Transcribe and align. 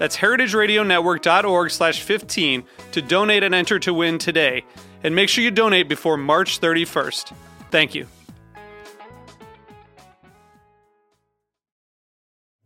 That's 0.00 0.16
heritageradionetwork.org 0.16 1.70
slash 1.70 2.00
15 2.00 2.64
to 2.92 3.02
donate 3.02 3.42
and 3.42 3.54
enter 3.54 3.78
to 3.80 3.92
win 3.92 4.16
today. 4.16 4.64
And 5.04 5.14
make 5.14 5.28
sure 5.28 5.44
you 5.44 5.50
donate 5.50 5.90
before 5.90 6.16
March 6.16 6.58
31st. 6.58 7.34
Thank 7.70 7.94
you. 7.94 8.06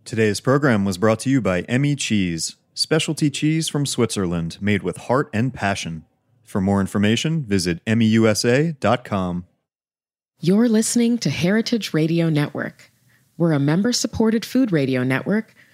Today's 0.04 0.38
program 0.38 0.84
was 0.84 0.96
brought 0.96 1.18
to 1.20 1.30
you 1.30 1.40
by 1.40 1.62
Emmi 1.62 1.98
Cheese, 1.98 2.54
specialty 2.72 3.30
cheese 3.30 3.68
from 3.68 3.84
Switzerland 3.84 4.58
made 4.60 4.84
with 4.84 4.96
heart 4.96 5.28
and 5.32 5.52
passion. 5.52 6.04
For 6.44 6.60
more 6.60 6.80
information, 6.80 7.42
visit 7.42 7.84
emmiusa.com. 7.84 9.46
You're 10.38 10.68
listening 10.68 11.18
to 11.18 11.30
Heritage 11.30 11.92
Radio 11.92 12.28
Network. 12.28 12.92
We're 13.36 13.52
a 13.52 13.58
member 13.58 13.92
supported 13.92 14.44
food 14.44 14.70
radio 14.70 15.02
network 15.02 15.56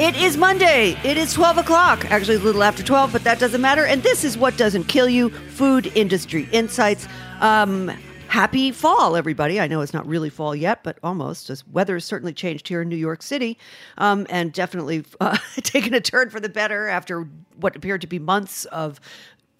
it 0.00 0.16
is 0.16 0.36
Monday. 0.36 0.98
It 1.04 1.16
is 1.16 1.32
12 1.32 1.58
o'clock. 1.58 2.04
Actually, 2.10 2.36
a 2.36 2.40
little 2.40 2.64
after 2.64 2.82
12, 2.82 3.12
but 3.12 3.22
that 3.22 3.38
doesn't 3.38 3.60
matter. 3.60 3.86
And 3.86 4.02
this 4.02 4.24
is 4.24 4.36
what 4.36 4.56
doesn't 4.56 4.84
kill 4.84 5.08
you 5.08 5.30
food 5.30 5.86
industry 5.94 6.48
insights. 6.50 7.06
Um, 7.40 7.92
happy 8.26 8.72
fall, 8.72 9.14
everybody. 9.14 9.60
I 9.60 9.68
know 9.68 9.80
it's 9.82 9.94
not 9.94 10.04
really 10.08 10.30
fall 10.30 10.56
yet, 10.56 10.82
but 10.82 10.98
almost. 11.04 11.48
As 11.48 11.64
weather 11.68 11.94
has 11.94 12.04
certainly 12.04 12.32
changed 12.32 12.66
here 12.66 12.82
in 12.82 12.88
New 12.88 12.96
York 12.96 13.22
City 13.22 13.56
um, 13.96 14.26
and 14.28 14.52
definitely 14.52 15.04
uh, 15.20 15.38
taken 15.62 15.94
a 15.94 16.00
turn 16.00 16.28
for 16.28 16.40
the 16.40 16.48
better 16.48 16.88
after 16.88 17.28
what 17.60 17.76
appeared 17.76 18.00
to 18.00 18.08
be 18.08 18.18
months 18.18 18.64
of 18.66 19.00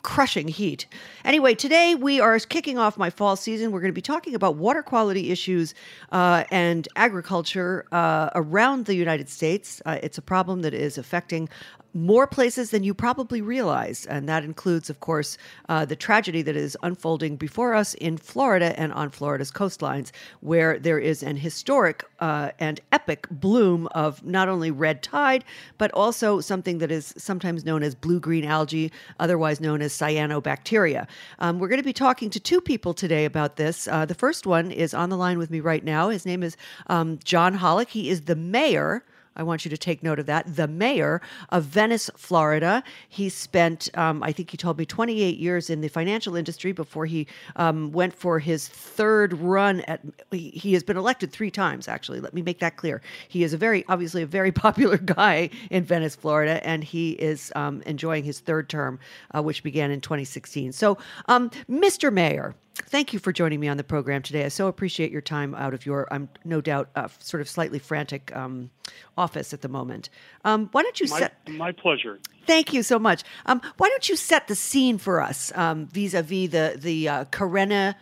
crushing 0.04 0.46
heat. 0.46 0.86
Anyway, 1.24 1.54
today 1.54 1.96
we 1.96 2.20
are 2.20 2.38
kicking 2.38 2.78
off 2.78 2.96
my 2.96 3.10
fall 3.10 3.34
season. 3.34 3.72
We're 3.72 3.80
going 3.80 3.90
to 3.90 3.94
be 3.94 4.02
talking 4.02 4.34
about 4.36 4.54
water 4.54 4.82
quality 4.82 5.32
issues 5.32 5.74
uh, 6.12 6.44
and 6.52 6.86
agriculture 6.94 7.86
uh, 7.90 8.28
around 8.34 8.84
the 8.84 8.94
United 8.94 9.28
States. 9.28 9.82
Uh, 9.86 9.98
it's 10.02 10.18
a 10.18 10.22
problem 10.22 10.60
that 10.62 10.74
is 10.74 10.98
affecting 10.98 11.48
more 11.94 12.26
places 12.26 12.70
than 12.70 12.82
you 12.82 12.92
probably 12.92 13.40
realize. 13.40 14.04
And 14.06 14.28
that 14.28 14.44
includes, 14.44 14.90
of 14.90 15.00
course, 15.00 15.38
uh, 15.68 15.84
the 15.84 15.96
tragedy 15.96 16.42
that 16.42 16.56
is 16.56 16.76
unfolding 16.82 17.36
before 17.36 17.74
us 17.74 17.94
in 17.94 18.16
Florida 18.18 18.78
and 18.78 18.92
on 18.92 19.10
Florida's 19.10 19.52
coastlines, 19.52 20.10
where 20.40 20.78
there 20.78 20.98
is 20.98 21.22
an 21.22 21.36
historic 21.36 22.04
uh, 22.18 22.50
and 22.58 22.80
epic 22.90 23.26
bloom 23.30 23.86
of 23.88 24.24
not 24.24 24.48
only 24.48 24.70
red 24.70 25.02
tide, 25.02 25.44
but 25.78 25.90
also 25.92 26.40
something 26.40 26.78
that 26.78 26.90
is 26.90 27.14
sometimes 27.16 27.64
known 27.64 27.82
as 27.82 27.94
blue 27.94 28.18
green 28.18 28.44
algae, 28.44 28.90
otherwise 29.20 29.60
known 29.60 29.80
as 29.80 29.92
cyanobacteria. 29.92 31.06
Um, 31.38 31.58
we're 31.58 31.68
going 31.68 31.80
to 31.80 31.84
be 31.84 31.92
talking 31.92 32.28
to 32.30 32.40
two 32.40 32.60
people 32.60 32.92
today 32.92 33.24
about 33.24 33.56
this. 33.56 33.86
Uh, 33.86 34.04
the 34.04 34.14
first 34.14 34.46
one 34.46 34.70
is 34.72 34.94
on 34.94 35.10
the 35.10 35.16
line 35.16 35.38
with 35.38 35.50
me 35.50 35.60
right 35.60 35.84
now. 35.84 36.08
His 36.08 36.26
name 36.26 36.42
is 36.42 36.56
um, 36.88 37.20
John 37.22 37.56
Holic. 37.56 37.88
He 37.88 38.10
is 38.10 38.22
the 38.22 38.36
mayor 38.36 39.04
I 39.36 39.42
want 39.42 39.64
you 39.64 39.68
to 39.70 39.76
take 39.76 40.02
note 40.02 40.18
of 40.18 40.26
that. 40.26 40.56
The 40.56 40.68
mayor 40.68 41.20
of 41.50 41.64
Venice, 41.64 42.10
Florida. 42.16 42.82
He 43.08 43.28
spent, 43.28 43.88
um, 43.94 44.22
I 44.22 44.32
think 44.32 44.50
he 44.50 44.56
told 44.56 44.78
me, 44.78 44.86
28 44.86 45.38
years 45.38 45.70
in 45.70 45.80
the 45.80 45.88
financial 45.88 46.36
industry 46.36 46.72
before 46.72 47.06
he 47.06 47.26
um, 47.56 47.92
went 47.92 48.14
for 48.14 48.38
his 48.38 48.68
third 48.68 49.32
run 49.34 49.80
at. 49.82 50.00
He 50.30 50.72
has 50.74 50.82
been 50.82 50.96
elected 50.96 51.32
three 51.32 51.50
times, 51.50 51.88
actually. 51.88 52.20
Let 52.20 52.34
me 52.34 52.42
make 52.42 52.60
that 52.60 52.76
clear. 52.76 53.02
He 53.28 53.42
is 53.42 53.52
a 53.52 53.56
very, 53.56 53.84
obviously, 53.88 54.22
a 54.22 54.26
very 54.26 54.52
popular 54.64 54.98
guy 54.98 55.50
in 55.70 55.84
Venice, 55.84 56.16
Florida, 56.16 56.64
and 56.66 56.84
he 56.84 57.12
is 57.12 57.52
um, 57.56 57.82
enjoying 57.86 58.24
his 58.24 58.40
third 58.40 58.68
term, 58.68 58.98
uh, 59.34 59.42
which 59.42 59.62
began 59.62 59.90
in 59.90 60.00
2016. 60.00 60.72
So, 60.72 60.96
Mr. 61.28 62.08
Um, 62.08 62.14
mayor, 62.14 62.54
thank 62.74 63.12
you 63.12 63.18
for 63.18 63.32
joining 63.32 63.60
me 63.60 63.68
on 63.68 63.76
the 63.76 63.84
program 63.84 64.22
today. 64.22 64.44
I 64.44 64.48
so 64.48 64.68
appreciate 64.68 65.10
your 65.10 65.20
time 65.20 65.54
out 65.54 65.74
of 65.74 65.86
your, 65.86 66.08
I'm 66.12 66.28
no 66.44 66.60
doubt, 66.60 66.90
uh, 66.94 67.08
sort 67.18 67.40
of 67.40 67.48
slightly 67.48 67.78
frantic 67.78 68.34
um, 68.34 68.70
office 69.16 69.52
at 69.52 69.62
the 69.62 69.68
moment. 69.68 70.10
Um, 70.44 70.68
why 70.72 70.82
don't 70.82 70.98
you 71.00 71.08
my, 71.08 71.18
set? 71.18 71.48
My 71.48 71.72
pleasure. 71.72 72.18
Thank 72.46 72.72
you 72.72 72.82
so 72.82 72.98
much. 72.98 73.24
Um, 73.46 73.60
why 73.78 73.88
don't 73.88 74.08
you 74.08 74.16
set 74.16 74.48
the 74.48 74.54
scene 74.54 74.98
for 74.98 75.20
us 75.20 75.52
um, 75.54 75.86
vis-a-vis 75.86 76.50
the 76.50 76.76
the 76.76 77.08
uh, 77.08 77.24
Carena? 77.26 77.96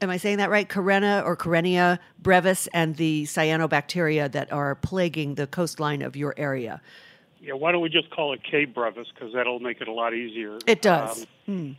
Am 0.00 0.10
I 0.10 0.16
saying 0.16 0.38
that 0.38 0.50
right? 0.50 0.68
Carena 0.68 1.22
or 1.24 1.36
Karenia 1.36 1.98
brevis 2.20 2.66
and 2.68 2.96
the 2.96 3.24
cyanobacteria 3.24 4.30
that 4.32 4.52
are 4.52 4.74
plaguing 4.74 5.36
the 5.36 5.46
coastline 5.46 6.02
of 6.02 6.16
your 6.16 6.34
area. 6.36 6.82
Yeah, 7.40 7.54
why 7.54 7.72
don't 7.72 7.82
we 7.82 7.90
just 7.90 8.10
call 8.10 8.32
it 8.32 8.40
K. 8.42 8.64
brevis 8.64 9.06
because 9.14 9.32
that'll 9.34 9.60
make 9.60 9.80
it 9.80 9.88
a 9.88 9.92
lot 9.92 10.14
easier. 10.14 10.58
It 10.66 10.82
does. 10.82 11.26
Um, 11.46 11.54
hmm. 11.54 11.72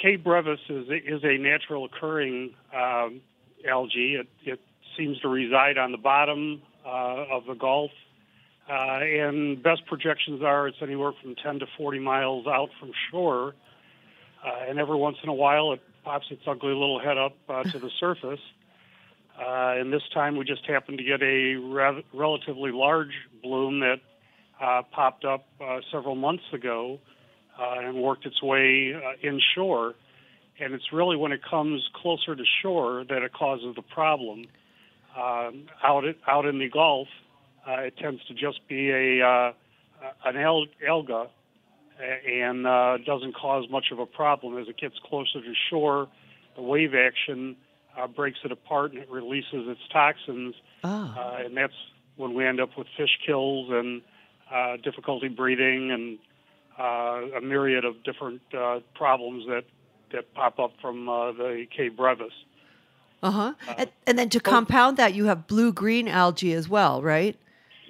K. 0.00 0.16
brevis 0.16 0.60
is 0.68 0.88
is 0.88 1.24
a 1.24 1.38
natural 1.38 1.86
occurring 1.86 2.54
um, 2.74 3.20
algae. 3.68 4.16
It, 4.20 4.28
it 4.44 4.60
seems 4.96 5.18
to 5.20 5.28
reside 5.28 5.78
on 5.78 5.92
the 5.92 5.98
bottom 5.98 6.62
uh, 6.84 7.24
of 7.32 7.46
the 7.46 7.54
Gulf, 7.54 7.90
uh, 8.68 8.72
and 8.72 9.62
best 9.62 9.86
projections 9.86 10.42
are 10.42 10.68
it's 10.68 10.78
anywhere 10.82 11.12
from 11.22 11.34
10 11.34 11.60
to 11.60 11.66
40 11.78 11.98
miles 11.98 12.46
out 12.46 12.68
from 12.78 12.92
shore. 13.10 13.54
Uh, 14.44 14.68
and 14.68 14.78
every 14.78 14.96
once 14.96 15.16
in 15.22 15.28
a 15.28 15.34
while, 15.34 15.72
it 15.72 15.80
pops 16.04 16.26
its 16.30 16.42
ugly 16.46 16.72
little 16.72 17.00
head 17.00 17.18
up 17.18 17.36
uh, 17.48 17.62
to 17.64 17.78
the 17.78 17.90
surface. 18.00 18.40
Uh, 19.38 19.74
and 19.76 19.92
this 19.92 20.02
time, 20.14 20.36
we 20.36 20.44
just 20.44 20.64
happened 20.66 20.98
to 20.98 21.04
get 21.04 21.22
a 21.22 21.54
re- 21.56 22.04
relatively 22.12 22.70
large 22.70 23.12
bloom 23.42 23.80
that 23.80 24.00
uh, 24.60 24.82
popped 24.92 25.24
up 25.24 25.46
several 25.90 26.14
months 26.14 26.44
ago 26.52 26.98
uh, 27.58 27.80
and 27.80 27.96
worked 27.96 28.26
its 28.26 28.42
way 28.42 28.94
uh, 28.94 29.26
inshore. 29.26 29.94
And 30.58 30.72
it's 30.72 30.92
really 30.92 31.16
when 31.16 31.32
it 31.32 31.40
comes 31.48 31.88
closer 31.94 32.34
to 32.34 32.44
shore 32.62 33.04
that 33.08 33.22
it 33.22 33.32
causes 33.32 33.74
the 33.76 33.82
problem. 33.82 34.46
Um, 35.16 35.66
out 35.82 36.04
it, 36.04 36.18
out 36.26 36.46
in 36.46 36.58
the 36.58 36.68
Gulf, 36.68 37.08
uh, 37.66 37.80
it 37.80 37.96
tends 37.98 38.24
to 38.26 38.34
just 38.34 38.66
be 38.68 38.90
a 38.90 39.26
uh, 39.26 39.52
an 40.24 40.36
al- 40.36 40.66
alga 40.86 41.28
and 41.98 42.66
uh, 42.66 42.98
doesn't 43.04 43.34
cause 43.34 43.64
much 43.70 43.86
of 43.92 43.98
a 43.98 44.06
problem. 44.06 44.58
As 44.58 44.68
it 44.68 44.76
gets 44.76 44.96
closer 45.04 45.40
to 45.40 45.52
shore, 45.70 46.08
the 46.56 46.62
wave 46.62 46.94
action 46.94 47.56
uh, 47.96 48.06
breaks 48.06 48.38
it 48.44 48.52
apart 48.52 48.92
and 48.92 49.02
it 49.02 49.10
releases 49.10 49.68
its 49.68 49.80
toxins, 49.92 50.54
oh. 50.84 51.14
uh, 51.18 51.44
and 51.44 51.56
that's 51.56 51.72
when 52.16 52.34
we 52.34 52.46
end 52.46 52.60
up 52.60 52.70
with 52.76 52.86
fish 52.96 53.18
kills 53.26 53.68
and 53.70 54.02
uh, 54.52 54.76
difficulty 54.82 55.28
breeding 55.28 55.90
and 55.90 56.18
a 56.82 57.40
myriad 57.40 57.84
of 57.84 58.02
different 58.04 58.42
uh, 58.56 58.80
problems 58.94 59.46
that 59.46 59.64
that 60.12 60.32
pop 60.34 60.58
up 60.58 60.72
from 60.80 61.08
uh, 61.08 61.32
the 61.32 61.66
K. 61.76 61.88
brevis. 61.88 62.32
Uh-huh. 63.22 63.54
And, 63.76 63.90
and, 64.06 64.18
then 64.18 64.28
to 64.28 64.40
compound 64.40 64.98
that, 64.98 65.14
you 65.14 65.24
have 65.24 65.46
blue-green 65.46 66.06
algae 66.06 66.52
as 66.52 66.68
well, 66.68 67.02
right? 67.02 67.36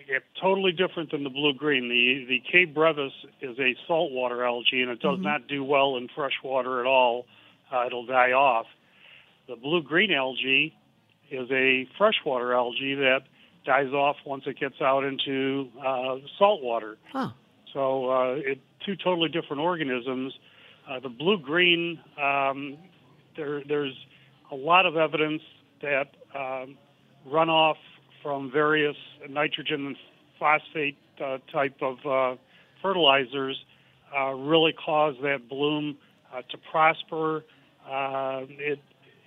Yeah, 0.08 0.20
totally 0.40 0.72
different 0.72 1.10
than 1.10 1.24
the 1.24 1.30
blue-green. 1.30 1.88
The 1.88 2.24
the 2.28 2.42
K. 2.50 2.64
brevis 2.64 3.12
is 3.42 3.58
a 3.58 3.74
saltwater 3.86 4.44
algae, 4.44 4.82
and 4.82 4.90
it 4.90 5.00
does 5.00 5.14
mm-hmm. 5.14 5.24
not 5.24 5.48
do 5.48 5.64
well 5.64 5.96
in 5.96 6.08
fresh 6.14 6.34
water 6.44 6.80
at 6.80 6.86
all. 6.86 7.26
Uh, 7.72 7.86
it'll 7.86 8.06
die 8.06 8.32
off. 8.32 8.66
The 9.48 9.56
blue 9.56 9.82
green 9.82 10.12
algae 10.12 10.74
is 11.30 11.50
a 11.50 11.88
freshwater 11.98 12.54
algae 12.54 12.94
that 12.94 13.22
dies 13.64 13.92
off 13.92 14.16
once 14.24 14.44
it 14.46 14.58
gets 14.58 14.80
out 14.80 15.02
into 15.02 15.68
uh, 15.84 16.16
salt 16.38 16.62
water. 16.62 16.96
Huh. 17.12 17.30
So 17.72 18.10
uh, 18.10 18.34
it, 18.36 18.60
two 18.84 18.96
totally 18.96 19.28
different 19.28 19.62
organisms. 19.62 20.32
Uh, 20.88 21.00
the 21.00 21.08
blue 21.08 21.38
green, 21.38 21.98
um, 22.20 22.76
there, 23.36 23.62
there's 23.66 23.94
a 24.50 24.54
lot 24.54 24.86
of 24.86 24.96
evidence 24.96 25.42
that 25.82 26.08
um, 26.34 26.76
runoff 27.28 27.76
from 28.22 28.50
various 28.50 28.96
nitrogen 29.28 29.86
and 29.86 29.96
phosphate 30.38 30.96
uh, 31.24 31.38
type 31.52 31.76
of 31.80 31.96
uh, 32.06 32.36
fertilizers 32.82 33.56
uh, 34.16 34.32
really 34.32 34.72
cause 34.72 35.14
that 35.22 35.48
bloom 35.48 35.96
uh, 36.32 36.42
to 36.50 36.58
prosper. 36.70 37.44
Uh, 37.88 38.42
it 38.48 38.78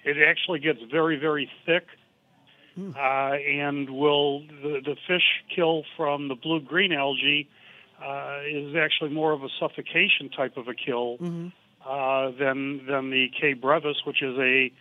it 0.05 0.17
actually 0.25 0.59
gets 0.59 0.79
very 0.91 1.17
very 1.17 1.49
thick, 1.65 1.85
uh, 2.95 2.99
and 2.99 3.89
will 3.89 4.41
the, 4.63 4.79
the 4.83 4.95
fish 5.07 5.43
kill 5.53 5.83
from 5.97 6.27
the 6.27 6.35
blue 6.35 6.61
green 6.61 6.93
algae 6.93 7.49
uh, 8.03 8.39
is 8.49 8.75
actually 8.75 9.09
more 9.09 9.31
of 9.31 9.43
a 9.43 9.49
suffocation 9.59 10.29
type 10.29 10.57
of 10.57 10.67
a 10.67 10.73
kill 10.73 11.17
uh, 11.85 12.31
than 12.39 12.85
than 12.85 13.09
the 13.11 13.27
K. 13.39 13.53
brevis, 13.53 13.97
which 14.05 14.21
is 14.21 14.37
a 14.37 14.71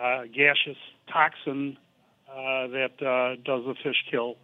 uh, 0.00 0.22
gaseous 0.24 0.76
toxin 1.12 1.76
uh, 2.28 2.66
that 2.68 2.92
uh, 3.02 3.36
does 3.44 3.64
the 3.66 3.74
fish 3.82 4.04
kill. 4.10 4.36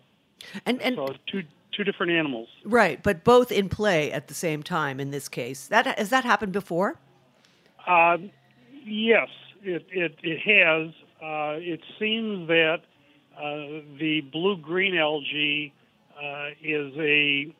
And 0.64 0.80
and 0.82 0.96
So 0.96 1.14
two 1.30 1.42
two 1.72 1.84
different 1.84 2.12
animals. 2.12 2.48
right, 2.64 3.02
but 3.02 3.22
both 3.24 3.52
in 3.52 3.68
play 3.68 4.10
at 4.10 4.28
the 4.28 4.34
same 4.34 4.62
time 4.62 4.98
in 4.98 5.10
this 5.10 5.28
case. 5.28 5.66
That 5.68 5.86
has 5.98 6.10
that 6.10 6.24
happened 6.24 6.52
before? 6.52 6.98
Uh, 7.86 8.18
yes, 8.84 9.28
it 9.62 9.86
it, 9.90 10.16
it 10.22 10.38
has. 10.40 10.92
Uh, 11.22 11.56
it 11.58 11.80
seems 11.98 12.46
that 12.48 12.80
uh, 13.36 13.82
the 13.98 14.20
blue 14.32 14.56
green 14.56 14.96
algae 14.96 15.72
uh, 16.16 16.48
is 16.62 16.92
a 16.98 17.54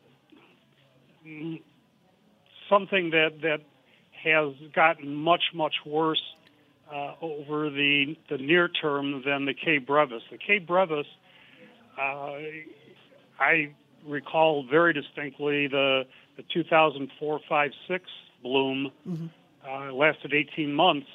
something 2.69 3.11
that 3.11 3.41
that 3.41 3.61
has 4.23 4.53
gotten 4.73 5.15
much 5.15 5.43
much 5.53 5.75
worse 5.85 6.21
uh, 6.93 7.13
over 7.21 7.69
the 7.69 8.17
the 8.29 8.37
near 8.37 8.67
term 8.67 9.23
than 9.25 9.45
the 9.45 9.53
K. 9.53 9.77
brevis. 9.77 10.23
The 10.31 10.37
K. 10.37 10.59
brevis, 10.59 11.07
uh, 11.99 12.37
I 13.39 13.73
recall 14.05 14.65
very 14.69 14.93
distinctly 14.93 15.67
the 15.67 16.05
the 16.37 16.43
2004 16.53 17.39
5 17.47 17.71
6 17.87 18.03
bloom 18.43 18.91
uh, 19.67 19.91
lasted 19.93 20.33
18 20.33 20.71
months, 20.73 21.07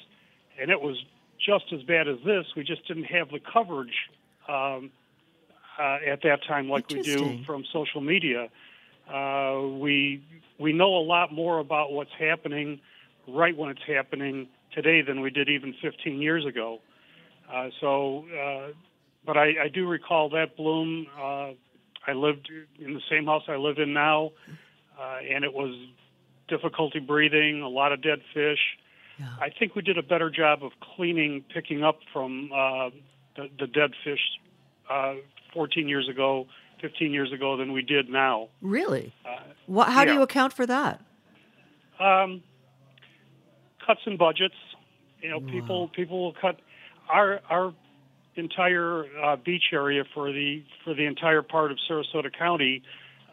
and 0.59 0.69
it 0.69 0.81
was 0.81 0.97
just 1.39 1.65
as 1.73 1.81
bad 1.83 2.07
as 2.07 2.17
this. 2.25 2.45
We 2.55 2.63
just 2.63 2.87
didn't 2.87 3.05
have 3.05 3.29
the 3.29 3.39
coverage 3.39 4.09
um, 4.47 4.91
uh, 5.79 5.97
at 6.05 6.21
that 6.23 6.39
time 6.47 6.69
like 6.69 6.89
we 6.89 7.01
do 7.01 7.43
from 7.45 7.63
social 7.71 8.01
media. 8.01 8.49
Uh, 9.11 9.77
we 9.79 10.23
we 10.59 10.73
know 10.73 10.95
a 10.95 11.03
lot 11.03 11.33
more 11.33 11.59
about 11.59 11.91
what's 11.91 12.13
happening 12.19 12.79
right 13.27 13.55
when 13.55 13.69
it's 13.69 13.81
happening 13.87 14.47
today 14.73 15.01
than 15.01 15.21
we 15.21 15.29
did 15.29 15.49
even 15.49 15.73
15 15.81 16.21
years 16.21 16.45
ago. 16.45 16.79
Uh, 17.51 17.69
so, 17.81 18.25
uh, 18.29 18.67
but 19.25 19.37
I, 19.37 19.63
I 19.63 19.67
do 19.73 19.87
recall 19.87 20.29
that 20.29 20.55
bloom. 20.57 21.07
Uh, 21.17 21.51
I 22.07 22.13
lived 22.13 22.49
in 22.79 22.93
the 22.93 23.01
same 23.09 23.25
house 23.25 23.43
I 23.47 23.55
live 23.55 23.77
in 23.77 23.93
now, 23.93 24.31
uh, 24.99 25.17
and 25.29 25.43
it 25.43 25.53
was 25.53 25.73
difficulty 26.47 26.99
breathing, 26.99 27.61
a 27.61 27.69
lot 27.69 27.91
of 27.91 28.01
dead 28.01 28.19
fish. 28.33 28.59
Yeah. 29.19 29.27
I 29.39 29.49
think 29.57 29.75
we 29.75 29.81
did 29.81 29.97
a 29.97 30.03
better 30.03 30.29
job 30.29 30.63
of 30.63 30.71
cleaning, 30.95 31.43
picking 31.53 31.83
up 31.83 31.99
from 32.11 32.49
uh, 32.53 32.89
the, 33.35 33.49
the 33.59 33.67
dead 33.67 33.91
fish 34.03 34.19
uh, 34.89 35.15
14 35.53 35.87
years 35.87 36.09
ago, 36.09 36.47
15 36.83 37.13
years 37.13 37.31
ago 37.31 37.55
than 37.55 37.71
we 37.71 37.81
did 37.81 38.09
now. 38.09 38.49
Really? 38.61 39.13
What, 39.67 39.87
how 39.87 40.03
do 40.03 40.11
you 40.11 40.21
account 40.21 40.51
for 40.51 40.65
that? 40.65 40.99
Um, 41.97 42.43
cuts 43.85 44.01
in 44.05 44.17
budgets. 44.17 44.55
You 45.21 45.29
know, 45.29 45.39
people 45.39 45.87
people 45.87 46.21
will 46.21 46.33
cut 46.33 46.59
our 47.09 47.39
our 47.49 47.73
entire 48.35 49.05
uh, 49.23 49.37
beach 49.37 49.71
area 49.71 50.03
for 50.13 50.33
the 50.33 50.61
for 50.83 50.93
the 50.93 51.05
entire 51.05 51.41
part 51.41 51.71
of 51.71 51.77
Sarasota 51.89 52.37
County 52.37 52.83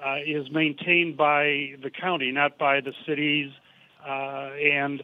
uh, 0.04 0.18
is 0.24 0.48
maintained 0.52 1.16
by 1.16 1.74
the 1.82 1.90
county, 1.90 2.30
not 2.30 2.56
by 2.56 2.80
the 2.80 2.92
cities. 3.04 3.50
Uh, 4.06 4.50
and 4.54 5.02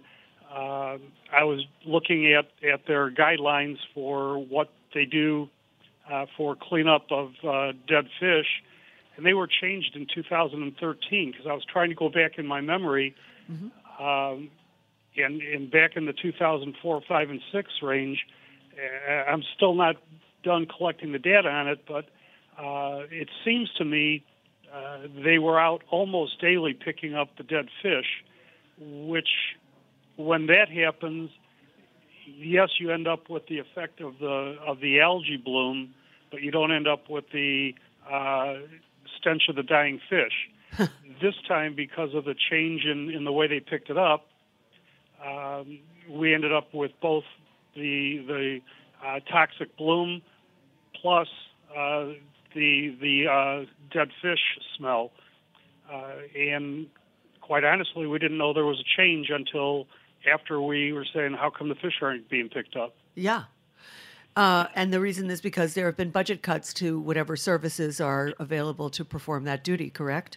uh, 0.55 0.99
I 1.33 1.43
was 1.43 1.65
looking 1.85 2.33
at 2.33 2.47
at 2.65 2.87
their 2.87 3.11
guidelines 3.11 3.79
for 3.93 4.39
what 4.39 4.71
they 4.95 5.05
do 5.05 5.49
uh, 6.11 6.27
for 6.37 6.57
cleanup 6.57 7.07
of 7.11 7.33
uh, 7.45 7.73
dead 7.89 8.07
fish, 8.21 8.63
and 9.17 9.25
they 9.25 9.35
were 9.35 9.49
changed 9.49 9.97
in 9.97 10.07
2013 10.13 11.31
because 11.31 11.47
I 11.47 11.53
was 11.53 11.65
trying 11.65 11.89
to 11.89 11.95
go 11.95 12.09
back 12.09 12.39
in 12.39 12.47
my 12.47 12.61
memory 12.61 13.15
um, 14.01 14.51
and, 15.17 15.41
and 15.41 15.71
back 15.71 15.97
in 15.97 16.07
the 16.07 16.13
2004, 16.13 17.01
5, 17.09 17.31
and 17.31 17.41
6 17.53 17.69
range, 17.83 18.27
I'm 19.29 19.43
still 19.57 19.75
not 19.75 19.97
done 20.43 20.67
collecting 20.67 21.13
the 21.13 21.19
data 21.19 21.49
on 21.49 21.69
it, 21.69 21.85
but 21.87 22.05
uh, 22.59 23.05
it 23.11 23.29
seems 23.45 23.71
to 23.79 23.85
me 23.85 24.25
uh, 24.73 24.99
they 25.25 25.39
were 25.39 25.59
out 25.59 25.83
almost 25.91 26.41
daily 26.41 26.75
picking 26.75 27.15
up 27.15 27.29
the 27.37 27.43
dead 27.43 27.69
fish, 27.83 28.25
which, 28.79 29.29
when 30.17 30.47
that 30.47 30.69
happens, 30.69 31.31
yes, 32.27 32.71
you 32.79 32.91
end 32.91 33.09
up 33.09 33.29
with 33.31 33.47
the 33.47 33.59
effect 33.59 34.01
of 34.01 34.19
the 34.19 34.57
of 34.67 34.81
the 34.81 35.01
algae 35.01 35.37
bloom, 35.37 35.95
but 36.31 36.43
you 36.43 36.51
don't 36.51 36.73
end 36.73 36.89
up 36.89 37.09
with 37.09 37.25
the 37.33 37.73
uh, 38.11 38.55
stench 39.19 39.45
of 39.49 39.57
the 39.57 39.63
dying 39.63 40.01
fish. 40.09 40.49
this 41.23 41.35
time, 41.49 41.75
because 41.75 42.15
of 42.15 42.25
the 42.25 42.35
change 42.51 42.85
in, 42.85 43.11
in 43.11 43.25
the 43.25 43.33
way 43.33 43.47
they 43.47 43.61
picked 43.61 43.89
it 43.89 43.97
up, 43.97 44.27
um, 45.25 45.79
we 46.11 46.35
ended 46.35 46.53
up 46.53 46.75
with 46.75 46.93
both 47.01 47.25
the 47.75 48.23
the 48.27 48.61
uh, 49.07 49.21
toxic 49.31 49.77
bloom 49.77 50.23
plus 51.01 51.29
uh, 51.71 52.07
the 52.55 52.95
the 53.01 53.27
uh, 53.31 53.65
dead 53.93 54.09
fish 54.21 54.59
smell, 54.77 55.13
uh, 55.93 56.15
and 56.37 56.87
quite 57.41 57.65
honestly, 57.65 58.07
we 58.07 58.19
didn't 58.19 58.39
know 58.39 58.53
there 58.53 58.65
was 58.65 58.81
a 58.81 59.01
change 59.01 59.31
until 59.31 59.87
after 60.31 60.61
we 60.61 60.93
were 60.93 61.07
saying, 61.15 61.35
"How 61.35 61.51
come 61.51 61.69
the 61.69 61.75
fish 61.75 61.95
aren't 62.03 62.29
being 62.29 62.49
picked 62.49 62.77
up?" 62.77 62.95
Yeah. 63.15 63.45
Uh, 64.37 64.67
and 64.75 64.93
the 64.93 65.01
reason 65.01 65.31
is 65.31 65.41
because 65.41 65.73
there 65.73 65.87
have 65.87 65.97
been 65.97 66.11
budget 66.11 66.43
cuts 66.43 66.75
to 66.75 67.01
whatever 67.01 67.37
services 67.37 68.01
are 68.01 68.35
available 68.39 68.91
to 68.91 69.03
perform 69.03 69.45
that 69.45 69.65
duty, 69.65 69.89
correct? 69.89 70.37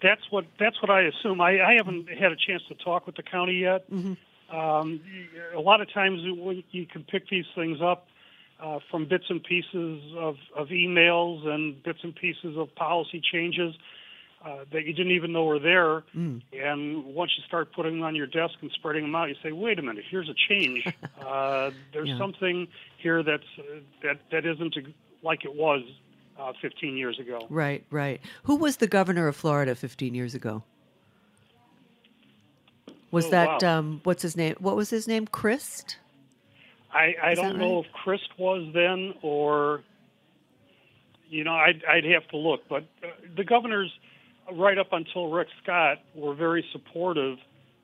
That's 0.00 0.22
what 0.30 0.44
that's 0.58 0.80
what 0.80 0.90
I 0.90 1.02
assume. 1.02 1.40
I, 1.40 1.60
I 1.60 1.74
haven't 1.74 2.08
had 2.08 2.30
a 2.30 2.36
chance 2.36 2.62
to 2.68 2.74
talk 2.74 3.06
with 3.06 3.16
the 3.16 3.22
county 3.22 3.54
yet. 3.54 3.86
Um, 4.52 5.00
a 5.56 5.60
lot 5.60 5.80
of 5.80 5.92
times 5.92 6.20
you 6.70 6.86
can 6.86 7.02
pick 7.04 7.28
these 7.28 7.46
things 7.54 7.78
up 7.82 8.06
uh, 8.62 8.78
from 8.90 9.06
bits 9.06 9.24
and 9.28 9.42
pieces 9.42 10.02
of, 10.16 10.36
of 10.56 10.68
emails 10.68 11.46
and 11.46 11.82
bits 11.82 12.00
and 12.02 12.14
pieces 12.14 12.56
of 12.56 12.74
policy 12.76 13.20
changes 13.32 13.74
uh, 14.44 14.64
that 14.72 14.84
you 14.84 14.92
didn't 14.92 15.12
even 15.12 15.32
know 15.32 15.44
were 15.44 15.58
there. 15.58 16.04
And 16.52 17.04
once 17.06 17.32
you 17.36 17.42
start 17.48 17.72
putting 17.74 17.94
them 17.94 18.02
on 18.04 18.14
your 18.14 18.26
desk 18.28 18.54
and 18.62 18.70
spreading 18.72 19.02
them 19.02 19.14
out, 19.14 19.28
you 19.28 19.34
say, 19.42 19.50
"Wait 19.50 19.78
a 19.78 19.82
minute, 19.82 20.04
here's 20.08 20.28
a 20.28 20.34
change. 20.48 20.84
uh, 21.20 21.70
there's 21.92 22.08
Yeah. 22.10 22.18
something 22.18 22.68
here 23.02 23.22
that's 23.22 23.42
uh, 23.58 23.80
that 24.02 24.18
that 24.30 24.46
isn't 24.46 24.76
like 25.22 25.44
it 25.44 25.54
was 25.54 25.82
uh, 26.38 26.52
15 26.62 26.96
years 26.96 27.18
ago." 27.18 27.46
Right, 27.50 27.84
right. 27.90 28.20
Who 28.44 28.56
was 28.56 28.76
the 28.76 28.86
governor 28.86 29.26
of 29.26 29.34
Florida 29.34 29.74
15 29.74 30.14
years 30.14 30.34
ago? 30.34 30.62
Was 33.10 33.26
Oh, 33.26 33.30
that 33.30 33.62
wow. 33.62 33.78
um, 33.78 34.00
what's 34.04 34.22
his 34.22 34.36
name? 34.36 34.56
What 34.58 34.76
was 34.76 34.90
his 34.90 35.08
name? 35.08 35.26
Crist? 35.26 35.98
I, 36.92 37.14
I 37.22 37.34
don't 37.34 37.54
that 37.54 37.58
know 37.58 37.78
right? 37.78 37.84
if 37.86 37.92
Crist 37.92 38.28
was 38.38 38.70
then 38.72 39.14
or, 39.22 39.82
you 41.28 41.42
know, 41.42 41.54
I'd, 41.54 41.82
I'd 41.88 42.04
have 42.04 42.26
to 42.28 42.36
look. 42.36 42.68
But 42.68 42.84
uh, 43.02 43.08
the 43.36 43.44
governors, 43.44 43.92
right 44.52 44.78
up 44.78 44.92
until 44.92 45.28
Rick 45.28 45.48
Scott, 45.62 45.98
were 46.14 46.34
very 46.34 46.64
supportive 46.72 47.38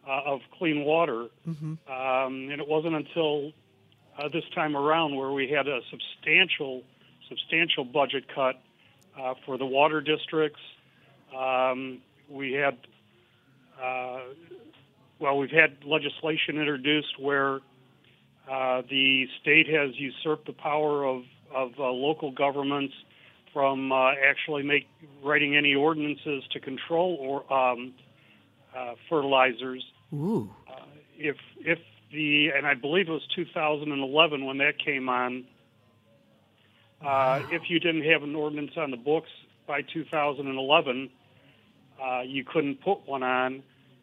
uh, 0.06 0.22
of 0.26 0.40
clean 0.58 0.84
water. 0.84 1.26
Um, 1.88 2.48
and 2.50 2.60
it 2.60 2.68
wasn't 2.68 2.94
until 2.94 3.52
uh, 4.18 4.28
this 4.28 4.44
time 4.54 4.76
around 4.76 5.16
where 5.16 5.30
we 5.30 5.48
had 5.48 5.68
a 5.68 5.80
substantial, 5.90 6.82
substantial 7.28 7.84
budget 7.84 8.24
cut 8.34 8.60
uh, 9.20 9.34
for 9.44 9.58
the 9.58 9.66
water 9.66 10.00
districts. 10.00 10.60
Um, 11.36 11.98
we 12.28 12.52
had, 12.52 12.76
uh, 13.82 14.20
well, 15.18 15.38
we've 15.38 15.50
had 15.50 15.84
legislation 15.84 16.58
introduced 16.58 17.18
where 17.18 17.60
uh, 18.50 18.82
the 18.88 19.28
state 19.40 19.68
has 19.68 19.90
usurped 19.98 20.46
the 20.46 20.52
power 20.52 21.04
of, 21.04 21.22
of 21.54 21.72
uh, 21.78 21.84
local 21.84 22.30
governments 22.32 22.94
from 23.52 23.92
uh, 23.92 24.12
actually 24.12 24.62
make 24.62 24.88
writing 25.22 25.56
any 25.56 25.74
ordinances 25.74 26.44
to 26.52 26.60
control 26.60 27.16
or 27.20 27.52
um, 27.52 27.92
uh, 28.76 28.94
fertilizers. 29.08 29.84
Ooh. 30.12 30.50
If 31.18 31.36
if 31.60 31.78
the 32.12 32.48
and 32.56 32.66
I 32.66 32.74
believe 32.74 33.08
it 33.08 33.12
was 33.12 33.26
2011 33.34 34.44
when 34.44 34.58
that 34.58 34.78
came 34.78 35.08
on. 35.08 35.44
Uh, 37.02 37.42
if 37.50 37.70
you 37.70 37.80
didn't 37.80 38.02
have 38.04 38.22
an 38.22 38.34
ordinance 38.34 38.72
on 38.76 38.90
the 38.90 38.96
books 38.98 39.30
by 39.66 39.80
2011, 39.80 41.08
uh, 42.02 42.20
you 42.20 42.44
couldn't 42.44 42.82
put 42.82 43.06
one 43.08 43.22
on, 43.22 43.62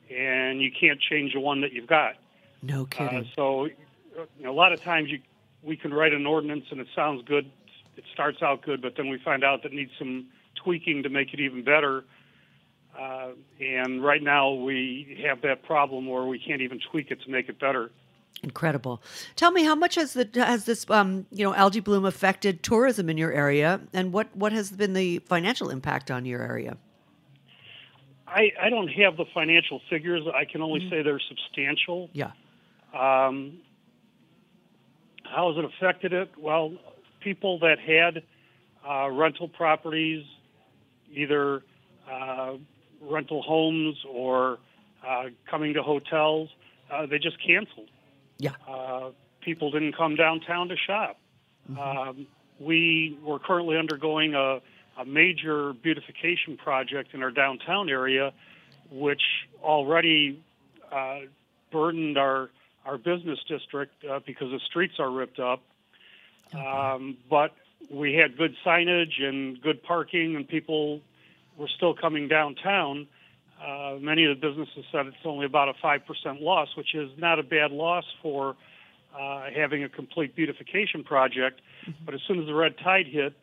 and 0.10 0.62
you 0.62 0.72
can't 0.72 1.00
change 1.00 1.34
the 1.34 1.40
one 1.40 1.62
that 1.62 1.74
you've 1.74 1.86
got. 1.88 2.16
No 2.64 2.84
Uh, 2.84 2.86
kidding. 2.86 3.30
so, 3.36 3.66
you 3.66 3.74
know, 4.40 4.52
a 4.52 4.54
lot 4.54 4.74
of 4.74 4.82
times 4.82 5.10
you 5.12 5.20
we 5.62 5.76
can 5.78 5.94
write 5.94 6.14
an 6.14 6.26
ordinance 6.26 6.66
and 6.72 6.80
it 6.80 6.88
sounds 6.96 7.22
good, 7.28 7.52
it 7.98 8.04
starts 8.14 8.42
out 8.42 8.62
good, 8.62 8.82
but 8.82 8.96
then 8.96 9.10
we 9.10 9.18
find 9.18 9.44
out 9.44 9.64
that 9.64 9.72
it 9.72 9.76
needs 9.76 9.92
some 9.98 10.28
tweaking 10.56 11.04
to 11.04 11.10
make 11.10 11.34
it 11.34 11.40
even 11.40 11.64
better. 11.64 12.06
Uh, 12.98 13.30
and 13.60 14.04
right 14.04 14.24
now 14.24 14.52
we 14.52 15.24
have 15.28 15.42
that 15.42 15.64
problem 15.64 16.08
where 16.08 16.26
we 16.26 16.40
can't 16.40 16.62
even 16.62 16.80
tweak 16.92 17.12
it 17.12 17.22
to 17.22 17.30
make 17.30 17.48
it 17.50 17.60
better. 17.60 17.92
Incredible. 18.44 19.02
Tell 19.36 19.52
me, 19.52 19.64
how 19.64 19.76
much 19.76 19.96
has 19.96 20.14
the 20.14 20.30
has 20.36 20.66
this 20.66 20.88
um, 20.90 21.26
you 21.32 21.44
know 21.44 21.56
algae 21.56 21.80
bloom 21.80 22.06
affected 22.06 22.62
tourism 22.62 23.10
in 23.10 23.18
your 23.18 23.32
area, 23.32 23.82
and 23.94 24.14
what 24.14 24.36
what 24.36 24.52
has 24.52 24.72
been 24.72 24.94
the 24.94 25.20
financial 25.20 25.72
impact 25.72 26.12
on 26.12 26.24
your 26.26 26.44
area? 26.44 26.78
I, 28.28 28.52
I 28.62 28.70
don't 28.70 28.90
have 28.90 29.18
the 29.18 29.26
financial 29.34 29.82
figures. 29.90 30.24
I 30.36 30.46
can 30.46 30.62
only 30.62 30.88
say 30.90 31.02
they're 31.02 31.20
substantial. 31.20 32.10
Yeah. 32.14 32.32
Um, 32.94 33.60
how 35.24 35.52
has 35.54 35.64
it 35.64 35.66
affected 35.66 36.14
it? 36.14 36.32
Well, 36.38 36.74
people 37.28 37.60
that 37.60 37.78
had 37.78 38.24
uh, 38.90 39.10
rental 39.10 39.50
properties, 39.50 40.24
either 41.12 41.62
uh, 42.10 42.54
rental 43.02 43.42
homes 43.42 43.98
or 44.10 44.60
uh, 45.06 45.26
coming 45.50 45.74
to 45.74 45.84
hotels, 45.84 46.48
uh, 46.90 47.06
they 47.06 47.20
just 47.20 47.36
canceled. 47.46 47.90
Yeah. 48.38 48.52
Uh, 48.66 49.10
people 49.42 49.72
didn't 49.72 49.98
come 49.98 50.16
downtown 50.16 50.70
to 50.70 50.78
shop. 50.78 51.18
Um, 51.78 52.28
we 52.62 53.20
were 53.22 53.40
currently 53.40 53.78
undergoing 53.78 54.34
a, 54.36 54.62
a 54.98 55.06
major 55.06 55.74
beautification 55.74 56.56
project 56.56 57.14
in 57.14 57.22
our 57.22 57.32
downtown 57.32 57.90
area, 57.90 58.32
which 58.90 59.22
already 59.62 60.42
uh, 60.94 61.20
burdened 61.74 62.18
our 62.18 62.50
our 62.86 62.98
business 62.98 63.38
district 63.50 63.92
uh, 64.10 64.22
because 64.26 64.50
the 64.50 64.62
streets 64.66 64.94
are 64.98 65.12
ripped 65.12 65.40
up. 65.40 65.62
Um, 66.54 67.18
but 67.30 67.54
we 67.90 68.14
had 68.14 68.38
good 68.38 68.56
signage 68.66 69.22
and 69.22 69.62
good 69.62 69.84
parking, 69.84 70.36
and 70.36 70.48
people 70.48 71.02
were 71.58 71.70
still 71.76 71.94
coming 71.94 72.28
downtown. 72.28 73.08
Uh, 73.66 73.96
many 74.00 74.26
of 74.26 74.40
the 74.40 74.48
businesses 74.48 74.86
said 74.92 75.08
it's 75.08 75.18
only 75.26 75.46
about 75.46 75.68
a 75.70 75.74
five 75.82 76.06
percent 76.06 76.42
loss, 76.42 76.70
which 76.78 76.94
is 76.94 77.10
not 77.18 77.40
a 77.40 77.44
bad 77.44 77.72
loss 77.72 78.06
for 78.22 78.56
uh, 79.20 79.46
having 79.56 79.84
a 79.84 79.90
complete 79.90 80.36
beautification 80.36 81.04
project. 81.04 81.62
But 82.06 82.14
as 82.14 82.22
soon 82.28 82.40
as 82.40 82.46
the 82.46 82.54
red 82.54 82.76
tide 82.84 83.08
hit, 83.08 83.34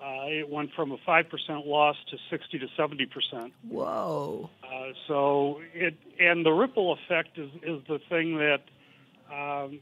uh, 0.00 0.26
it 0.26 0.48
went 0.48 0.72
from 0.74 0.92
a 0.92 0.98
five 1.04 1.28
percent 1.28 1.66
loss 1.66 1.96
to 2.10 2.18
sixty 2.30 2.58
to 2.58 2.66
seventy 2.76 3.06
percent. 3.06 3.54
Whoa. 3.68 4.50
Uh, 4.62 4.92
so 5.08 5.60
it 5.74 5.94
and 6.20 6.44
the 6.44 6.52
ripple 6.52 6.92
effect 6.92 7.38
is 7.38 7.50
is 7.62 7.82
the 7.88 7.98
thing 8.08 8.36
that 8.36 8.62
um, 9.32 9.80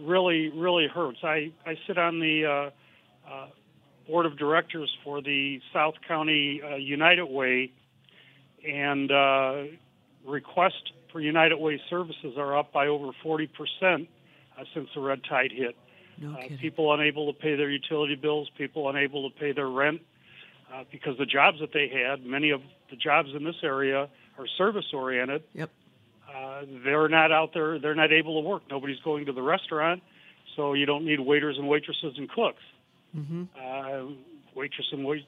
really 0.00 0.50
really 0.50 0.86
hurts. 0.86 1.18
I 1.22 1.52
I 1.66 1.76
sit 1.86 1.98
on 1.98 2.20
the 2.20 2.44
uh, 2.46 3.30
uh, 3.30 3.46
board 4.06 4.26
of 4.26 4.38
directors 4.38 4.94
for 5.02 5.22
the 5.22 5.60
South 5.72 5.94
County 6.06 6.60
uh, 6.62 6.76
United 6.76 7.24
Way, 7.26 7.72
and 8.66 9.10
uh, 9.10 9.64
requests 10.26 10.92
for 11.10 11.20
United 11.20 11.56
Way 11.58 11.80
services 11.88 12.34
are 12.36 12.56
up 12.56 12.72
by 12.72 12.86
over 12.86 13.10
forty 13.22 13.46
percent 13.46 14.08
uh, 14.58 14.64
since 14.74 14.88
the 14.94 15.00
red 15.00 15.22
tide 15.28 15.52
hit. 15.52 15.76
No 16.18 16.32
Uh, 16.34 16.48
people 16.60 16.94
unable 16.94 17.32
to 17.32 17.38
pay 17.38 17.56
their 17.56 17.70
utility 17.70 18.14
bills, 18.14 18.48
people 18.56 18.88
unable 18.88 19.28
to 19.28 19.36
pay 19.36 19.52
their 19.52 19.68
rent 19.68 20.00
uh, 20.72 20.84
because 20.90 21.18
the 21.18 21.26
jobs 21.26 21.58
that 21.60 21.72
they 21.72 21.88
had, 21.88 22.24
many 22.24 22.50
of 22.50 22.62
the 22.90 22.96
jobs 22.96 23.30
in 23.34 23.44
this 23.44 23.56
area 23.62 24.08
are 24.38 24.46
service 24.58 24.86
oriented. 24.92 25.42
Yep. 25.54 25.70
Uh, 26.34 26.62
they're 26.84 27.08
not 27.08 27.30
out 27.30 27.50
there, 27.54 27.78
they're 27.78 27.94
not 27.94 28.12
able 28.12 28.42
to 28.42 28.48
work. 28.48 28.62
Nobody's 28.70 28.98
going 29.04 29.26
to 29.26 29.32
the 29.32 29.42
restaurant, 29.42 30.02
so 30.56 30.72
you 30.72 30.86
don't 30.86 31.04
need 31.04 31.20
waiters 31.20 31.56
and 31.58 31.68
waitresses 31.68 32.14
and 32.16 32.28
cooks. 32.28 32.62
Mm-hmm. 33.16 33.44
Uh, 33.56 34.14
waitress 34.54 34.86
and 34.92 35.04
wait, 35.04 35.26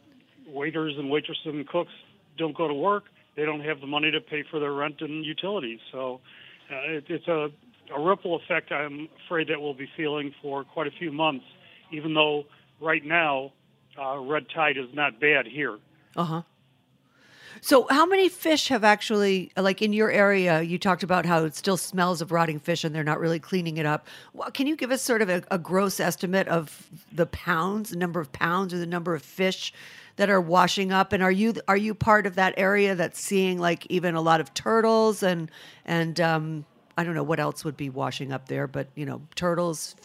waiters 0.49 0.95
and 0.99 1.11
waitresses 1.11 1.47
and 1.47 1.69
cooks 1.69 1.93
don't 2.37 2.57
go 2.57 2.67
to 2.67 2.75
work. 2.75 3.05
They 3.37 3.45
don't 3.45 3.61
have 3.61 3.81
the 3.81 3.87
money 3.87 4.11
to 4.11 4.21
pay 4.21 4.43
for 4.51 4.59
their 4.59 4.73
rent 4.73 4.97
and 5.01 5.25
utilities. 5.25 5.79
So 5.93 6.21
uh, 6.71 6.93
it, 6.93 7.05
it's 7.09 7.29
a, 7.29 7.49
a 7.95 8.01
ripple 8.01 8.37
effect 8.37 8.73
I'm 8.73 9.09
afraid 9.27 9.49
that 9.49 9.61
we'll 9.61 9.75
be 9.75 9.89
feeling 9.97 10.35
for 10.43 10.65
quite 10.65 10.87
a 10.87 10.93
few 10.99 11.13
months, 11.13 11.45
even 11.93 12.15
though 12.15 12.45
right 12.81 13.05
now 13.05 13.53
uh, 14.01 14.19
red 14.19 14.47
tide 14.55 14.77
is 14.77 14.93
not 14.93 15.21
bad 15.21 15.47
here. 15.47 15.79
Uh 16.17 16.25
huh. 16.25 16.43
So, 17.61 17.87
how 17.91 18.07
many 18.07 18.29
fish 18.29 18.69
have 18.69 18.85
actually, 18.85 19.51
like 19.57 19.83
in 19.83 19.93
your 19.93 20.11
area, 20.11 20.63
you 20.63 20.79
talked 20.79 21.03
about 21.03 21.27
how 21.27 21.45
it 21.45 21.55
still 21.55 21.77
smells 21.77 22.21
of 22.21 22.33
rotting 22.33 22.59
fish 22.59 22.85
and 22.85 22.95
they're 22.95 23.05
not 23.05 23.19
really 23.19 23.39
cleaning 23.39 23.77
it 23.79 23.87
up. 23.87 24.07
Well, 24.33 24.51
can 24.51 24.67
you 24.67 24.77
give 24.77 24.91
us 24.91 25.03
sort 25.03 25.23
of 25.23 25.29
a, 25.29 25.43
a 25.51 25.59
gross 25.59 25.99
estimate 26.01 26.49
of 26.49 26.89
the 27.13 27.27
pounds, 27.27 27.91
the 27.91 27.97
number 27.97 28.21
of 28.21 28.33
pounds, 28.33 28.75
or 28.75 28.79
the 28.79 28.87
number 28.87 29.15
of 29.15 29.23
fish 29.23 29.73
that 30.17 30.31
are 30.31 30.41
washing 30.41 30.93
up? 30.93 31.13
And 31.13 31.23
are 31.23 31.33
you 31.33 31.55
are 31.69 31.77
you 31.77 31.95
part 31.95 32.27
of 32.27 32.35
that 32.35 32.55
area 32.57 32.95
that's 32.95 33.21
seeing 33.21 33.59
like 33.59 33.87
even 33.87 34.15
a 34.15 34.21
lot 34.21 34.41
of 34.41 34.53
turtles 34.55 35.23
and 35.23 35.51
and 35.85 36.21
um, 36.21 36.65
I 36.99 37.05
don't 37.05 37.15
know 37.15 37.23
what 37.23 37.41
else 37.41 37.65
would 37.65 37.77
be 37.77 37.91
washing 37.91 38.33
up 38.33 38.49
there, 38.49 38.67
but 38.67 38.89
you 38.95 39.07
know 39.07 39.23
turtles, 39.35 39.97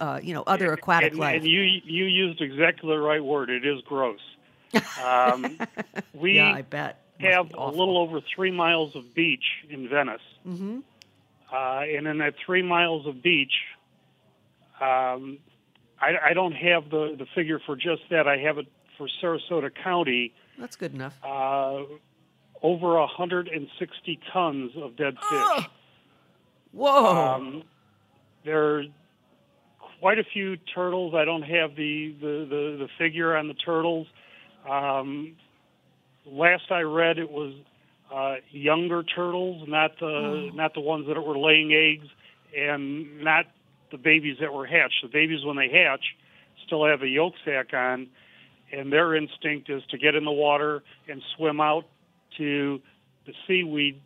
uh, 0.00 0.20
you 0.22 0.34
know 0.34 0.42
other 0.46 0.72
aquatic 0.72 1.12
and, 1.12 1.20
life. 1.20 1.36
And 1.36 1.46
you 1.46 1.60
you 1.60 2.04
used 2.04 2.40
exactly 2.40 2.88
the 2.88 2.98
right 2.98 3.22
word. 3.22 3.50
It 3.50 3.66
is 3.66 3.80
gross. 3.82 4.20
Um, 5.02 5.58
we 6.14 6.36
yeah, 6.36 6.52
I 6.52 6.62
bet. 6.62 7.02
Must 7.20 7.32
have 7.34 7.54
a 7.54 7.68
little 7.68 7.98
over 7.98 8.20
three 8.34 8.50
miles 8.50 8.96
of 8.96 9.14
beach 9.14 9.44
in 9.68 9.88
Venice. 9.88 10.20
Mm-hmm. 10.46 10.78
Uh, 11.52 11.80
and 11.80 12.06
in 12.06 12.18
that 12.18 12.34
three 12.44 12.62
miles 12.62 13.06
of 13.06 13.22
beach, 13.22 13.52
um, 14.80 15.38
I, 16.00 16.30
I 16.30 16.32
don't 16.34 16.52
have 16.52 16.88
the, 16.90 17.16
the 17.18 17.26
figure 17.34 17.60
for 17.64 17.76
just 17.76 18.02
that. 18.10 18.26
I 18.26 18.38
have 18.38 18.58
it 18.58 18.66
for 18.96 19.08
Sarasota 19.22 19.70
County, 19.82 20.32
That's 20.58 20.76
good 20.76 20.94
enough. 20.94 21.18
uh, 21.24 21.82
over 22.62 22.98
160 22.98 24.20
tons 24.32 24.72
of 24.76 24.96
dead 24.96 25.16
fish. 25.28 25.66
Whoa. 26.72 27.34
Um, 27.34 27.62
there 28.44 28.76
are 28.76 28.82
quite 30.00 30.18
a 30.18 30.24
few 30.24 30.56
turtles. 30.56 31.14
I 31.14 31.24
don't 31.24 31.42
have 31.42 31.76
the, 31.76 32.14
the, 32.20 32.46
the, 32.48 32.76
the 32.80 32.88
figure 32.98 33.36
on 33.36 33.48
the 33.48 33.54
turtles. 33.54 34.06
Um, 34.68 35.36
last 36.26 36.70
I 36.70 36.80
read, 36.80 37.18
it 37.18 37.30
was 37.30 37.54
uh, 38.14 38.36
younger 38.50 39.02
turtles, 39.02 39.66
not 39.68 39.92
the 39.98 40.50
not 40.54 40.74
the 40.74 40.80
ones 40.80 41.06
that 41.06 41.20
were 41.20 41.38
laying 41.38 41.72
eggs, 41.72 42.08
and 42.56 43.22
not 43.22 43.46
the 43.90 43.98
babies 43.98 44.38
that 44.40 44.52
were 44.52 44.66
hatched. 44.66 45.02
The 45.02 45.08
babies, 45.08 45.44
when 45.44 45.56
they 45.56 45.68
hatch, 45.68 46.04
still 46.66 46.86
have 46.86 47.02
a 47.02 47.08
yolk 47.08 47.34
sac 47.44 47.72
on, 47.72 48.08
and 48.72 48.92
their 48.92 49.14
instinct 49.14 49.70
is 49.70 49.82
to 49.90 49.98
get 49.98 50.14
in 50.14 50.24
the 50.24 50.32
water 50.32 50.82
and 51.08 51.22
swim 51.36 51.60
out 51.60 51.84
to 52.38 52.80
the 53.26 53.32
seaweed 53.46 54.00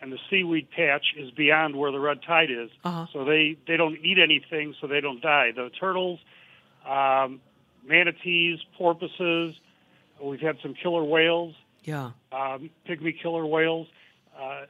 and 0.00 0.12
the 0.12 0.18
seaweed 0.30 0.70
patch 0.70 1.04
is 1.16 1.30
beyond 1.30 1.74
where 1.74 1.90
the 1.90 1.98
red 1.98 2.22
tide 2.22 2.50
is. 2.50 2.70
Uh-huh. 2.84 3.06
So 3.12 3.24
they, 3.24 3.56
they 3.66 3.76
don't 3.76 3.96
eat 4.04 4.18
anything, 4.22 4.74
so 4.80 4.86
they 4.86 5.00
don't 5.00 5.20
die. 5.20 5.52
The 5.54 5.70
turtles, 5.80 6.20
um, 6.88 7.40
manatees, 7.86 8.58
porpoises, 8.76 9.54
we've 10.22 10.40
had 10.40 10.56
some 10.62 10.74
killer 10.74 11.04
whales, 11.04 11.54
yeah. 11.84 12.10
um, 12.32 12.70
pygmy 12.88 13.20
killer 13.20 13.46
whales. 13.46 13.86
Uh, 14.38 14.66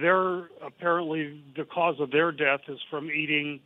they're 0.00 0.48
apparently 0.64 1.42
the 1.56 1.64
cause 1.64 1.96
of 2.00 2.10
their 2.10 2.32
death 2.32 2.60
is 2.68 2.78
from 2.90 3.10
eating 3.10 3.60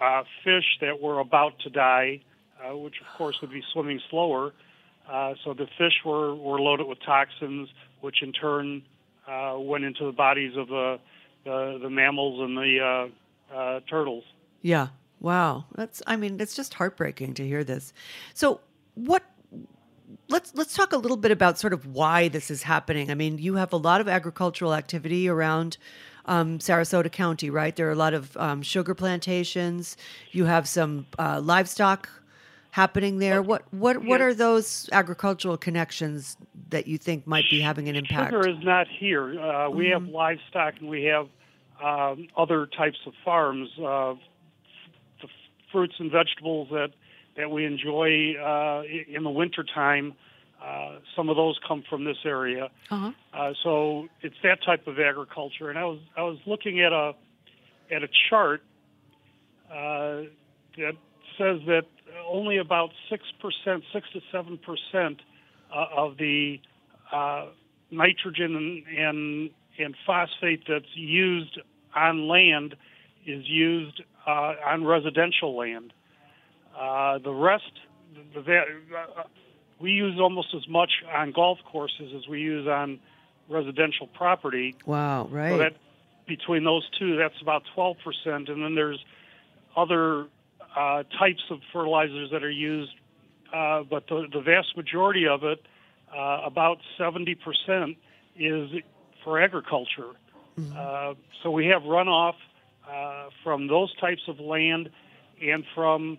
uh, 0.00 0.22
fish 0.42 0.78
that 0.80 1.00
were 1.00 1.20
about 1.20 1.58
to 1.60 1.70
die, 1.70 2.20
uh, 2.62 2.76
which 2.76 2.94
of 3.00 3.06
course 3.16 3.36
would 3.40 3.50
be 3.50 3.62
swimming 3.72 4.00
slower. 4.10 4.52
Uh, 5.10 5.34
so 5.44 5.54
the 5.54 5.66
fish 5.78 6.00
were, 6.04 6.34
were 6.34 6.60
loaded 6.60 6.86
with 6.86 6.98
toxins, 7.04 7.68
which 8.00 8.22
in 8.22 8.32
turn 8.32 8.82
uh, 9.28 9.56
went 9.58 9.84
into 9.84 10.04
the 10.04 10.12
bodies 10.12 10.56
of 10.56 10.68
the 10.68 10.98
the, 11.44 11.78
the 11.82 11.90
mammals 11.90 12.40
and 12.40 12.56
the 12.56 13.10
uh, 13.52 13.54
uh, 13.54 13.80
turtles. 13.88 14.24
Yeah. 14.62 14.88
Wow. 15.24 15.64
That's 15.74 16.02
I 16.06 16.16
mean, 16.16 16.38
it's 16.38 16.54
just 16.54 16.74
heartbreaking 16.74 17.32
to 17.34 17.46
hear 17.46 17.64
this. 17.64 17.94
So, 18.34 18.60
what 18.92 19.22
let's 20.28 20.54
let's 20.54 20.74
talk 20.74 20.92
a 20.92 20.98
little 20.98 21.16
bit 21.16 21.30
about 21.30 21.58
sort 21.58 21.72
of 21.72 21.86
why 21.86 22.28
this 22.28 22.50
is 22.50 22.62
happening. 22.62 23.10
I 23.10 23.14
mean, 23.14 23.38
you 23.38 23.54
have 23.54 23.72
a 23.72 23.78
lot 23.78 24.02
of 24.02 24.06
agricultural 24.06 24.74
activity 24.74 25.26
around 25.26 25.78
um, 26.26 26.58
Sarasota 26.58 27.10
County, 27.10 27.48
right? 27.48 27.74
There 27.74 27.88
are 27.88 27.92
a 27.92 27.96
lot 27.96 28.12
of 28.12 28.36
um, 28.36 28.60
sugar 28.60 28.94
plantations. 28.94 29.96
You 30.30 30.44
have 30.44 30.68
some 30.68 31.06
uh, 31.18 31.40
livestock 31.42 32.10
happening 32.72 33.18
there. 33.18 33.40
What 33.40 33.62
what 33.72 34.04
what 34.04 34.20
are 34.20 34.34
those 34.34 34.90
agricultural 34.92 35.56
connections 35.56 36.36
that 36.68 36.86
you 36.86 36.98
think 36.98 37.26
might 37.26 37.46
be 37.50 37.62
having 37.62 37.88
an 37.88 37.96
impact? 37.96 38.30
Sugar 38.30 38.46
is 38.46 38.62
not 38.62 38.88
here. 38.88 39.40
Uh, 39.40 39.70
we 39.70 39.88
have 39.88 40.04
livestock 40.04 40.74
and 40.80 40.90
we 40.90 41.04
have 41.04 41.28
um, 41.82 42.28
other 42.36 42.66
types 42.66 42.98
of 43.06 43.14
farms. 43.24 43.70
Uh, 43.82 44.16
fruits 45.74 45.94
and 45.98 46.10
vegetables 46.10 46.68
that 46.70 46.90
that 47.36 47.50
we 47.50 47.66
enjoy 47.66 48.34
uh, 48.36 48.84
in 49.08 49.24
the 49.24 49.30
wintertime, 49.30 50.14
uh, 50.64 50.98
some 51.16 51.28
of 51.28 51.34
those 51.34 51.58
come 51.66 51.82
from 51.90 52.04
this 52.04 52.16
area. 52.24 52.70
Uh-huh. 52.90 53.10
Uh, 53.36 53.52
so 53.64 54.06
it's 54.22 54.36
that 54.44 54.58
type 54.64 54.86
of 54.86 55.00
agriculture. 55.00 55.68
And 55.68 55.76
I 55.78 55.84
was 55.84 55.98
I 56.16 56.22
was 56.22 56.38
looking 56.46 56.80
at 56.80 56.92
a 56.92 57.12
at 57.94 58.02
a 58.04 58.08
chart 58.30 58.62
uh, 59.68 60.30
that 60.78 60.96
says 61.36 61.58
that 61.66 61.86
only 62.28 62.58
about 62.58 62.90
six 63.10 63.24
percent, 63.42 63.82
six 63.92 64.06
to 64.12 64.20
seven 64.30 64.58
percent 64.58 65.20
uh, 65.74 65.86
of 65.96 66.16
the 66.18 66.60
uh, 67.12 67.46
nitrogen 67.90 68.56
and, 68.56 68.98
and 68.98 69.50
and 69.78 69.96
phosphate 70.06 70.62
that's 70.68 70.94
used 70.94 71.58
on 71.96 72.28
land 72.28 72.76
is 73.26 73.42
used 73.48 74.02
uh, 74.26 74.54
on 74.66 74.84
residential 74.84 75.56
land. 75.56 75.92
Uh, 76.78 77.18
the 77.18 77.32
rest, 77.32 77.70
the, 78.34 78.40
the, 78.42 78.58
uh, 78.58 79.22
we 79.78 79.92
use 79.92 80.18
almost 80.20 80.54
as 80.54 80.66
much 80.68 80.90
on 81.14 81.32
golf 81.32 81.58
courses 81.70 82.12
as 82.16 82.26
we 82.28 82.40
use 82.40 82.66
on 82.66 82.98
residential 83.48 84.06
property. 84.08 84.74
Wow, 84.86 85.28
right. 85.30 85.50
So 85.50 85.58
that 85.58 85.76
between 86.26 86.64
those 86.64 86.88
two, 86.98 87.16
that's 87.16 87.40
about 87.40 87.62
12%. 87.76 87.96
And 88.24 88.46
then 88.48 88.74
there's 88.74 89.04
other 89.76 90.26
uh, 90.76 91.02
types 91.18 91.42
of 91.50 91.60
fertilizers 91.72 92.30
that 92.30 92.42
are 92.42 92.50
used, 92.50 92.92
uh, 93.52 93.82
but 93.82 94.06
the, 94.08 94.26
the 94.32 94.40
vast 94.40 94.76
majority 94.76 95.26
of 95.26 95.44
it, 95.44 95.64
uh, 96.16 96.40
about 96.44 96.78
70%, 96.98 97.96
is 98.36 98.70
for 99.22 99.40
agriculture. 99.40 100.10
Mm-hmm. 100.58 100.72
Uh, 100.76 101.14
so 101.42 101.50
we 101.50 101.66
have 101.66 101.82
runoff 101.82 102.34
uh, 102.90 103.28
from 103.42 103.66
those 103.66 103.94
types 103.96 104.22
of 104.28 104.40
land 104.40 104.90
and 105.42 105.64
from 105.74 106.18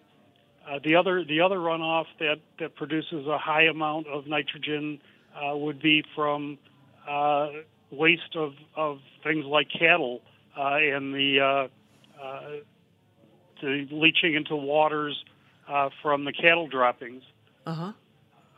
uh, 0.70 0.80
the 0.84 0.96
other 0.96 1.24
the 1.24 1.42
other 1.42 1.58
runoff 1.58 2.06
that, 2.20 2.38
that 2.60 2.76
produces 2.76 3.28
a 3.28 3.38
high 3.38 3.64
amount 3.64 4.08
of 4.08 4.28
nitrogen 4.28 5.00
uh, 5.36 5.56
would 5.56 5.82
be 5.82 6.04
from 6.16 6.58
uh, 7.08 7.50
waste 7.92 8.36
of, 8.36 8.54
of 8.76 9.00
things 9.24 9.46
like 9.46 9.68
cattle 9.72 10.22
uh, 10.58 10.76
and 10.76 11.14
the 11.14 11.40
uh, 11.40 12.24
uh, 12.24 12.42
the 13.62 13.88
leaching 13.92 14.34
into 14.34 14.56
waters 14.56 15.24
uh, 15.68 15.90
from 16.02 16.26
the 16.26 16.34
cattle 16.34 16.68
droppings. 16.68 17.24
Uh-huh. 17.66 17.92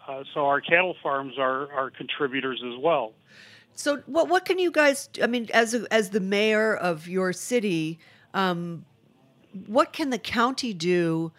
Uh, 0.08 0.24
so 0.34 0.46
our 0.46 0.62
cattle 0.62 0.96
farms 1.04 1.34
are, 1.38 1.72
are 1.72 1.90
contributors 1.90 2.62
as 2.66 2.82
well. 2.82 3.14
So 3.78 3.98
what 4.08 4.28
what 4.28 4.44
can 4.44 4.58
you 4.58 4.72
guys? 4.72 5.08
I 5.22 5.28
mean, 5.28 5.48
as 5.54 5.76
a, 5.76 5.86
as 5.94 6.10
the 6.10 6.20
mayor 6.20 6.76
of 6.76 7.08
your 7.08 7.32
city, 7.32 8.00
um, 8.34 8.86
what 9.68 9.94
can 9.94 10.10
the 10.10 10.18
county 10.18 10.74
do? 10.74 11.32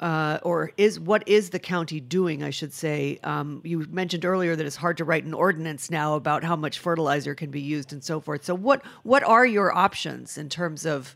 Uh, 0.00 0.38
or 0.42 0.72
is 0.78 0.98
what 0.98 1.22
is 1.28 1.50
the 1.50 1.58
county 1.58 2.00
doing? 2.00 2.42
I 2.42 2.48
should 2.48 2.72
say. 2.72 3.20
Um, 3.22 3.60
you 3.62 3.86
mentioned 3.90 4.24
earlier 4.24 4.56
that 4.56 4.66
it's 4.66 4.74
hard 4.74 4.96
to 4.96 5.04
write 5.04 5.24
an 5.24 5.34
ordinance 5.34 5.90
now 5.90 6.14
about 6.14 6.42
how 6.42 6.56
much 6.56 6.78
fertilizer 6.78 7.34
can 7.34 7.50
be 7.50 7.60
used 7.60 7.92
and 7.92 8.02
so 8.02 8.20
forth. 8.20 8.42
So 8.42 8.54
what 8.54 8.82
what 9.02 9.22
are 9.22 9.44
your 9.44 9.70
options 9.76 10.38
in 10.38 10.48
terms 10.48 10.86
of 10.86 11.14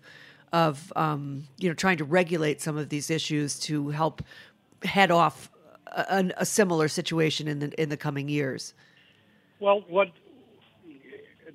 of 0.52 0.92
um, 0.94 1.48
you 1.56 1.70
know 1.70 1.74
trying 1.74 1.96
to 1.96 2.04
regulate 2.04 2.60
some 2.60 2.76
of 2.76 2.90
these 2.90 3.10
issues 3.10 3.58
to 3.60 3.88
help 3.88 4.22
head 4.84 5.10
off 5.10 5.50
a, 5.86 6.30
a 6.36 6.44
similar 6.44 6.86
situation 6.86 7.48
in 7.48 7.60
the 7.60 7.80
in 7.80 7.88
the 7.88 7.96
coming 7.96 8.28
years? 8.28 8.74
Well, 9.58 9.82
what 9.88 10.10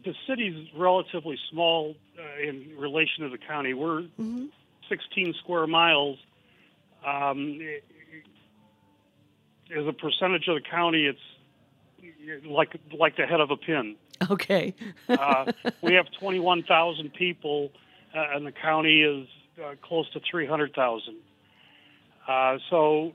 the 0.03 0.13
city's 0.27 0.67
relatively 0.75 1.37
small 1.51 1.95
uh, 2.17 2.47
in 2.47 2.75
relation 2.77 3.23
to 3.23 3.29
the 3.29 3.37
county. 3.37 3.73
We're 3.73 4.01
Mm-hmm. 4.01 4.45
16 4.89 5.35
square 5.41 5.67
miles. 5.67 6.17
Um, 7.05 7.59
as 9.75 9.87
a 9.87 9.93
percentage 9.93 10.47
of 10.49 10.55
the 10.55 10.61
county, 10.69 11.05
it's 11.07 12.45
like 12.45 12.75
like 12.97 13.15
the 13.15 13.25
head 13.25 13.39
of 13.39 13.51
a 13.51 13.57
pin. 13.57 13.95
Okay. 14.29 14.73
Uh, 15.09 15.51
we 15.81 15.93
have 15.93 16.05
21,000 16.19 17.13
people, 17.13 17.69
uh, 18.15 18.35
and 18.35 18.45
the 18.45 18.51
county 18.51 19.01
is 19.01 19.27
uh, 19.63 19.75
close 19.81 20.09
to 20.11 20.19
300,000. 20.29 21.15
Uh, 22.27 22.57
so 22.69 23.13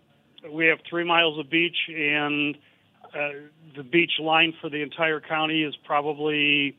we 0.51 0.67
have 0.67 0.79
three 0.89 1.05
miles 1.05 1.39
of 1.39 1.49
beach, 1.51 1.77
and 1.89 2.57
the 3.13 3.83
beach 3.83 4.13
line 4.21 4.55
for 4.61 4.71
the 4.71 4.83
entire 4.83 5.21
county 5.21 5.63
is 5.63 5.75
probably 5.85 6.77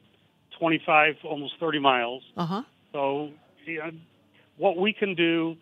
25, 0.59 1.15
almost 1.23 1.53
30 1.59 1.79
miles. 1.79 2.23
Uh 2.35 2.45
huh. 2.45 2.61
So, 2.93 3.29
you 3.65 3.79
know, 3.79 3.91
what 4.57 4.77
we 4.77 4.93
can 4.93 5.15
do 5.15 5.55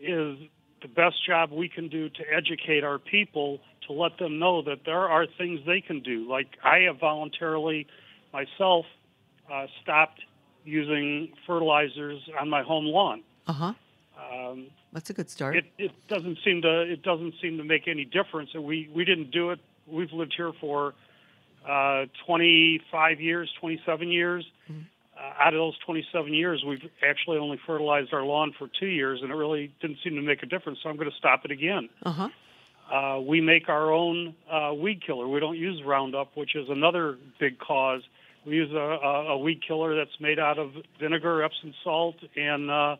is 0.00 0.38
the 0.80 0.88
best 0.88 1.24
job 1.26 1.52
we 1.52 1.68
can 1.68 1.88
do 1.88 2.08
to 2.08 2.22
educate 2.34 2.82
our 2.84 2.98
people 2.98 3.60
to 3.86 3.92
let 3.92 4.18
them 4.18 4.38
know 4.38 4.62
that 4.62 4.80
there 4.84 5.08
are 5.08 5.26
things 5.38 5.60
they 5.66 5.80
can 5.80 6.00
do. 6.00 6.28
Like 6.28 6.48
I 6.64 6.80
have 6.80 6.98
voluntarily 6.98 7.86
myself 8.32 8.86
uh, 9.52 9.66
stopped 9.82 10.20
using 10.64 11.32
fertilizers 11.46 12.20
on 12.40 12.48
my 12.48 12.62
home 12.62 12.86
lawn. 12.86 13.22
Uh 13.46 13.52
huh. 13.52 13.72
Um, 14.32 14.66
That's 14.92 15.10
a 15.10 15.12
good 15.12 15.30
start. 15.30 15.56
it, 15.56 15.64
it 15.78 15.92
doesn't 16.08 16.38
seem 16.44 16.62
to 16.62 16.80
it 16.82 17.02
doesn't 17.02 17.34
seem 17.42 17.58
to 17.58 17.64
make 17.64 17.88
any 17.88 18.04
difference. 18.04 18.50
And 18.54 18.64
we 18.64 18.88
we 18.94 19.04
didn't 19.04 19.30
do 19.30 19.50
it. 19.50 19.60
We've 19.86 20.12
lived 20.12 20.34
here 20.36 20.52
for 20.60 20.94
uh, 21.68 22.06
25 22.26 23.20
years, 23.20 23.50
27 23.60 24.08
years. 24.10 24.44
Uh, 24.68 25.20
out 25.38 25.52
of 25.54 25.58
those 25.58 25.78
27 25.86 26.32
years, 26.32 26.64
we've 26.66 26.80
actually 27.08 27.38
only 27.38 27.58
fertilized 27.66 28.12
our 28.14 28.24
lawn 28.24 28.52
for 28.58 28.68
two 28.80 28.86
years, 28.86 29.20
and 29.22 29.30
it 29.30 29.34
really 29.34 29.72
didn't 29.80 29.98
seem 30.02 30.14
to 30.16 30.22
make 30.22 30.42
a 30.42 30.46
difference. 30.46 30.78
So 30.82 30.88
I'm 30.88 30.96
going 30.96 31.10
to 31.10 31.16
stop 31.16 31.44
it 31.44 31.50
again. 31.50 31.88
Uh 32.02 32.12
huh. 32.12 32.28
Uh, 32.92 33.20
we 33.20 33.40
make 33.40 33.68
our 33.68 33.92
own 33.92 34.34
uh, 34.50 34.72
weed 34.74 35.02
killer. 35.06 35.26
We 35.28 35.38
don't 35.40 35.56
use 35.56 35.82
Roundup, 35.84 36.36
which 36.36 36.54
is 36.56 36.68
another 36.68 37.16
big 37.38 37.58
cause. 37.58 38.02
We 38.44 38.56
use 38.56 38.70
a, 38.72 38.76
a, 38.76 39.26
a 39.32 39.38
weed 39.38 39.60
killer 39.66 39.94
that's 39.94 40.18
made 40.20 40.38
out 40.38 40.58
of 40.58 40.72
vinegar, 40.98 41.42
Epsom 41.44 41.72
salt, 41.84 42.16
and 42.36 42.70
uh, 42.70 42.96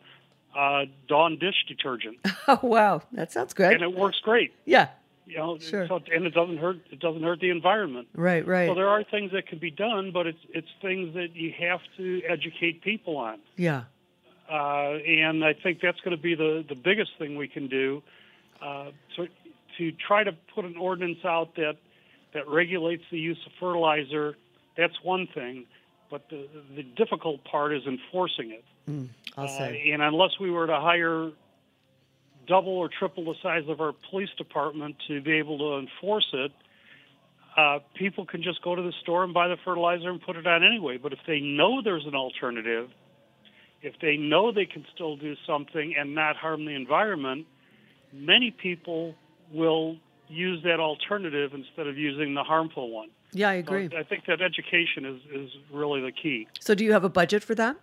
uh, 0.57 0.85
Dawn 1.07 1.37
dish 1.37 1.65
detergent, 1.67 2.17
Oh 2.47 2.59
wow, 2.63 3.01
that 3.11 3.31
sounds 3.31 3.53
good. 3.53 3.73
and 3.73 3.81
it 3.81 3.93
works 3.95 4.19
great. 4.23 4.53
yeah. 4.65 4.89
You 5.25 5.37
know, 5.37 5.57
Sure. 5.57 5.87
so, 5.87 6.01
and 6.13 6.25
it 6.25 6.33
doesn't 6.33 6.57
hurt. 6.57 6.77
It 6.91 6.99
doesn't 6.99 7.23
hurt 7.23 7.39
the 7.39 7.49
environment. 7.49 8.07
Right. 8.13 8.45
Right. 8.45 8.67
So 8.67 8.75
there 8.75 8.89
are 8.89 9.03
things 9.03 9.31
that 9.31 9.47
can 9.47 9.57
be 9.59 9.71
done, 9.71 10.11
but 10.11 10.27
it's 10.27 10.39
it's 10.49 10.67
things 10.81 11.13
that 11.15 11.33
you 11.35 11.53
have 11.59 11.79
to 11.97 12.21
educate 12.27 12.81
people 12.81 13.15
on. 13.17 13.39
yeah. 13.55 13.83
uh, 14.51 14.97
and 15.07 15.43
I 15.45 15.53
think 15.53 15.79
that's 15.81 15.99
going 16.01 16.15
to 16.15 16.21
be 16.21 16.35
the, 16.35 16.65
the 16.67 16.75
biggest 16.75 17.11
thing 17.17 17.37
we 17.37 17.47
can 17.47 17.67
do. 17.67 18.03
Uh, 18.61 18.91
to, 19.15 19.27
to 19.77 19.91
try 19.93 20.23
to 20.23 20.31
put 20.53 20.65
an 20.65 20.75
ordinance 20.77 21.23
out 21.25 21.55
that 21.55 21.77
that 22.33 22.47
regulates 22.47 23.03
the 23.11 23.17
use 23.19 23.37
of 23.45 23.51
fertilizer, 23.59 24.35
that's 24.77 24.93
one 25.03 25.27
thing, 25.33 25.65
but 26.11 26.29
the 26.29 26.47
the 26.75 26.83
difficult 26.83 27.43
part 27.45 27.73
is 27.73 27.83
enforcing 27.87 28.51
it. 28.51 28.63
I'll 29.37 29.45
Uh, 29.45 29.47
say. 29.47 29.91
and 29.91 30.01
unless 30.01 30.37
we 30.39 30.51
were 30.51 30.67
to 30.67 30.79
hire 30.79 31.31
double 32.47 32.73
or 32.77 32.89
triple 32.89 33.25
the 33.25 33.35
size 33.41 33.63
of 33.67 33.81
our 33.81 33.93
police 34.09 34.29
department 34.37 34.95
to 35.07 35.21
be 35.21 35.33
able 35.33 35.57
to 35.57 35.77
enforce 35.77 36.27
it, 36.33 36.51
uh, 37.57 37.79
people 37.95 38.25
can 38.25 38.41
just 38.41 38.61
go 38.63 38.75
to 38.75 38.81
the 38.81 38.93
store 39.01 39.23
and 39.23 39.33
buy 39.33 39.47
the 39.47 39.57
fertilizer 39.63 40.09
and 40.09 40.21
put 40.21 40.35
it 40.35 40.47
on 40.47 40.63
anyway. 40.63 40.97
But 40.97 41.13
if 41.13 41.19
they 41.27 41.39
know 41.39 41.81
there's 41.83 42.05
an 42.05 42.15
alternative, 42.15 42.89
if 43.81 43.93
they 44.01 44.17
know 44.17 44.51
they 44.51 44.65
can 44.65 44.85
still 44.93 45.17
do 45.17 45.35
something 45.45 45.95
and 45.97 46.15
not 46.15 46.35
harm 46.35 46.65
the 46.65 46.71
environment, 46.71 47.45
many 48.11 48.51
people 48.51 49.15
will 49.51 49.97
use 50.27 50.63
that 50.63 50.79
alternative 50.79 51.53
instead 51.53 51.87
of 51.87 51.97
using 51.97 52.33
the 52.33 52.43
harmful 52.43 52.89
one. 52.89 53.09
Yeah, 53.33 53.49
I 53.49 53.61
So 53.61 53.73
agree. 53.73 53.89
I 53.97 54.03
think 54.03 54.25
that 54.27 54.41
education 54.41 55.05
is, 55.05 55.21
is 55.31 55.49
really 55.71 56.01
the 56.01 56.11
key. 56.11 56.47
So, 56.59 56.75
do 56.75 56.83
you 56.83 56.93
have 56.93 57.03
a 57.03 57.09
budget 57.09 57.43
for 57.43 57.55
that? 57.55 57.77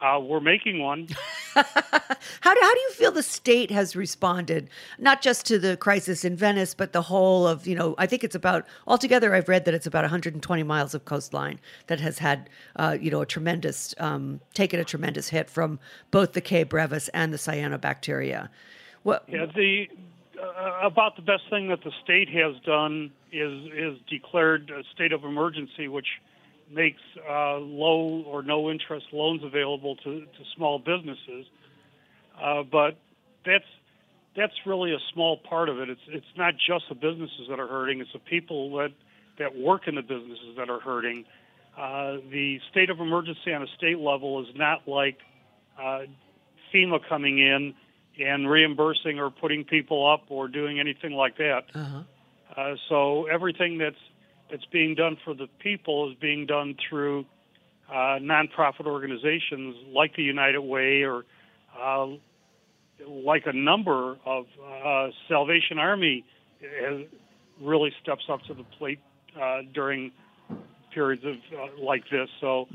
Uh, 0.00 0.20
we're 0.20 0.40
making 0.40 0.78
one. 0.78 1.08
How 1.54 2.52
do, 2.54 2.60
how 2.60 2.74
do 2.74 2.80
you 2.80 2.92
feel 2.92 3.10
the 3.12 3.22
state 3.22 3.70
has 3.70 3.96
responded, 3.96 4.68
not 4.98 5.22
just 5.22 5.46
to 5.46 5.58
the 5.58 5.76
crisis 5.76 6.22
in 6.24 6.36
Venice, 6.36 6.74
but 6.74 6.92
the 6.92 7.00
whole 7.02 7.46
of, 7.46 7.66
you 7.66 7.74
know, 7.74 7.94
I 7.96 8.06
think 8.06 8.22
it's 8.22 8.34
about, 8.34 8.66
altogether, 8.86 9.34
I've 9.34 9.48
read 9.48 9.64
that 9.64 9.72
it's 9.72 9.86
about 9.86 10.04
120 10.04 10.62
miles 10.62 10.94
of 10.94 11.06
coastline 11.06 11.58
that 11.86 11.98
has 11.98 12.18
had, 12.18 12.50
uh, 12.76 12.98
you 13.00 13.10
know, 13.10 13.22
a 13.22 13.26
tremendous, 13.26 13.94
um, 13.98 14.40
taken 14.52 14.78
a 14.78 14.84
tremendous 14.84 15.30
hit 15.30 15.48
from 15.48 15.80
both 16.10 16.34
the 16.34 16.42
K. 16.42 16.62
brevis 16.62 17.08
and 17.08 17.32
the 17.32 17.38
cyanobacteria. 17.38 18.50
What, 19.02 19.24
Yeah, 19.28 19.46
the 19.46 19.88
uh, 20.40 20.80
about 20.82 21.16
the 21.16 21.22
best 21.22 21.44
thing 21.48 21.68
that 21.68 21.82
the 21.82 21.92
state 22.04 22.28
has 22.28 22.54
done 22.64 23.10
is 23.32 23.66
is 23.72 23.98
declared 24.08 24.70
a 24.70 24.82
state 24.94 25.12
of 25.12 25.24
emergency, 25.24 25.88
which 25.88 26.06
makes 26.70 27.00
uh, 27.28 27.58
low 27.58 28.22
or 28.26 28.42
no 28.42 28.70
interest 28.70 29.06
loans 29.12 29.42
available 29.44 29.96
to, 29.96 30.20
to 30.20 30.44
small 30.56 30.78
businesses. 30.78 31.46
Uh, 32.40 32.62
but 32.62 32.98
that's 33.44 33.64
that's 34.36 34.52
really 34.66 34.92
a 34.92 34.98
small 35.14 35.38
part 35.38 35.68
of 35.68 35.78
it. 35.78 35.88
It's 35.88 36.00
it's 36.08 36.26
not 36.36 36.54
just 36.54 36.88
the 36.88 36.94
businesses 36.94 37.48
that 37.48 37.58
are 37.58 37.68
hurting; 37.68 38.00
it's 38.00 38.12
the 38.12 38.18
people 38.18 38.76
that 38.76 38.92
that 39.38 39.56
work 39.56 39.86
in 39.86 39.94
the 39.94 40.02
businesses 40.02 40.56
that 40.56 40.68
are 40.68 40.80
hurting. 40.80 41.24
uh, 41.76 42.16
the 42.30 42.58
state 42.70 42.88
of 42.90 43.00
emergency 43.00 43.52
on 43.52 43.62
a 43.62 43.66
state 43.76 43.98
level 43.98 44.40
is 44.42 44.48
not 44.56 44.88
like 44.88 45.18
uh, 45.78 46.00
FEMA 46.72 47.00
coming 47.06 47.38
in 47.38 47.74
and 48.18 48.48
reimbursing 48.48 49.18
or 49.18 49.30
putting 49.30 49.64
people 49.64 50.10
up 50.10 50.24
or 50.30 50.48
doing 50.48 50.80
anything 50.80 51.12
like 51.12 51.36
that. 51.36 51.64
Uh-huh. 51.74 52.02
Uh, 52.56 52.76
so 52.88 53.26
everything 53.26 53.76
that's 53.76 53.96
that's 54.50 54.64
being 54.66 54.94
done 54.94 55.16
for 55.24 55.34
the 55.34 55.48
people 55.58 56.10
is 56.10 56.16
being 56.20 56.46
done 56.46 56.76
through 56.88 57.24
uh, 57.90 58.18
nonprofit 58.20 58.86
organizations 58.86 59.76
like 59.92 60.14
the 60.16 60.22
United 60.22 60.60
Way 60.60 61.02
or 61.02 61.24
uh, 61.80 62.06
like 63.06 63.46
a 63.46 63.52
number 63.52 64.16
of 64.24 64.46
uh, 64.84 65.08
Salvation 65.28 65.78
Army 65.78 66.24
has 66.60 67.06
really 67.60 67.92
steps 68.02 68.24
up 68.28 68.42
to 68.42 68.54
the 68.54 68.64
plate 68.78 69.00
uh, 69.40 69.60
during 69.72 70.12
periods 70.92 71.24
of 71.24 71.36
uh, 71.52 71.82
like 71.82 72.04
this. 72.10 72.28
So 72.40 72.68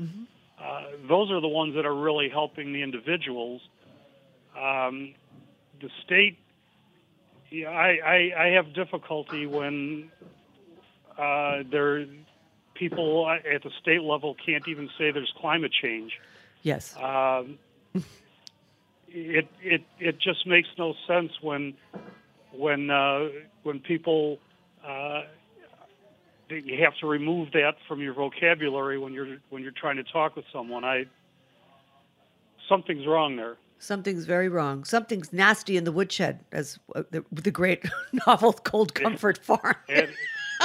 uh, 0.62 0.82
those 1.08 1.30
are 1.30 1.40
the 1.40 1.48
ones 1.48 1.74
that 1.74 1.84
are 1.84 1.94
really 1.94 2.28
helping 2.28 2.72
the 2.72 2.82
individuals. 2.82 3.60
Um, 4.56 5.14
the 5.80 5.88
state, 6.04 6.38
yeah, 7.50 7.68
I, 7.68 7.98
I, 8.04 8.44
I 8.44 8.46
have 8.54 8.72
difficulty 8.74 9.46
when 9.46 10.10
uh, 11.18 11.62
there 11.70 12.06
people 12.74 13.28
at 13.30 13.62
the 13.62 13.70
state 13.80 14.02
level 14.02 14.36
can't 14.44 14.66
even 14.66 14.88
say 14.98 15.10
there's 15.10 15.32
climate 15.40 15.72
change. 15.72 16.12
Yes. 16.62 16.96
Um, 16.96 17.58
it 19.08 19.46
it 19.62 19.82
it 19.98 20.18
just 20.18 20.46
makes 20.46 20.68
no 20.78 20.94
sense 21.06 21.32
when 21.40 21.74
when 22.52 22.90
uh, 22.90 23.28
when 23.62 23.80
people 23.80 24.38
uh, 24.86 25.22
you 26.48 26.82
have 26.82 26.96
to 27.00 27.06
remove 27.06 27.52
that 27.52 27.76
from 27.88 28.00
your 28.00 28.14
vocabulary 28.14 28.98
when 28.98 29.12
you're 29.12 29.36
when 29.50 29.62
you're 29.62 29.72
trying 29.72 29.96
to 29.96 30.04
talk 30.04 30.36
with 30.36 30.44
someone. 30.52 30.84
I 30.84 31.06
something's 32.68 33.06
wrong 33.06 33.36
there. 33.36 33.56
Something's 33.78 34.26
very 34.26 34.48
wrong. 34.48 34.84
Something's 34.84 35.32
nasty 35.32 35.76
in 35.76 35.82
the 35.82 35.90
woodshed, 35.90 36.44
as 36.52 36.78
uh, 36.94 37.02
the, 37.10 37.24
the 37.32 37.50
great 37.50 37.84
novel 38.26 38.52
Cold 38.52 38.94
Comfort 38.94 39.38
Farm. 39.38 39.74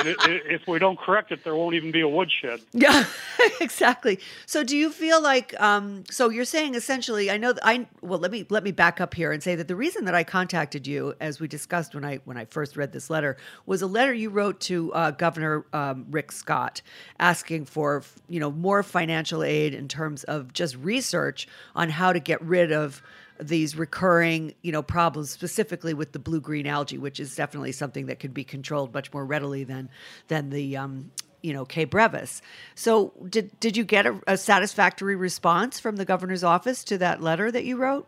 If 0.06 0.68
we 0.68 0.80
don't 0.80 1.00
correct 1.00 1.32
it, 1.32 1.44
there 1.44 1.56
won't 1.56 1.76
even 1.76 1.92
be 1.92 2.02
a 2.02 2.08
woodshed. 2.08 2.62
Yeah, 2.74 3.06
exactly. 3.62 4.20
So, 4.46 4.64
do 4.64 4.78
you 4.78 4.92
feel 4.92 5.22
like? 5.22 5.60
Um, 5.60 6.04
so, 6.12 6.30
you're 6.30 6.46
saying 6.46 6.76
essentially, 6.76 7.32
I 7.32 7.38
know. 7.38 7.56
I 7.64 7.88
well, 8.02 8.20
let 8.20 8.32
me 8.32 8.46
let 8.50 8.64
me 8.64 8.72
back 8.72 9.02
up 9.02 9.16
here 9.16 9.32
and 9.32 9.42
say 9.42 9.56
that 9.56 9.68
the 9.68 9.76
reason 9.76 10.06
that 10.06 10.14
I 10.14 10.24
contacted 10.24 10.86
you, 10.86 11.16
as 11.20 11.40
we 11.40 11.48
discussed 11.48 11.96
when 11.96 12.06
I 12.06 12.18
when 12.26 12.38
I 12.38 12.46
first 12.46 12.78
read 12.78 12.92
this 12.92 13.10
letter, 13.10 13.38
was 13.66 13.82
a 13.82 13.88
letter 13.88 14.14
you 14.14 14.30
wrote 14.30 14.60
to 14.62 14.94
uh, 14.94 15.12
Governor 15.12 15.66
um, 15.74 16.06
Rick 16.12 16.32
Scott, 16.32 16.82
asking 17.20 17.66
for 17.66 18.04
you 18.30 18.40
know 18.40 18.52
more 18.52 18.84
financial 18.84 19.44
aid 19.44 19.74
in 19.74 19.88
terms 19.88 20.24
of 20.26 20.54
just 20.54 20.76
research 20.76 21.48
on 21.76 21.90
how 21.90 22.14
to 22.14 22.20
get 22.20 22.42
rid 22.44 22.72
of 22.72 23.02
these 23.40 23.76
recurring, 23.76 24.54
you 24.62 24.72
know, 24.72 24.82
problems 24.82 25.30
specifically 25.30 25.94
with 25.94 26.12
the 26.12 26.20
blue 26.20 26.42
green 26.42 26.68
algae, 26.68 26.98
which 26.98 27.20
is 27.20 27.36
definitely 27.36 27.72
something 27.72 28.08
that 28.08 28.20
could 28.20 28.34
be 28.34 28.44
controlled 28.44 28.94
much 28.94 29.14
more 29.14 29.26
readily 29.26 29.64
than 29.64 29.90
than 30.28 30.50
the 30.50 30.78
um, 30.78 31.12
you 31.42 31.54
know 31.54 31.66
K. 31.66 31.86
brevis. 31.86 32.42
So 32.76 33.14
did 33.30 33.58
did 33.60 33.78
you 33.78 33.84
get 33.84 34.06
a, 34.06 34.20
a, 34.28 34.38
satisfactory 34.38 35.16
response 35.16 35.80
from 35.80 35.96
the 35.96 36.06
governor's 36.06 36.44
office 36.44 36.84
to 36.86 36.98
that 37.00 37.22
letter 37.22 37.52
that 37.52 37.66
you 37.66 37.78
wrote? 37.78 38.08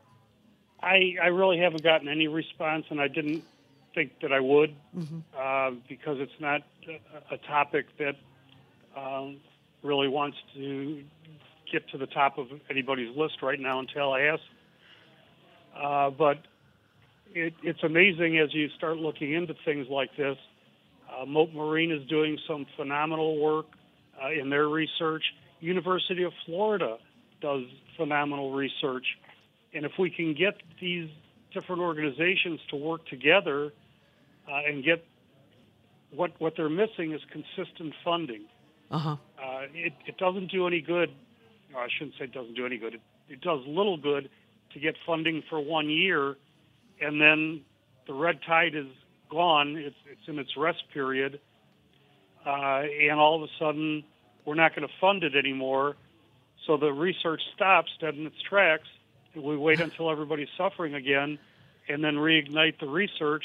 I 0.82 1.16
I 1.22 1.28
really 1.28 1.60
haven't 1.60 1.84
gotten 1.84 2.08
any 2.08 2.28
response, 2.28 2.86
and 2.90 3.00
I 3.00 3.08
didn't 3.08 3.44
think 3.96 4.14
that 4.22 4.32
I 4.32 4.40
would 4.40 4.76
mm-hmm. 4.96 5.20
uh, 5.38 5.72
because 5.88 6.20
it's 6.20 6.40
not 6.40 6.62
a, 6.88 7.36
a 7.36 7.38
topic 7.38 7.86
that 7.98 8.16
um, 8.96 9.38
really 9.84 10.08
wants 10.08 10.38
to 10.56 11.04
get 11.72 11.88
to 11.90 11.98
the 11.98 12.08
top 12.08 12.38
of 12.38 12.48
anybody's 12.70 13.16
list 13.16 13.42
right 13.42 13.60
now 13.60 13.80
until 13.80 14.12
I 14.12 14.22
ask 14.22 14.42
uh, 15.82 16.10
but 16.10 16.38
it, 17.34 17.54
it's 17.64 17.84
amazing 17.84 18.40
as 18.40 18.54
you 18.54 18.70
start 18.78 18.98
looking 18.98 19.34
into 19.34 19.54
things 19.66 19.88
like 19.90 20.16
this. 20.18 20.38
Uh, 21.10 21.26
Mote 21.26 21.54
Marine 21.54 21.92
is 21.92 22.08
doing 22.08 22.38
some 22.48 22.66
phenomenal 22.76 23.40
work 23.40 23.68
uh, 24.24 24.32
in 24.32 24.50
their 24.50 24.68
research. 24.68 25.24
University 25.60 26.24
of 26.24 26.34
Florida 26.46 26.98
does 27.42 27.64
phenomenal 27.98 28.52
research. 28.54 29.06
And 29.74 29.86
if 29.86 29.94
we 29.98 30.10
can 30.10 30.34
get 30.34 30.56
these 30.82 31.10
different 31.54 31.82
organizations 31.82 32.60
to 32.70 32.76
work 32.76 33.06
together 33.08 33.72
uh, 34.48 34.62
and 34.68 34.84
get 34.84 35.04
what 36.12 36.32
what 36.40 36.54
they're 36.58 36.70
missing 36.70 37.14
is 37.14 37.22
consistent 37.32 37.94
funding. 38.04 38.46
Uh-huh. 38.92 39.16
Uh, 39.38 39.62
it, 39.74 39.94
it 40.08 40.18
doesn't 40.18 40.52
do 40.52 40.66
any 40.66 40.82
good. 40.82 41.12
I 41.76 41.88
shouldn't 41.98 42.16
say 42.18 42.26
it 42.26 42.34
doesn't 42.34 42.56
do 42.56 42.66
any 42.66 42.78
good. 42.78 42.96
It, 42.96 43.02
it 43.30 43.42
does 43.42 43.60
little 43.68 43.98
good 43.98 44.30
to 44.74 44.80
get 44.80 44.96
funding 45.06 45.44
for 45.50 45.60
one 45.60 45.90
year, 45.90 46.36
and 47.02 47.20
then 47.22 47.62
the 48.08 48.14
red 48.14 48.40
tide 48.46 48.76
is 48.76 48.88
gone. 49.30 49.78
It's, 49.78 49.96
it's 50.12 50.28
in 50.28 50.40
its 50.40 50.56
rest 50.58 50.84
period, 50.94 51.40
uh, 52.46 52.84
and 53.02 53.20
all 53.20 53.36
of 53.36 53.44
a 53.44 53.52
sudden 53.60 54.04
we're 54.46 54.56
not 54.56 54.76
going 54.76 54.88
to 54.88 54.94
fund 55.00 55.24
it 55.24 55.36
anymore. 55.36 55.96
So 56.66 56.78
the 56.78 56.92
research 56.92 57.42
stops 57.56 57.92
dead 58.00 58.16
in 58.16 58.26
its 58.26 58.42
tracks, 58.42 58.88
and 59.34 59.44
we 59.44 59.58
wait 59.58 59.80
until 59.80 60.10
everybody's 60.10 60.50
suffering 60.58 60.94
again, 60.94 61.40
and 61.88 62.04
then 62.04 62.16
reignite 62.16 62.80
the 62.80 62.88
research. 62.88 63.44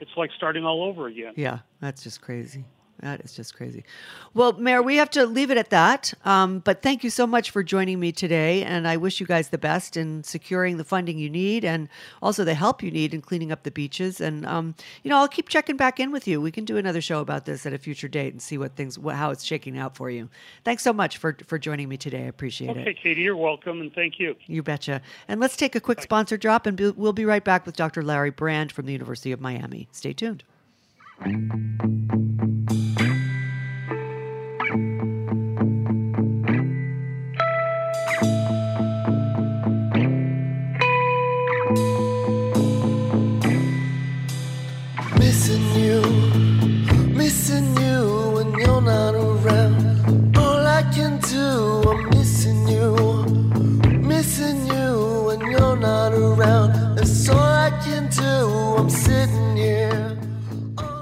It's 0.00 0.10
like 0.16 0.30
starting 0.36 0.64
all 0.64 0.82
over 0.82 1.06
again. 1.06 1.32
Yeah, 1.36 1.60
that's 1.80 2.02
just 2.02 2.20
crazy. 2.20 2.64
That 3.00 3.20
is 3.20 3.34
just 3.34 3.54
crazy. 3.54 3.84
Well, 4.32 4.52
Mayor, 4.54 4.82
we 4.82 4.96
have 4.96 5.10
to 5.10 5.26
leave 5.26 5.50
it 5.50 5.58
at 5.58 5.68
that. 5.70 6.14
Um, 6.24 6.60
but 6.60 6.80
thank 6.82 7.04
you 7.04 7.10
so 7.10 7.26
much 7.26 7.50
for 7.50 7.62
joining 7.62 8.00
me 8.00 8.10
today. 8.10 8.62
And 8.62 8.88
I 8.88 8.96
wish 8.96 9.20
you 9.20 9.26
guys 9.26 9.50
the 9.50 9.58
best 9.58 9.96
in 9.98 10.24
securing 10.24 10.78
the 10.78 10.84
funding 10.84 11.18
you 11.18 11.28
need 11.28 11.64
and 11.64 11.88
also 12.22 12.42
the 12.42 12.54
help 12.54 12.82
you 12.82 12.90
need 12.90 13.12
in 13.12 13.20
cleaning 13.20 13.52
up 13.52 13.64
the 13.64 13.70
beaches. 13.70 14.20
And, 14.20 14.46
um, 14.46 14.74
you 15.02 15.10
know, 15.10 15.18
I'll 15.18 15.28
keep 15.28 15.48
checking 15.48 15.76
back 15.76 16.00
in 16.00 16.10
with 16.10 16.26
you. 16.26 16.40
We 16.40 16.50
can 16.50 16.64
do 16.64 16.78
another 16.78 17.02
show 17.02 17.20
about 17.20 17.44
this 17.44 17.66
at 17.66 17.74
a 17.74 17.78
future 17.78 18.08
date 18.08 18.32
and 18.32 18.40
see 18.40 18.56
what 18.56 18.76
things, 18.76 18.98
what, 18.98 19.16
how 19.16 19.30
it's 19.30 19.44
shaking 19.44 19.76
out 19.76 19.94
for 19.94 20.08
you. 20.08 20.30
Thanks 20.64 20.82
so 20.82 20.94
much 20.94 21.18
for, 21.18 21.36
for 21.46 21.58
joining 21.58 21.88
me 21.88 21.98
today. 21.98 22.24
I 22.24 22.28
appreciate 22.28 22.70
okay, 22.70 22.80
it. 22.80 22.82
Okay, 22.82 22.94
Katy, 22.94 23.20
you're 23.20 23.36
welcome. 23.36 23.82
And 23.82 23.92
thank 23.92 24.18
you. 24.18 24.36
You 24.46 24.62
betcha. 24.62 25.02
And 25.28 25.38
let's 25.38 25.56
take 25.56 25.74
a 25.74 25.80
quick 25.80 25.98
Bye. 25.98 26.04
sponsor 26.04 26.38
drop 26.38 26.66
and 26.66 26.80
we'll 26.96 27.12
be 27.12 27.26
right 27.26 27.44
back 27.44 27.66
with 27.66 27.76
Dr. 27.76 28.02
Larry 28.02 28.30
Brand 28.30 28.72
from 28.72 28.86
the 28.86 28.92
University 28.92 29.32
of 29.32 29.40
Miami. 29.40 29.88
Stay 29.92 30.14
tuned. 30.14 30.44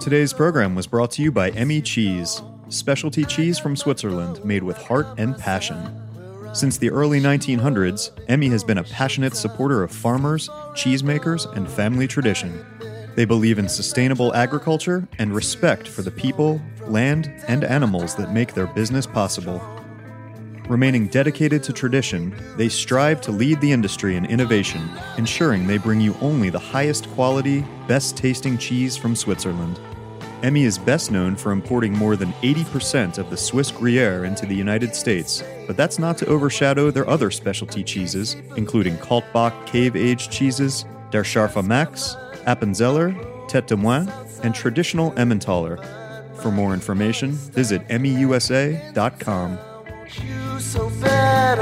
Today's 0.04 0.34
program 0.34 0.74
was 0.74 0.86
brought 0.86 1.12
to 1.12 1.22
you 1.22 1.32
by 1.32 1.50
Emmi 1.52 1.82
Cheese, 1.82 2.42
specialty 2.68 3.24
cheese 3.24 3.58
from 3.58 3.74
Switzerland 3.74 4.44
made 4.44 4.62
with 4.62 4.76
heart 4.76 5.06
and 5.16 5.34
passion. 5.38 5.98
Since 6.52 6.76
the 6.76 6.90
early 6.90 7.22
1900s, 7.22 8.10
Emmi 8.26 8.50
has 8.50 8.62
been 8.62 8.76
a 8.76 8.84
passionate 8.84 9.34
supporter 9.34 9.82
of 9.82 9.90
farmers, 9.90 10.50
cheesemakers, 10.74 11.50
and 11.56 11.66
family 11.66 12.06
tradition. 12.06 12.66
They 13.14 13.24
believe 13.24 13.58
in 13.58 13.66
sustainable 13.66 14.34
agriculture 14.34 15.08
and 15.18 15.34
respect 15.34 15.88
for 15.88 16.02
the 16.02 16.10
people, 16.10 16.60
land, 16.82 17.32
and 17.48 17.64
animals 17.64 18.14
that 18.16 18.30
make 18.30 18.52
their 18.52 18.66
business 18.66 19.06
possible. 19.06 19.58
Remaining 20.68 21.06
dedicated 21.06 21.62
to 21.62 21.72
tradition, 21.72 22.36
they 22.58 22.68
strive 22.68 23.22
to 23.22 23.32
lead 23.32 23.58
the 23.62 23.72
industry 23.72 24.16
in 24.16 24.26
innovation, 24.26 24.86
ensuring 25.16 25.66
they 25.66 25.78
bring 25.78 26.02
you 26.02 26.14
only 26.20 26.50
the 26.50 26.58
highest 26.58 27.08
quality, 27.12 27.64
best 27.88 28.18
tasting 28.18 28.58
cheese 28.58 28.98
from 28.98 29.16
Switzerland. 29.16 29.80
Emmi 30.44 30.64
is 30.64 30.76
best 30.76 31.10
known 31.10 31.36
for 31.36 31.52
importing 31.52 31.90
more 31.90 32.16
than 32.16 32.34
80% 32.42 33.16
of 33.16 33.30
the 33.30 33.36
Swiss 33.36 33.70
Gruyere 33.70 34.26
into 34.26 34.44
the 34.44 34.54
United 34.54 34.94
States, 34.94 35.42
but 35.66 35.74
that's 35.74 35.98
not 35.98 36.18
to 36.18 36.26
overshadow 36.26 36.90
their 36.90 37.08
other 37.08 37.30
specialty 37.30 37.82
cheeses, 37.82 38.36
including 38.54 38.98
Kaltbach 38.98 39.66
cave 39.66 39.96
aged 39.96 40.30
cheeses, 40.30 40.84
Der 41.10 41.24
Scharfe 41.24 41.64
Max, 41.64 42.14
Appenzeller, 42.46 43.14
Tete 43.48 43.68
de 43.68 43.74
Moine, 43.74 44.12
and 44.42 44.54
traditional 44.54 45.14
Emmentaler. 45.16 45.78
For 46.42 46.50
more 46.50 46.74
information, 46.74 47.30
visit 47.30 47.88
emmiusa.com. 47.88 49.58
You 50.20 50.60
so 50.60 50.90
bad, 51.00 51.58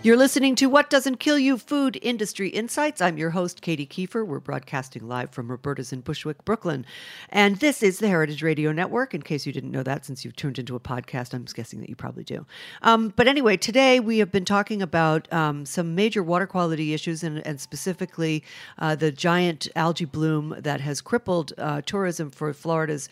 You're 0.00 0.16
listening 0.16 0.54
to 0.54 0.66
What 0.66 0.90
Doesn't 0.90 1.16
Kill 1.16 1.40
You 1.40 1.58
Food 1.58 1.98
Industry 2.00 2.50
Insights. 2.50 3.00
I'm 3.00 3.18
your 3.18 3.30
host, 3.30 3.62
Katy 3.62 3.84
Keiffer. 3.84 4.24
We're 4.24 4.38
broadcasting 4.38 5.08
live 5.08 5.30
from 5.30 5.50
Roberta's 5.50 5.92
in 5.92 6.02
Bushwick, 6.02 6.44
Brooklyn. 6.44 6.86
And 7.30 7.56
this 7.56 7.82
is 7.82 7.98
the 7.98 8.06
Heritage 8.06 8.40
Radio 8.40 8.70
Network, 8.70 9.12
in 9.12 9.22
case 9.22 9.44
you 9.44 9.52
didn't 9.52 9.72
know 9.72 9.82
that 9.82 10.06
since 10.06 10.24
you've 10.24 10.36
tuned 10.36 10.60
into 10.60 10.76
a 10.76 10.80
podcast. 10.80 11.34
I'm 11.34 11.46
guessing 11.46 11.80
that 11.80 11.88
you 11.88 11.96
probably 11.96 12.22
do. 12.22 12.46
Um, 12.82 13.12
but 13.16 13.26
anyway, 13.26 13.56
today 13.56 13.98
we 13.98 14.18
have 14.18 14.30
been 14.30 14.44
talking 14.44 14.82
about 14.82 15.30
um, 15.32 15.66
some 15.66 15.96
major 15.96 16.22
water 16.22 16.46
quality 16.46 16.94
issues 16.94 17.24
and, 17.24 17.44
and 17.44 17.60
specifically 17.60 18.44
uh, 18.78 18.94
the 18.94 19.10
giant 19.10 19.66
algae 19.74 20.04
bloom 20.04 20.54
that 20.60 20.80
has 20.80 21.00
crippled 21.00 21.52
uh, 21.58 21.80
tourism 21.80 22.30
for 22.30 22.54
Florida's 22.54 23.08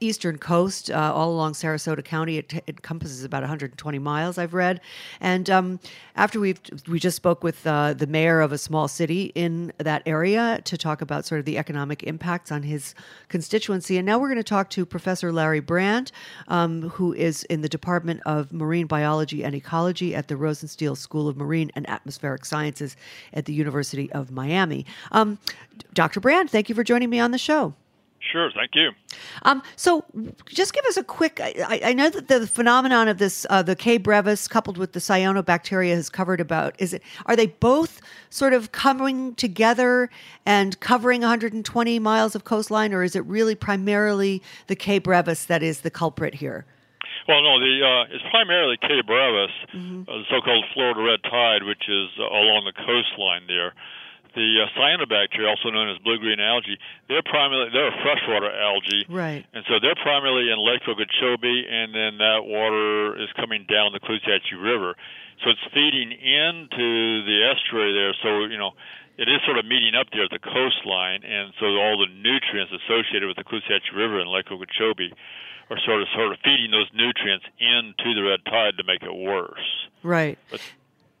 eastern 0.00 0.38
coast, 0.38 0.90
uh, 0.90 1.12
all 1.14 1.30
along 1.30 1.52
Sarasota 1.52 2.04
County. 2.04 2.38
It, 2.38 2.48
t- 2.48 2.60
it, 2.66 2.76
encompasses 2.78 3.24
about 3.24 3.42
120 3.42 3.98
miles, 3.98 4.38
I've 4.38 4.54
read. 4.54 4.80
And 5.20 5.50
um, 5.50 5.80
after 6.16 6.40
we 6.40 6.54
we 6.86 6.98
just 6.98 7.16
spoke 7.16 7.42
with 7.42 7.66
uh, 7.66 7.94
the 7.94 8.06
mayor 8.06 8.40
of 8.40 8.52
a 8.52 8.58
small 8.58 8.88
city 8.88 9.32
in 9.34 9.72
that 9.78 10.02
area 10.06 10.60
to 10.64 10.78
talk 10.78 11.02
about 11.02 11.24
sort 11.24 11.38
of 11.40 11.44
the 11.44 11.58
economic 11.58 12.02
impacts 12.04 12.52
on 12.52 12.62
his 12.62 12.94
constituency. 13.28 13.96
And 13.96 14.06
now 14.06 14.18
we're 14.18 14.28
going 14.28 14.36
to 14.36 14.44
talk 14.44 14.70
to 14.70 14.86
Professor 14.86 15.32
Larry 15.32 15.60
Brand, 15.60 16.12
um, 16.48 16.90
who 16.90 17.12
is 17.12 17.44
in 17.44 17.62
the 17.62 17.68
Department 17.68 18.20
of 18.24 18.52
Marine 18.52 18.86
Biology 18.86 19.44
and 19.44 19.54
Ecology 19.54 20.14
at 20.14 20.28
the 20.28 20.34
Rosenstiel 20.34 20.96
School 20.96 21.28
of 21.28 21.36
Marine 21.36 21.70
and 21.74 21.88
Atmospheric 21.88 22.44
Sciences 22.44 22.96
at 23.32 23.44
the 23.44 23.52
University 23.52 24.10
of 24.12 24.30
Miami. 24.30 24.86
Um, 25.12 25.38
Dr. 25.94 26.20
Brand, 26.20 26.50
thank 26.50 26.68
you 26.68 26.74
for 26.74 26.84
joining 26.84 27.10
me 27.10 27.18
on 27.18 27.30
the 27.30 27.38
show. 27.38 27.74
Sure, 28.20 28.50
thank 28.54 28.74
you. 28.74 28.90
Um, 29.42 29.62
so, 29.76 30.04
just 30.46 30.74
give 30.74 30.84
us 30.86 30.96
a 30.96 31.04
quick. 31.04 31.40
I, 31.40 31.80
I 31.84 31.92
know 31.92 32.10
that 32.10 32.28
the 32.28 32.46
phenomenon 32.46 33.08
of 33.08 33.18
this, 33.18 33.46
uh, 33.48 33.62
the 33.62 33.76
K. 33.76 33.96
brevis, 33.96 34.48
coupled 34.48 34.76
with 34.76 34.92
the 34.92 34.98
cyanobacteria, 34.98 35.94
has 35.94 36.10
covered 36.10 36.40
about. 36.40 36.74
Is 36.78 36.92
it? 36.92 37.02
Are 37.26 37.36
they 37.36 37.46
both 37.46 38.00
sort 38.28 38.52
of 38.52 38.72
coming 38.72 39.34
together 39.36 40.10
and 40.44 40.78
covering 40.80 41.20
120 41.20 41.98
miles 42.00 42.34
of 42.34 42.44
coastline, 42.44 42.92
or 42.92 43.02
is 43.02 43.14
it 43.14 43.24
really 43.24 43.54
primarily 43.54 44.42
the 44.66 44.76
K. 44.76 44.98
brevis 44.98 45.44
that 45.44 45.62
is 45.62 45.80
the 45.82 45.90
culprit 45.90 46.34
here? 46.34 46.66
Well, 47.28 47.42
no, 47.42 47.60
the 47.60 47.84
uh, 47.84 48.14
it's 48.14 48.24
primarily 48.30 48.78
K. 48.80 49.02
brevis, 49.06 49.52
mm-hmm. 49.74 50.10
uh, 50.10 50.18
the 50.18 50.24
so-called 50.30 50.64
Florida 50.74 51.00
red 51.02 51.22
tide, 51.22 51.62
which 51.62 51.88
is 51.88 52.08
uh, 52.18 52.24
along 52.24 52.64
the 52.64 52.72
coastline 52.72 53.46
there. 53.46 53.74
The 54.34 54.64
uh, 54.64 54.68
cyanobacteria, 54.78 55.48
also 55.48 55.70
known 55.70 55.90
as 55.90 55.98
blue-green 56.04 56.40
algae, 56.40 56.78
they're 57.08 57.24
primarily 57.24 57.70
they're 57.72 57.88
a 57.88 58.02
freshwater 58.02 58.50
algae, 58.50 59.06
right? 59.08 59.44
And 59.52 59.64
so 59.68 59.80
they're 59.80 59.98
primarily 59.98 60.50
in 60.52 60.58
Lake 60.60 60.82
Okeechobee, 60.86 61.66
and 61.68 61.94
then 61.94 62.18
that 62.18 62.44
water 62.44 63.16
is 63.20 63.28
coming 63.36 63.66
down 63.68 63.92
the 63.92 64.00
Caloosahatchee 64.00 64.60
River, 64.60 64.94
so 65.42 65.50
it's 65.50 65.66
feeding 65.74 66.12
into 66.12 67.24
the 67.24 67.50
estuary 67.50 67.92
there. 67.94 68.14
So 68.22 68.44
you 68.46 68.58
know, 68.58 68.72
it 69.18 69.28
is 69.28 69.40
sort 69.44 69.58
of 69.58 69.66
meeting 69.66 69.94
up 69.98 70.06
there 70.12 70.24
at 70.24 70.30
the 70.30 70.38
coastline, 70.38 71.24
and 71.24 71.52
so 71.58 71.66
all 71.80 71.98
the 71.98 72.06
nutrients 72.06 72.70
associated 72.70 73.26
with 73.26 73.36
the 73.36 73.44
Caloosahatchee 73.44 73.96
River 73.96 74.20
and 74.20 74.30
Lake 74.30 74.46
Okeechobee 74.50 75.12
are 75.70 75.78
sort 75.84 76.02
of 76.02 76.08
sort 76.14 76.32
of 76.32 76.38
feeding 76.44 76.70
those 76.70 76.88
nutrients 76.94 77.44
into 77.58 78.14
the 78.14 78.22
red 78.22 78.40
tide 78.44 78.76
to 78.78 78.84
make 78.84 79.02
it 79.02 79.14
worse. 79.14 79.88
Right. 80.02 80.38
But 80.50 80.62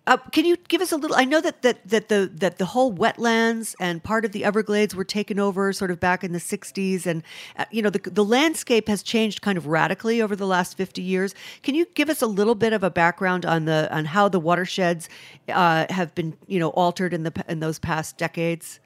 uh, 0.08 0.16
can 0.32 0.46
you 0.46 0.56
give 0.68 0.80
us 0.80 0.90
a 0.90 0.96
little? 0.96 1.14
I 1.14 1.26
know 1.26 1.42
that, 1.42 1.60
that 1.60 1.86
that 1.86 2.08
the 2.08 2.30
that 2.36 2.56
the 2.56 2.64
whole 2.64 2.90
wetlands 2.94 3.74
and 3.78 4.02
part 4.02 4.24
of 4.24 4.32
the 4.32 4.42
Everglades 4.42 4.94
were 4.94 5.04
taken 5.04 5.38
over 5.38 5.70
sort 5.74 5.90
of 5.90 6.00
back 6.00 6.24
in 6.24 6.32
the 6.32 6.38
'60s, 6.38 7.04
and 7.04 7.22
uh, 7.58 7.66
you 7.70 7.82
know 7.82 7.90
the 7.90 7.98
the 8.10 8.24
landscape 8.24 8.88
has 8.88 9.02
changed 9.02 9.42
kind 9.42 9.58
of 9.58 9.66
radically 9.66 10.22
over 10.22 10.34
the 10.34 10.46
last 10.46 10.78
50 10.78 11.02
years. 11.02 11.34
Can 11.62 11.74
you 11.74 11.84
give 11.94 12.08
us 12.08 12.22
a 12.22 12.26
little 12.26 12.54
bit 12.54 12.72
of 12.72 12.82
a 12.82 12.88
background 12.88 13.44
on 13.44 13.66
the 13.66 13.94
on 13.94 14.06
how 14.06 14.30
the 14.30 14.40
watersheds 14.40 15.10
uh, 15.50 15.84
have 15.90 16.14
been 16.14 16.34
you 16.46 16.58
know 16.58 16.70
altered 16.70 17.12
in 17.12 17.24
the 17.24 17.44
in 17.46 17.60
those 17.60 17.78
past 17.78 18.16
decades? 18.16 18.80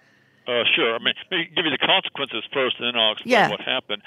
Uh, 0.48 0.64
sure. 0.74 0.96
I 0.96 0.98
mean, 0.98 1.14
give 1.30 1.64
you 1.64 1.70
the 1.70 1.78
consequences 1.78 2.42
first, 2.52 2.74
and 2.80 2.88
then 2.88 3.00
I'll 3.00 3.12
explain 3.12 3.30
yeah. 3.30 3.48
what 3.48 3.60
happened 3.60 4.02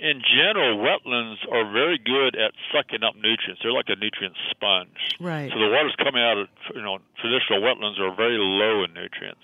in 0.00 0.22
general, 0.22 0.78
wetlands 0.78 1.42
are 1.50 1.70
very 1.72 1.98
good 1.98 2.36
at 2.36 2.52
sucking 2.72 3.02
up 3.02 3.14
nutrients. 3.16 3.60
They're 3.62 3.72
like 3.74 3.90
a 3.90 3.96
nutrient 3.96 4.36
sponge. 4.50 5.18
Right. 5.20 5.50
So 5.50 5.58
the 5.58 5.68
waters 5.68 5.94
coming 5.98 6.22
out 6.22 6.38
of 6.38 6.48
you 6.74 6.82
know 6.82 6.98
traditional 7.20 7.60
wetlands 7.60 7.98
are 7.98 8.14
very 8.14 8.38
low 8.38 8.84
in 8.84 8.94
nutrients. 8.94 9.42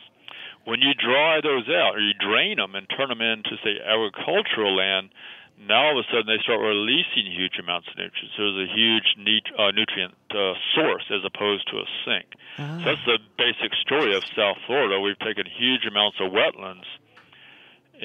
When 0.64 0.80
you 0.80 0.94
dry 0.94 1.40
those 1.42 1.68
out 1.68 1.96
or 1.96 2.00
you 2.00 2.14
drain 2.16 2.56
them 2.56 2.74
and 2.74 2.86
turn 2.88 3.08
them 3.08 3.20
into 3.20 3.58
say 3.62 3.76
agricultural 3.84 4.74
land, 4.74 5.10
now 5.60 5.92
all 5.92 5.98
of 5.98 6.04
a 6.04 6.08
sudden 6.08 6.26
they 6.26 6.40
start 6.42 6.60
releasing 6.60 7.28
huge 7.28 7.60
amounts 7.60 7.88
of 7.90 7.98
nutrients. 7.98 8.32
There's 8.38 8.64
a 8.64 8.70
huge 8.72 9.08
nut- 9.18 9.54
uh, 9.58 9.70
nutrient 9.76 10.14
uh, 10.32 10.54
source 10.72 11.04
as 11.10 11.20
opposed 11.26 11.68
to 11.68 11.84
a 11.84 11.86
sink. 12.06 12.32
Ah. 12.58 12.80
So 12.80 12.84
that's 12.94 13.06
the 13.06 13.18
basic 13.36 13.74
story 13.84 14.16
of 14.16 14.24
South 14.34 14.56
Florida. 14.66 15.00
We've 15.00 15.18
taken 15.18 15.44
huge 15.46 15.84
amounts 15.84 16.16
of 16.22 16.32
wetlands 16.32 16.88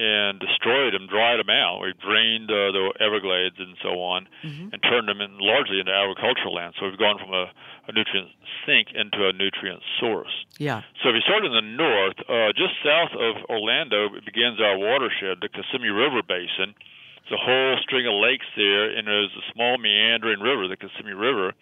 and 0.00 0.40
destroyed 0.40 0.96
them, 0.96 1.04
dried 1.04 1.36
them 1.36 1.52
out. 1.52 1.84
We 1.84 1.92
drained 2.00 2.48
uh, 2.48 2.72
the 2.72 2.96
Everglades 3.04 3.60
and 3.60 3.76
so 3.84 4.00
on, 4.00 4.24
mm-hmm. 4.40 4.72
and 4.72 4.80
turned 4.80 5.12
them 5.12 5.20
in 5.20 5.36
largely 5.36 5.76
into 5.76 5.92
agricultural 5.92 6.56
land. 6.56 6.72
So 6.80 6.88
we've 6.88 6.96
gone 6.96 7.20
from 7.20 7.36
a, 7.36 7.52
a 7.84 7.92
nutrient 7.92 8.32
sink 8.64 8.96
into 8.96 9.28
a 9.28 9.36
nutrient 9.36 9.84
source. 10.00 10.32
Yeah. 10.56 10.88
So 11.04 11.12
if 11.12 11.20
you 11.20 11.24
start 11.28 11.44
in 11.44 11.52
the 11.52 11.60
north, 11.60 12.16
uh, 12.24 12.56
just 12.56 12.80
south 12.80 13.12
of 13.12 13.44
Orlando 13.52 14.08
begins 14.24 14.56
our 14.56 14.80
watershed, 14.80 15.44
the 15.44 15.52
Kissimmee 15.52 15.92
River 15.92 16.24
Basin. 16.24 16.72
It's 17.20 17.36
a 17.36 17.44
whole 17.44 17.76
string 17.84 18.08
of 18.08 18.16
lakes 18.16 18.48
there, 18.56 18.88
and 18.96 19.04
there's 19.04 19.36
a 19.36 19.44
small 19.52 19.76
meandering 19.76 20.40
river, 20.40 20.64
the 20.64 20.80
Kissimmee 20.80 21.12
River, 21.12 21.52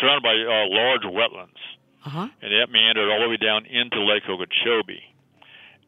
surrounded 0.00 0.24
by 0.24 0.40
uh, 0.40 0.72
large 0.72 1.04
wetlands. 1.04 1.60
Uh-huh. 2.08 2.32
And 2.40 2.48
that 2.48 2.72
meandered 2.72 3.12
all 3.12 3.20
the 3.20 3.28
way 3.28 3.36
down 3.36 3.68
into 3.68 4.00
Lake 4.00 4.24
Okeechobee. 4.24 5.04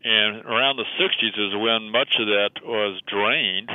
And 0.07 0.47
around 0.47 0.79
the 0.79 0.87
60s 1.03 1.35
is 1.35 1.51
when 1.59 1.91
much 1.91 2.15
of 2.23 2.31
that 2.31 2.63
was 2.63 3.03
drained. 3.11 3.75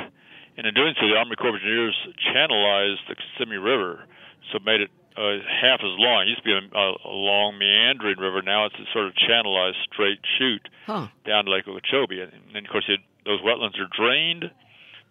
And 0.56 0.66
in 0.66 0.72
doing 0.72 0.94
so, 0.96 1.04
the 1.04 1.20
Army 1.20 1.36
Corps 1.36 1.52
of 1.52 1.60
Engineers 1.60 1.92
channelized 2.24 3.04
the 3.04 3.16
Kissimmee 3.20 3.60
River, 3.60 4.08
so 4.48 4.58
made 4.64 4.80
it 4.80 4.88
uh, 5.12 5.44
half 5.44 5.84
as 5.84 5.92
long. 6.00 6.24
It 6.24 6.32
used 6.32 6.40
to 6.40 6.48
be 6.48 6.56
a, 6.56 6.64
a 6.72 7.12
long 7.12 7.60
meandering 7.60 8.16
river. 8.16 8.40
Now 8.40 8.64
it's 8.64 8.80
a 8.80 8.88
sort 8.96 9.08
of 9.08 9.12
channelized 9.12 9.76
straight 9.92 10.24
chute 10.38 10.72
huh. 10.86 11.08
down 11.28 11.44
to 11.44 11.50
Lake 11.52 11.68
Okeechobee. 11.68 12.24
And, 12.24 12.32
and 12.56 12.64
of 12.64 12.72
course, 12.72 12.88
it, 12.88 13.00
those 13.28 13.44
wetlands 13.44 13.76
are 13.76 13.92
drained, 13.92 14.48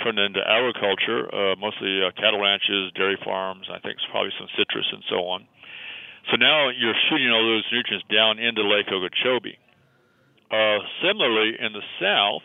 turned 0.02 0.18
into 0.18 0.42
agriculture, 0.42 1.30
uh, 1.30 1.54
mostly 1.62 2.02
uh, 2.02 2.10
cattle 2.18 2.42
ranches, 2.42 2.90
dairy 2.98 3.18
farms. 3.24 3.70
I 3.70 3.78
think 3.78 4.02
probably 4.10 4.34
some 4.42 4.50
citrus 4.58 4.90
and 4.90 5.06
so 5.06 5.30
on. 5.30 5.46
So 6.34 6.38
now 6.38 6.70
you're 6.70 6.98
shooting 7.10 7.30
all 7.30 7.46
those 7.46 7.66
nutrients 7.70 8.10
down 8.10 8.42
into 8.42 8.66
Lake 8.66 8.90
Okeechobee. 8.90 9.62
Uh, 10.52 10.80
similarly, 11.02 11.56
in 11.60 11.72
the 11.72 11.82
south, 12.00 12.44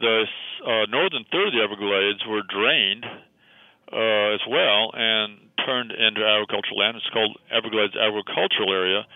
the 0.00 0.26
uh, 0.66 0.86
northern 0.90 1.24
third 1.30 1.48
of 1.48 1.52
the 1.54 1.62
Everglades 1.62 2.26
were 2.26 2.42
drained 2.42 3.04
uh, 3.04 4.34
as 4.34 4.40
well 4.48 4.90
and 4.94 5.38
turned 5.64 5.92
into 5.92 6.24
agricultural 6.24 6.78
land. 6.78 6.96
It's 6.96 7.06
called 7.12 7.38
Everglades 7.50 7.94
Agricultural 7.94 8.72
Area, 8.72 9.06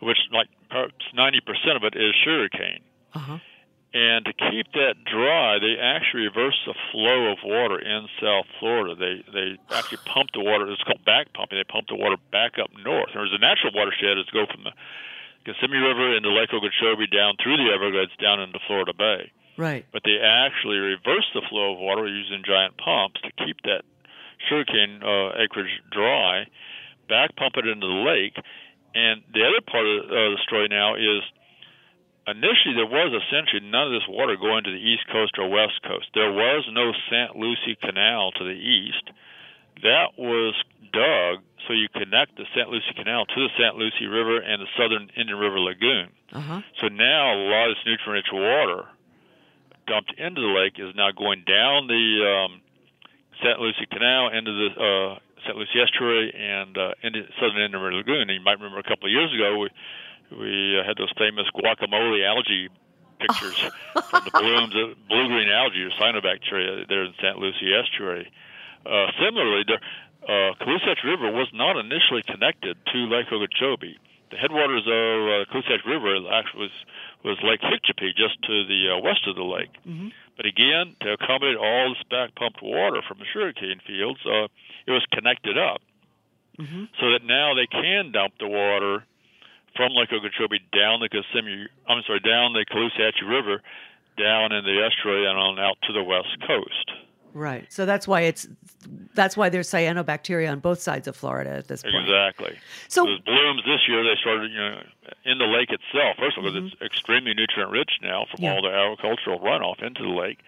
which 0.00 0.18
like 0.32 0.48
perhaps 0.70 1.04
90% 1.16 1.42
of 1.76 1.82
it 1.82 1.96
is 1.96 2.14
sugarcane. 2.22 2.84
Uh-huh. 3.14 3.38
And 3.94 4.26
to 4.26 4.32
keep 4.52 4.70
that 4.76 5.00
dry, 5.08 5.58
they 5.58 5.80
actually 5.80 6.28
reverse 6.28 6.58
the 6.66 6.74
flow 6.92 7.32
of 7.32 7.38
water 7.42 7.80
in 7.80 8.06
South 8.20 8.44
Florida. 8.60 8.94
They 8.94 9.24
they 9.32 9.56
actually 9.72 10.04
pump 10.04 10.30
the 10.34 10.44
water. 10.44 10.70
It's 10.70 10.82
called 10.82 11.02
back 11.06 11.32
pumping. 11.32 11.56
They 11.56 11.64
pump 11.64 11.88
the 11.88 11.96
water 11.96 12.20
back 12.30 12.58
up 12.60 12.68
north. 12.84 13.08
There's 13.14 13.32
a 13.32 13.40
natural 13.40 13.72
watershed 13.72 14.18
is 14.18 14.28
go 14.34 14.44
from 14.44 14.64
the 14.64 14.72
Kissimmee 15.46 15.78
River 15.78 16.18
into 16.18 16.34
Lake 16.34 16.50
Okeechobee 16.50 17.06
down 17.06 17.38
through 17.38 17.56
the 17.56 17.70
Everglades 17.70 18.10
down 18.18 18.42
into 18.42 18.58
Florida 18.66 18.92
Bay. 18.92 19.30
Right. 19.56 19.86
But 19.94 20.02
they 20.02 20.18
actually 20.18 20.76
reverse 20.76 21.24
the 21.32 21.46
flow 21.48 21.72
of 21.72 21.78
water 21.78 22.06
using 22.06 22.42
giant 22.44 22.76
pumps 22.76 23.22
to 23.22 23.30
keep 23.46 23.62
that 23.62 23.86
sugarcane 24.50 25.00
uh, 25.00 25.38
acreage 25.38 25.70
dry, 25.94 26.44
back 27.08 27.34
pump 27.36 27.54
it 27.56 27.66
into 27.66 27.86
the 27.86 28.02
lake. 28.04 28.36
And 28.94 29.22
the 29.32 29.46
other 29.46 29.62
part 29.62 29.86
of 29.86 30.10
uh, 30.10 30.34
the 30.34 30.40
story 30.42 30.68
now 30.68 30.96
is 30.98 31.22
initially 32.26 32.74
there 32.74 32.90
was 32.90 33.14
essentially 33.14 33.62
none 33.62 33.86
of 33.86 33.94
this 33.94 34.08
water 34.10 34.36
going 34.36 34.64
to 34.64 34.72
the 34.74 34.82
east 34.82 35.06
coast 35.14 35.38
or 35.38 35.48
west 35.48 35.78
coast. 35.86 36.10
There 36.12 36.32
was 36.32 36.66
no 36.74 36.90
St. 37.06 37.38
Lucie 37.38 37.78
Canal 37.80 38.32
to 38.32 38.44
the 38.44 38.58
east. 38.58 39.06
That 39.82 40.18
was 40.18 40.54
dug 40.92 41.44
so 41.66 41.74
you 41.74 41.88
connect 41.90 42.36
the 42.36 42.46
St. 42.54 42.68
Lucie 42.68 42.94
Canal 42.94 43.26
to 43.26 43.34
the 43.34 43.50
St. 43.58 43.74
Lucie 43.74 44.06
River 44.06 44.38
and 44.38 44.62
the 44.62 44.70
Southern 44.78 45.10
Indian 45.16 45.38
River 45.38 45.58
Lagoon. 45.58 46.08
Uh-huh. 46.32 46.62
So 46.80 46.88
now 46.88 47.34
a 47.34 47.38
lot 47.50 47.70
of 47.70 47.76
this 47.76 47.82
nutrient-rich 47.86 48.30
water 48.32 48.86
dumped 49.86 50.14
into 50.18 50.40
the 50.40 50.52
lake 50.54 50.78
is 50.78 50.94
now 50.94 51.10
going 51.10 51.42
down 51.46 51.86
the 51.86 52.06
um, 52.22 52.60
St. 53.42 53.58
Lucie 53.58 53.86
Canal 53.90 54.30
into 54.30 54.52
the 54.52 54.68
uh, 54.78 55.18
St. 55.42 55.56
Lucie 55.56 55.82
Estuary 55.82 56.34
and 56.34 56.76
uh, 56.78 56.94
into 57.02 57.22
Southern 57.38 57.62
Indian 57.62 57.82
River 57.82 57.96
Lagoon. 57.98 58.30
And 58.30 58.38
you 58.38 58.44
might 58.44 58.58
remember 58.58 58.78
a 58.78 58.86
couple 58.86 59.06
of 59.06 59.12
years 59.12 59.32
ago 59.34 59.58
we 59.58 59.70
we 60.26 60.78
uh, 60.78 60.82
had 60.82 60.98
those 60.98 61.12
famous 61.18 61.46
guacamole 61.54 62.26
algae 62.26 62.68
pictures 63.20 63.54
from 64.10 64.24
the 64.26 64.34
blooms 64.34 64.74
of 64.74 64.98
blue-green 65.06 65.48
algae 65.48 65.86
or 65.86 65.90
cyanobacteria 65.94 66.86
there 66.88 67.04
in 67.04 67.14
St. 67.22 67.38
Lucie 67.38 67.72
Estuary. 67.74 68.30
Uh, 68.86 69.10
similarly, 69.18 69.64
the 69.66 69.78
uh, 70.26 70.54
River 71.04 71.30
was 71.30 71.48
not 71.52 71.76
initially 71.76 72.22
connected 72.22 72.76
to 72.92 72.98
Lake 73.06 73.26
Okeechobee. 73.32 73.98
the 74.30 74.36
headwaters 74.36 74.82
of 74.86 74.90
uh, 74.90 75.44
Caloosahatchee 75.52 75.86
River 75.86 76.16
actually 76.32 76.62
was 76.62 76.76
was 77.24 77.38
Lake 77.42 77.60
Hicpochee, 77.60 78.14
just 78.14 78.40
to 78.46 78.64
the 78.66 78.94
uh, 78.94 78.98
west 79.02 79.26
of 79.26 79.34
the 79.34 79.42
lake. 79.42 79.72
Mm-hmm. 79.86 80.08
But 80.36 80.46
again, 80.46 80.94
to 81.02 81.12
accommodate 81.14 81.56
all 81.56 81.90
this 81.90 82.02
back 82.08 82.34
pumped 82.36 82.62
water 82.62 83.02
from 83.06 83.18
the 83.18 83.24
sugarcane 83.32 83.80
fields, 83.86 84.20
uh, 84.24 84.46
it 84.86 84.92
was 84.92 85.04
connected 85.12 85.58
up, 85.58 85.80
Mm-hmm. 86.58 86.84
so 86.98 87.10
that 87.12 87.20
now 87.22 87.52
they 87.52 87.66
can 87.66 88.12
dump 88.12 88.32
the 88.40 88.48
water 88.48 89.04
from 89.76 89.92
Lake 89.92 90.08
Okeechobee 90.08 90.60
down 90.72 91.00
the 91.00 91.08
Kissimmee. 91.12 91.68
I'm 91.86 92.00
sorry, 92.06 92.20
down 92.20 92.54
the 92.54 92.64
Caloosahatchee 92.64 93.28
River, 93.28 93.60
down 94.16 94.52
in 94.52 94.64
the 94.64 94.80
estuary 94.86 95.26
and 95.28 95.36
on 95.36 95.58
out 95.60 95.76
to 95.84 95.92
the 95.92 96.02
west 96.02 96.32
coast. 96.46 96.88
Right. 97.36 97.70
So 97.70 97.84
that's 97.84 98.08
why 98.08 98.22
it's 98.22 98.48
that's 99.14 99.36
why 99.36 99.50
there's 99.50 99.68
cyanobacteria 99.68 100.50
on 100.50 100.60
both 100.60 100.80
sides 100.80 101.06
of 101.06 101.14
Florida 101.16 101.50
at 101.50 101.68
this 101.68 101.82
point. 101.82 101.96
Exactly. 102.08 102.56
So 102.88 103.04
Those 103.04 103.20
blooms 103.20 103.62
this 103.66 103.84
year, 103.88 104.02
they 104.02 104.16
started, 104.20 104.50
you 104.50 104.56
know, 104.58 104.80
in 105.24 105.36
the 105.36 105.44
lake 105.44 105.68
itself. 105.68 106.16
First 106.18 106.38
of 106.38 106.44
all, 106.44 106.50
because 106.52 106.72
it's 106.72 106.80
extremely 106.80 107.34
nutrient 107.34 107.70
rich 107.70 107.98
now 108.02 108.24
from 108.30 108.36
Mm-hmm. 108.40 108.44
Yeah. 108.44 108.54
all 108.54 108.62
the 108.62 108.72
agricultural 108.72 109.40
runoff 109.40 109.82
into 109.82 110.02
the 110.02 110.08
lake. 110.16 110.38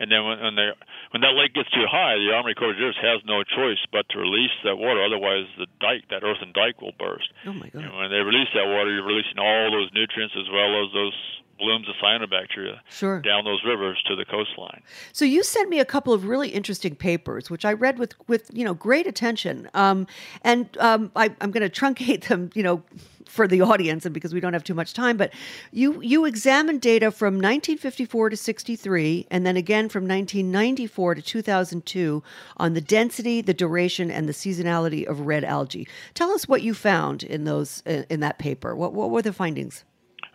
And 0.00 0.12
then 0.12 0.22
when, 0.24 0.38
when 0.38 0.54
they 0.54 0.70
when 1.10 1.22
that 1.26 1.34
lake 1.34 1.54
gets 1.54 1.70
too 1.74 1.86
high, 1.90 2.14
the 2.22 2.30
Army 2.30 2.54
Corps 2.54 2.70
of 2.70 2.76
Engineers 2.78 2.98
has 3.02 3.18
no 3.26 3.42
choice 3.42 3.82
but 3.90 4.06
to 4.10 4.18
release 4.22 4.54
that 4.62 4.76
water. 4.78 5.02
Otherwise, 5.02 5.46
the 5.58 5.66
dike, 5.80 6.06
that 6.14 6.22
earthen 6.22 6.52
dike, 6.54 6.80
will 6.80 6.94
burst. 7.00 7.32
oh 7.46 7.52
my 7.52 7.66
god. 7.66 7.82
And 7.82 7.96
when 7.98 8.10
they 8.14 8.22
release 8.22 8.46
that 8.54 8.66
water, 8.70 8.94
you're 8.94 9.02
releasing 9.02 9.40
all 9.42 9.72
those 9.74 9.90
nutrients 9.92 10.36
as 10.38 10.46
well 10.54 10.86
as 10.86 10.92
those 10.94 11.18
blooms 11.58 11.88
of 11.88 11.94
cyanobacteria 12.02 12.78
Sure. 12.90 13.20
down 13.20 13.44
those 13.44 13.62
rivers 13.64 14.02
to 14.06 14.16
the 14.16 14.24
coastline. 14.24 14.82
So 15.12 15.24
you 15.24 15.42
sent 15.42 15.68
me 15.68 15.80
a 15.80 15.84
couple 15.84 16.12
of 16.12 16.24
really 16.26 16.48
interesting 16.50 16.94
papers, 16.94 17.50
which 17.50 17.64
I 17.64 17.72
read 17.72 17.98
with 17.98 18.14
with 18.28 18.50
you 18.52 18.64
know 18.64 18.74
great 18.74 19.06
attention. 19.06 19.68
Um, 19.74 20.06
and 20.42 20.68
um, 20.78 21.10
I, 21.16 21.30
I'm 21.40 21.50
going 21.50 21.68
to 21.68 21.80
truncate 21.80 22.28
them, 22.28 22.50
you 22.54 22.62
know, 22.62 22.82
for 23.26 23.46
the 23.46 23.60
audience, 23.60 24.06
and 24.06 24.14
because 24.14 24.32
we 24.32 24.40
don't 24.40 24.54
have 24.54 24.64
too 24.64 24.74
much 24.74 24.94
time. 24.94 25.16
But 25.16 25.32
you 25.72 26.00
you 26.00 26.24
examined 26.24 26.80
data 26.80 27.10
from 27.10 27.34
1954 27.34 28.30
to 28.30 28.36
63, 28.36 29.26
and 29.30 29.46
then 29.46 29.56
again 29.56 29.88
from 29.88 30.04
1994 30.04 31.16
to 31.16 31.22
2002 31.22 32.22
on 32.56 32.74
the 32.74 32.80
density, 32.80 33.40
the 33.42 33.54
duration, 33.54 34.10
and 34.10 34.28
the 34.28 34.32
seasonality 34.32 35.06
of 35.06 35.20
red 35.20 35.44
algae. 35.44 35.86
Tell 36.14 36.30
us 36.32 36.48
what 36.48 36.62
you 36.62 36.74
found 36.74 37.22
in 37.22 37.44
those 37.44 37.82
in 37.86 38.20
that 38.20 38.38
paper. 38.38 38.74
What 38.74 38.94
what 38.94 39.10
were 39.10 39.22
the 39.22 39.32
findings? 39.32 39.84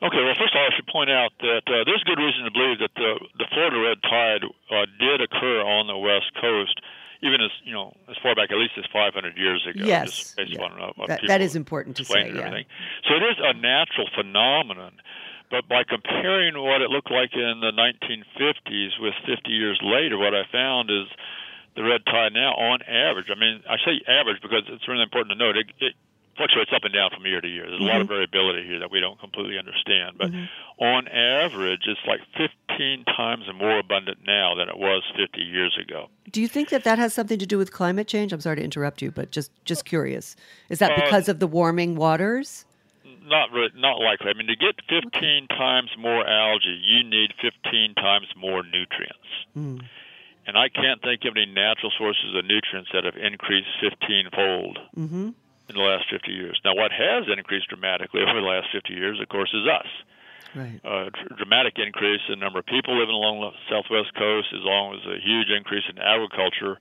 Okay, 0.03 0.19
well, 0.19 0.35
first 0.35 0.51
of 0.53 0.59
all, 0.59 0.67
I 0.67 0.75
should 0.75 0.87
point 0.87 1.09
out 1.09 1.31
that 1.39 1.63
uh, 1.67 1.83
there's 1.87 2.03
good 2.03 2.19
reason 2.19 2.43
to 2.43 2.51
believe 2.51 2.79
that 2.79 2.91
the 2.95 3.15
the 3.39 3.47
Florida 3.53 3.79
red 3.79 3.99
tide 4.03 4.43
uh, 4.43 4.85
did 4.99 5.21
occur 5.21 5.61
on 5.63 5.87
the 5.87 5.95
west 5.97 6.27
coast, 6.41 6.75
even 7.23 7.39
as 7.39 7.51
you 7.63 7.71
know, 7.71 7.95
as 8.11 8.17
far 8.21 8.35
back 8.35 8.51
at 8.51 8.57
least 8.57 8.73
as 8.77 8.83
500 8.91 9.37
years 9.37 9.63
ago. 9.65 9.85
Yes, 9.85 10.35
yeah. 10.37 10.59
on 10.61 10.71
uh, 10.75 10.91
That- 11.07 11.21
that 11.27 11.41
is 11.41 11.55
important 11.55 11.95
to 11.97 12.05
say, 12.05 12.27
yeah. 12.27 12.43
everything. 12.43 12.65
So 13.07 13.15
it 13.15 13.23
is 13.23 13.37
a 13.39 13.53
natural 13.55 14.09
phenomenon. 14.13 14.99
But 15.51 15.67
by 15.69 15.83
comparing 15.87 16.57
what 16.57 16.81
it 16.81 16.89
looked 16.89 17.11
like 17.11 17.31
in 17.35 17.61
the 17.61 17.69
1950s 17.71 18.99
with 18.99 19.13
50 19.27 19.51
years 19.51 19.79
later, 19.83 20.17
what 20.17 20.33
I 20.33 20.43
found 20.51 20.89
is 20.89 21.05
the 21.75 21.83
red 21.83 22.01
tide 22.07 22.33
now, 22.33 22.53
on 22.57 22.81
average, 22.81 23.27
I 23.29 23.39
mean, 23.39 23.61
I 23.69 23.77
say 23.85 24.01
average 24.09 24.41
because 24.41 24.63
it's 24.67 24.87
really 24.87 25.03
important 25.03 25.29
to 25.31 25.35
note 25.37 25.55
it, 25.57 25.67
it 25.79 25.93
fluctuates 26.37 26.71
up 26.75 26.83
and 26.83 26.93
down 26.93 27.09
from 27.13 27.25
year 27.25 27.41
to 27.41 27.47
year. 27.47 27.65
There's 27.69 27.79
a 27.79 27.83
lot 27.83 28.01
of 28.01 28.07
Mm-hmm. 28.07 28.13
variability 28.13 28.65
here 28.65 28.79
that 28.79 28.91
we 28.91 28.99
don't 28.99 29.19
completely 29.19 29.57
understand. 29.59 30.17
But 30.17 30.31
on 30.79 31.07
average, 31.07 31.81
it's 31.85 31.99
like 32.07 32.19
15 32.37 33.05
times 33.05 33.43
more 33.55 33.77
abundant 33.79 34.19
now 34.25 34.55
than 34.55 34.67
it 34.69 34.77
was 34.77 35.03
50 35.17 35.39
years 35.41 35.77
ago. 35.81 36.09
Do 36.31 36.41
you 36.41 36.47
think 36.47 36.69
that 36.69 36.83
that 36.85 36.97
has 36.97 37.13
something 37.13 37.37
to 37.39 37.45
do 37.45 37.57
with 37.57 37.71
climate 37.71 38.07
change? 38.07 38.33
I'm 38.33 38.41
sorry 38.41 38.55
to 38.57 38.63
interrupt 38.63 39.01
you, 39.01 39.11
but 39.11 39.31
just 39.31 39.51
just 39.65 39.85
curious. 39.85 40.35
Is 40.69 40.79
that 40.79 40.91
Uh, 40.91 41.01
because 41.05 41.29
of 41.29 41.39
the 41.39 41.47
warming 41.47 41.95
waters? 41.95 42.65
Not 43.25 43.51
re- 43.53 43.69
not 43.75 43.99
likely. 44.01 44.29
I 44.29 44.33
mean, 44.33 44.47
to 44.47 44.55
get 44.55 44.75
15 44.89 45.47
times 45.47 45.91
more 45.97 46.27
algae, 46.27 46.79
you 46.83 47.03
need 47.03 47.31
15 47.41 47.93
times 47.95 48.27
more 48.35 48.63
nutrients. 48.63 49.29
Hmm. 49.53 49.77
And 50.45 50.57
I 50.57 50.67
can't 50.67 51.01
think 51.01 51.23
of 51.23 51.37
any 51.37 51.45
natural 51.45 51.89
sources 51.97 52.35
of 52.35 52.43
nutrients 52.43 52.89
that 52.93 53.05
have 53.05 53.15
increased 53.15 53.69
15 53.79 54.29
fold 54.35 54.79
Mm-hmm. 54.97 55.29
In 55.69 55.75
the 55.75 55.81
last 55.81 56.05
50 56.11 56.31
years. 56.31 56.59
Now, 56.65 56.75
what 56.75 56.91
has 56.91 57.25
increased 57.31 57.69
dramatically 57.69 58.21
over 58.21 58.39
the 58.39 58.45
last 58.45 58.67
50 58.71 58.93
years, 58.93 59.19
of 59.19 59.29
course, 59.29 59.53
is 59.53 59.67
us. 59.67 59.87
Right. 60.55 60.79
Dr- 60.83 61.37
dramatic 61.37 61.79
increase 61.79 62.21
in 62.29 62.39
the 62.39 62.43
number 62.43 62.59
of 62.59 62.65
people 62.65 62.99
living 62.99 63.15
along 63.15 63.41
the 63.41 63.51
southwest 63.69 64.13
coast, 64.15 64.47
as 64.53 64.61
long 64.61 64.93
as 64.93 65.01
a 65.07 65.17
huge 65.17 65.49
increase 65.49 65.83
in 65.89 65.97
agriculture 65.97 66.77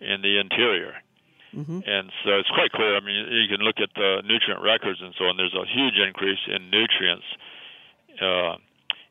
in 0.00 0.22
the 0.22 0.38
interior. 0.38 0.94
Mm-hmm. 1.54 1.80
And 1.86 2.10
so 2.24 2.38
it's 2.38 2.50
quite 2.50 2.72
clear. 2.72 2.96
I 2.96 3.00
mean, 3.00 3.28
you 3.30 3.46
can 3.46 3.62
look 3.64 3.78
at 3.78 3.90
the 3.94 4.22
nutrient 4.24 4.62
records 4.62 5.00
and 5.00 5.14
so 5.18 5.26
on. 5.26 5.36
There's 5.36 5.54
a 5.54 5.66
huge 5.66 5.94
increase 5.98 6.42
in 6.48 6.70
nutrients 6.70 7.26
uh, 8.20 8.56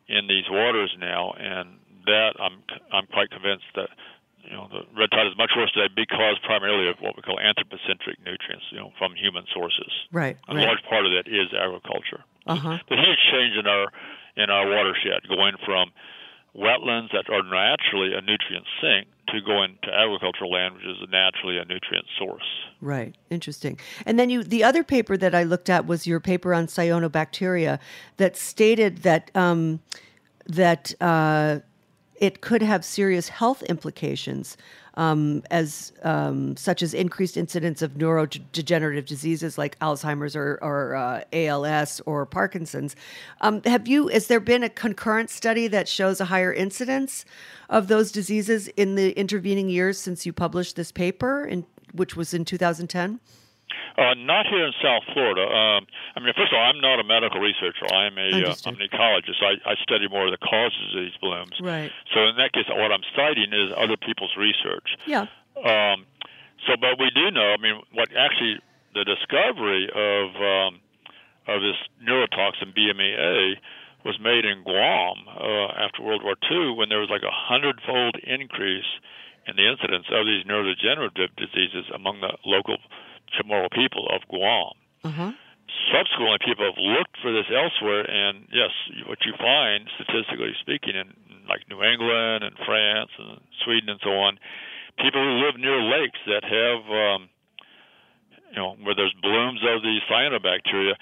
in 0.07 0.27
these 0.27 0.43
waters 0.49 0.91
now, 0.99 1.33
and 1.39 1.79
that 2.05 2.35
I'm 2.39 2.59
I'm 2.91 3.07
quite 3.07 3.31
convinced 3.31 3.71
that 3.75 3.89
you 4.43 4.51
know 4.53 4.67
the 4.71 4.83
red 4.97 5.09
tide 5.11 5.27
is 5.27 5.37
much 5.37 5.51
worse 5.55 5.71
today 5.71 5.91
because 5.95 6.37
primarily 6.43 6.89
of 6.89 6.97
what 6.99 7.15
we 7.15 7.21
call 7.21 7.39
anthropocentric 7.39 8.19
nutrients, 8.25 8.65
you 8.71 8.77
know, 8.79 8.91
from 8.97 9.15
human 9.15 9.45
sources. 9.53 9.91
Right. 10.11 10.37
A 10.47 10.55
Right. 10.55 10.65
large 10.67 10.83
part 10.89 11.05
of 11.05 11.11
that 11.13 11.27
is 11.27 11.47
agriculture. 11.53 12.23
Uh 12.45 12.55
huh. 12.55 12.77
The 12.89 12.95
huge 12.97 13.19
change 13.31 13.55
in 13.57 13.67
our 13.67 13.87
in 14.35 14.49
our 14.49 14.67
watershed, 14.69 15.27
going 15.29 15.55
from 15.65 15.91
wetlands 16.55 17.11
that 17.11 17.29
are 17.29 17.43
naturally 17.43 18.13
a 18.13 18.21
nutrient 18.21 18.65
sink 18.81 19.07
to 19.29 19.41
going 19.41 19.77
to 19.83 19.89
agricultural 19.93 20.51
land, 20.51 20.75
which 20.75 20.85
is 20.85 20.97
naturally 21.09 21.57
a 21.57 21.65
nutrient 21.65 22.05
source. 22.19 22.43
Right. 22.81 23.15
Interesting. 23.29 23.79
And 24.05 24.19
then 24.19 24.29
you, 24.29 24.43
the 24.43 24.63
other 24.63 24.83
paper 24.83 25.15
that 25.17 25.33
I 25.33 25.43
looked 25.43 25.69
at 25.69 25.87
was 25.87 26.05
your 26.05 26.19
paper 26.19 26.53
on 26.53 26.67
cyanobacteria 26.67 27.79
that 28.17 28.35
stated 28.35 28.97
that 28.99 29.31
um, 29.35 29.79
that 30.45 30.93
uh, 30.99 31.59
it 32.23 32.39
could 32.39 32.61
have 32.61 32.85
serious 32.85 33.27
health 33.27 33.61
implications, 33.63 34.55
um, 34.93 35.43
as 35.51 35.91
um, 36.03 36.55
such 36.55 36.81
as 36.81 36.93
increased 36.93 37.35
incidence 37.35 37.81
of 37.81 37.95
neurodegenerative 37.95 39.05
diseases 39.05 39.57
like 39.57 39.77
Alzheimer's 39.79 40.33
or, 40.33 40.57
or 40.61 40.95
uh, 40.95 41.23
ALS 41.33 41.99
or 42.05 42.25
Parkinson's. 42.25 42.95
Um, 43.41 43.61
have 43.65 43.89
you? 43.89 44.07
Has 44.07 44.27
there 44.27 44.39
been 44.39 44.63
a 44.63 44.69
concurrent 44.69 45.31
study 45.31 45.67
that 45.67 45.89
shows 45.89 46.21
a 46.21 46.25
higher 46.25 46.53
incidence 46.53 47.25
of 47.69 47.89
those 47.89 48.09
diseases 48.09 48.69
in 48.69 48.95
the 48.95 49.11
intervening 49.19 49.67
years 49.67 49.99
since 49.99 50.25
you 50.25 50.31
published 50.31 50.77
this 50.77 50.93
paper, 50.93 51.43
in, 51.43 51.65
which 51.91 52.15
was 52.15 52.33
in 52.33 52.45
2010? 52.45 53.19
Uh, 53.97 54.13
not 54.17 54.47
here 54.47 54.65
in 54.65 54.73
South 54.81 55.03
Florida. 55.13 55.41
Um, 55.41 55.85
I 56.15 56.19
mean, 56.19 56.33
first 56.35 56.51
of 56.51 56.57
all, 56.57 56.65
I'm 56.65 56.81
not 56.81 56.99
a 56.99 57.03
medical 57.03 57.39
researcher. 57.39 57.85
I'm 57.93 58.17
a 58.17 58.49
uh, 58.49 58.55
I'm 58.65 58.75
an 58.75 58.87
ecologist. 58.87 59.41
I, 59.41 59.57
I 59.69 59.75
study 59.83 60.07
more 60.07 60.25
of 60.25 60.31
the 60.31 60.41
causes 60.41 60.95
of 60.95 61.01
these 61.01 61.17
blooms. 61.21 61.53
Right. 61.61 61.91
So 62.13 62.27
in 62.27 62.35
that 62.37 62.53
case, 62.53 62.65
what 62.69 62.91
I'm 62.91 63.05
citing 63.15 63.53
is 63.53 63.73
other 63.77 63.97
people's 63.97 64.35
research. 64.37 64.97
Yeah. 65.05 65.27
Um, 65.57 66.05
so, 66.65 66.73
but 66.79 66.97
we 66.99 67.11
do 67.13 67.31
know. 67.31 67.53
I 67.53 67.61
mean, 67.61 67.81
what 67.93 68.09
actually 68.15 68.59
the 68.93 69.03
discovery 69.03 69.89
of 69.93 70.27
um, 70.41 70.79
of 71.47 71.61
this 71.61 71.77
neurotoxin 72.01 72.73
BMAA 72.73 73.55
was 74.05 74.19
made 74.19 74.45
in 74.45 74.63
Guam 74.63 75.27
uh, 75.27 75.71
after 75.79 76.03
World 76.03 76.23
War 76.23 76.35
II, 76.49 76.75
when 76.75 76.89
there 76.89 76.99
was 76.99 77.09
like 77.09 77.23
a 77.23 77.31
hundredfold 77.31 78.15
increase 78.23 78.87
in 79.47 79.55
the 79.55 79.67
incidence 79.67 80.05
of 80.11 80.25
these 80.25 80.43
neurodegenerative 80.45 81.35
diseases 81.35 81.85
among 81.93 82.21
the 82.21 82.31
local 82.45 82.77
Chamorro 83.35 83.69
people 83.71 84.07
of 84.13 84.21
Guam. 84.29 84.73
Huh. 85.03 85.31
Subsequently, 85.91 86.37
people 86.45 86.65
have 86.65 86.77
looked 86.77 87.17
for 87.21 87.31
this 87.33 87.49
elsewhere, 87.49 88.05
and 88.09 88.47
yes, 88.51 88.71
what 89.07 89.19
you 89.25 89.33
find, 89.37 89.89
statistically 89.95 90.53
speaking, 90.61 90.95
in 90.95 91.13
like 91.49 91.67
New 91.69 91.83
England 91.83 92.43
and 92.43 92.55
France 92.65 93.09
and 93.19 93.41
Sweden 93.65 93.89
and 93.89 93.99
so 94.03 94.11
on, 94.11 94.39
people 94.99 95.21
who 95.21 95.43
live 95.45 95.57
near 95.59 95.81
lakes 95.81 96.19
that 96.27 96.43
have, 96.43 96.81
um, 96.87 97.29
you 98.51 98.55
know, 98.55 98.77
where 98.83 98.95
there's 98.95 99.13
blooms 99.21 99.59
of 99.67 99.81
these 99.83 100.01
cyanobacteria, 100.09 100.93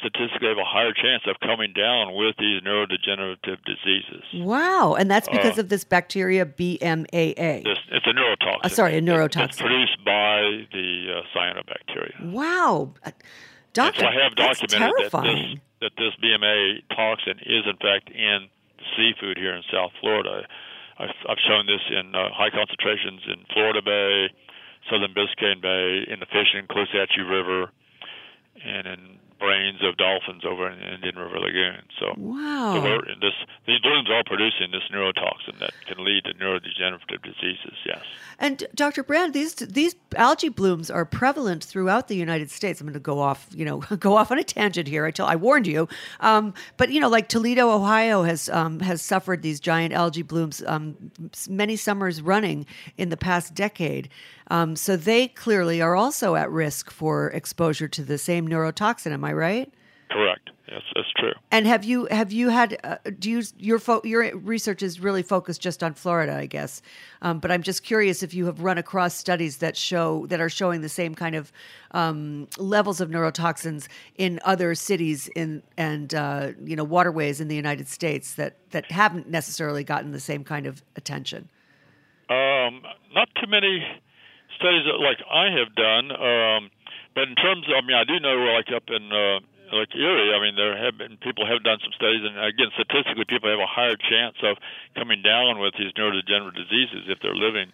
statistically 0.00 0.48
have 0.48 0.58
a 0.58 0.64
higher 0.64 0.92
chance 0.92 1.22
of 1.28 1.38
coming 1.40 1.72
down 1.72 2.14
with 2.14 2.34
these 2.38 2.60
neurodegenerative 2.62 3.58
diseases. 3.64 4.24
Wow. 4.34 4.96
And 4.98 5.08
that's 5.10 5.28
because 5.28 5.56
Uh, 5.56 5.62
of 5.62 5.68
this 5.68 5.84
bacteria 5.84 6.44
BMAA. 6.44 7.62
This, 7.62 7.73
it's 8.04 8.16
a 8.16 8.20
neurotoxin. 8.20 8.64
Uh, 8.64 8.68
sorry, 8.68 8.96
a 8.96 9.02
neurotoxin. 9.02 9.48
It's 9.48 9.60
produced 9.60 10.04
by 10.04 10.66
the 10.72 11.22
uh, 11.22 11.38
cyanobacteria. 11.38 12.32
Wow. 12.32 12.94
Uh, 13.04 13.10
Doctor, 13.72 14.00
so 14.00 14.06
I 14.06 14.22
have 14.22 14.36
documented 14.36 14.70
that 14.70 14.78
terrifying. 14.78 15.60
this, 15.80 15.90
that 15.90 15.92
this 15.98 16.14
BMAA 16.22 16.82
toxin 16.94 17.38
is 17.40 17.64
in 17.66 17.76
fact 17.76 18.08
in 18.10 18.48
seafood 18.96 19.36
here 19.36 19.54
in 19.54 19.62
South 19.72 19.90
Florida. 20.00 20.46
I've, 20.98 21.10
I've 21.28 21.42
shown 21.48 21.66
this 21.66 21.82
in 21.90 22.14
uh, 22.14 22.28
high 22.30 22.50
concentrations 22.50 23.20
in 23.26 23.44
Florida 23.52 23.82
Bay, 23.82 24.30
southern 24.88 25.12
Biscayne 25.12 25.60
Bay, 25.60 26.06
in 26.06 26.20
the 26.20 26.26
fish 26.26 26.54
in 26.54 26.66
Caloosahatchee 26.68 27.28
River, 27.28 27.70
and 28.64 28.86
in 28.86 29.18
brains 29.38 29.82
of 29.82 29.96
dolphins 29.96 30.44
over 30.44 30.70
in 30.70 30.78
the 30.78 30.94
Indian 30.94 31.16
River 31.16 31.38
Lagoon. 31.38 31.82
So, 31.98 32.14
wow. 32.16 32.82
so 32.82 33.14
this, 33.20 33.34
these 33.66 33.80
blooms 33.80 34.08
are 34.10 34.22
producing 34.24 34.70
this 34.70 34.82
neurotoxin 34.92 35.58
that 35.60 35.72
can 35.86 36.04
lead 36.04 36.24
to 36.24 36.34
neurodegenerative 36.34 37.22
diseases. 37.22 37.76
Yes. 37.84 38.02
And 38.38 38.66
Dr. 38.74 39.02
Brand, 39.02 39.34
these 39.34 39.54
these 39.54 39.94
algae 40.16 40.48
blooms 40.48 40.90
are 40.90 41.04
prevalent 41.04 41.64
throughout 41.64 42.08
the 42.08 42.16
United 42.16 42.50
States. 42.50 42.80
I'm 42.80 42.86
going 42.86 42.94
to 42.94 43.00
go 43.00 43.20
off, 43.20 43.46
you 43.54 43.64
know, 43.64 43.78
go 43.98 44.16
off 44.16 44.30
on 44.30 44.38
a 44.38 44.44
tangent 44.44 44.88
here. 44.88 45.04
I 45.06 45.10
tell, 45.10 45.26
I 45.26 45.36
warned 45.36 45.66
you. 45.66 45.88
Um, 46.20 46.54
but 46.76 46.90
you 46.90 47.00
know, 47.00 47.08
like 47.08 47.28
Toledo, 47.28 47.70
Ohio 47.70 48.22
has 48.22 48.48
um, 48.48 48.80
has 48.80 49.02
suffered 49.02 49.42
these 49.42 49.60
giant 49.60 49.92
algae 49.92 50.22
blooms 50.22 50.62
um, 50.66 51.10
many 51.48 51.76
summers 51.76 52.22
running 52.22 52.66
in 52.96 53.08
the 53.08 53.16
past 53.16 53.54
decade. 53.54 54.08
Um, 54.48 54.76
so 54.76 54.96
they 54.96 55.28
clearly 55.28 55.80
are 55.80 55.96
also 55.96 56.36
at 56.36 56.50
risk 56.50 56.90
for 56.90 57.30
exposure 57.30 57.88
to 57.88 58.02
the 58.02 58.18
same 58.18 58.48
neurotoxin. 58.48 59.12
Am 59.12 59.24
I 59.24 59.32
right? 59.32 59.72
Correct. 60.10 60.50
Yes, 60.68 60.82
that's 60.94 61.12
true. 61.16 61.32
And 61.50 61.66
have 61.66 61.84
you 61.84 62.06
have 62.06 62.32
you 62.32 62.48
had 62.48 62.78
uh, 62.84 62.96
do 63.18 63.30
you 63.30 63.42
your 63.58 63.78
fo- 63.78 64.00
your 64.02 64.36
research 64.36 64.82
is 64.82 64.98
really 64.98 65.22
focused 65.22 65.60
just 65.60 65.82
on 65.82 65.92
Florida, 65.92 66.36
I 66.36 66.46
guess. 66.46 66.80
Um, 67.20 67.38
but 67.38 67.50
I'm 67.50 67.62
just 67.62 67.82
curious 67.82 68.22
if 68.22 68.32
you 68.32 68.46
have 68.46 68.60
run 68.60 68.78
across 68.78 69.14
studies 69.14 69.58
that 69.58 69.76
show 69.76 70.26
that 70.26 70.40
are 70.40 70.48
showing 70.48 70.80
the 70.80 70.88
same 70.88 71.14
kind 71.14 71.34
of 71.34 71.52
um, 71.90 72.48
levels 72.56 73.00
of 73.00 73.10
neurotoxins 73.10 73.88
in 74.16 74.40
other 74.44 74.74
cities 74.74 75.28
in 75.36 75.62
and 75.76 76.14
uh, 76.14 76.52
you 76.64 76.76
know 76.76 76.84
waterways 76.84 77.40
in 77.40 77.48
the 77.48 77.56
United 77.56 77.86
States 77.88 78.34
that 78.34 78.56
that 78.70 78.90
haven't 78.90 79.28
necessarily 79.28 79.84
gotten 79.84 80.12
the 80.12 80.20
same 80.20 80.44
kind 80.44 80.66
of 80.66 80.82
attention. 80.96 81.50
Um, 82.30 82.82
not 83.14 83.28
too 83.38 83.48
many 83.48 83.84
studies 84.56 84.84
that, 84.86 84.98
like 85.00 85.18
I 85.30 85.50
have 85.50 85.74
done. 85.74 86.12
Um, 86.12 86.70
but 87.14 87.28
in 87.28 87.34
terms 87.36 87.66
of, 87.68 87.74
I 87.78 87.86
mean, 87.86 87.96
I 87.96 88.04
do 88.04 88.18
know 88.18 88.36
like 88.54 88.70
up 88.74 88.90
in 88.90 89.12
uh, 89.12 89.40
like 89.72 89.94
Erie, 89.94 90.34
I 90.34 90.40
mean, 90.40 90.56
there 90.56 90.76
have 90.76 90.98
been 90.98 91.16
people 91.18 91.46
have 91.46 91.62
done 91.62 91.78
some 91.82 91.92
studies, 91.94 92.22
and 92.22 92.38
again, 92.38 92.70
statistically, 92.74 93.24
people 93.24 93.50
have 93.50 93.60
a 93.60 93.70
higher 93.70 93.96
chance 93.96 94.36
of 94.42 94.58
coming 94.94 95.22
down 95.22 95.58
with 95.58 95.74
these 95.78 95.92
neurodegenerative 95.92 96.54
diseases 96.54 97.06
if 97.08 97.18
they're 97.20 97.34
living, 97.34 97.72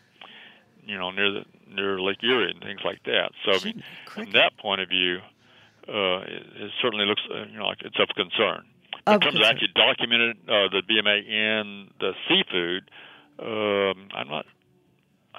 you 0.85 0.99
know, 0.99 1.11
near 1.11 1.31
the 1.33 1.45
near 1.68 2.01
Lake 2.01 2.22
Erie 2.22 2.51
and 2.51 2.61
things 2.61 2.81
like 2.85 3.03
that. 3.05 3.33
So, 3.45 3.53
I 3.53 3.64
mean, 3.64 3.83
from 4.07 4.33
that 4.33 4.57
point 4.59 4.81
of 4.81 4.89
view, 4.89 5.18
uh, 5.89 6.20
it, 6.26 6.47
it 6.57 6.70
certainly 6.83 7.07
looks, 7.07 7.22
uh, 7.33 7.47
you 7.51 7.59
know, 7.59 7.66
like 7.66 7.83
it's 7.83 7.99
of 7.99 8.09
concern. 8.14 8.66
But 9.05 9.14
in 9.14 9.20
terms 9.20 9.37
of 9.41 9.47
actually 9.47 9.72
documented 9.74 10.37
uh, 10.49 10.68
the 10.68 10.83
BMAA 10.89 11.26
in 11.26 11.91
the 12.01 12.12
seafood, 12.28 12.91
um, 13.39 14.09
I'm 14.14 14.28
not 14.28 14.47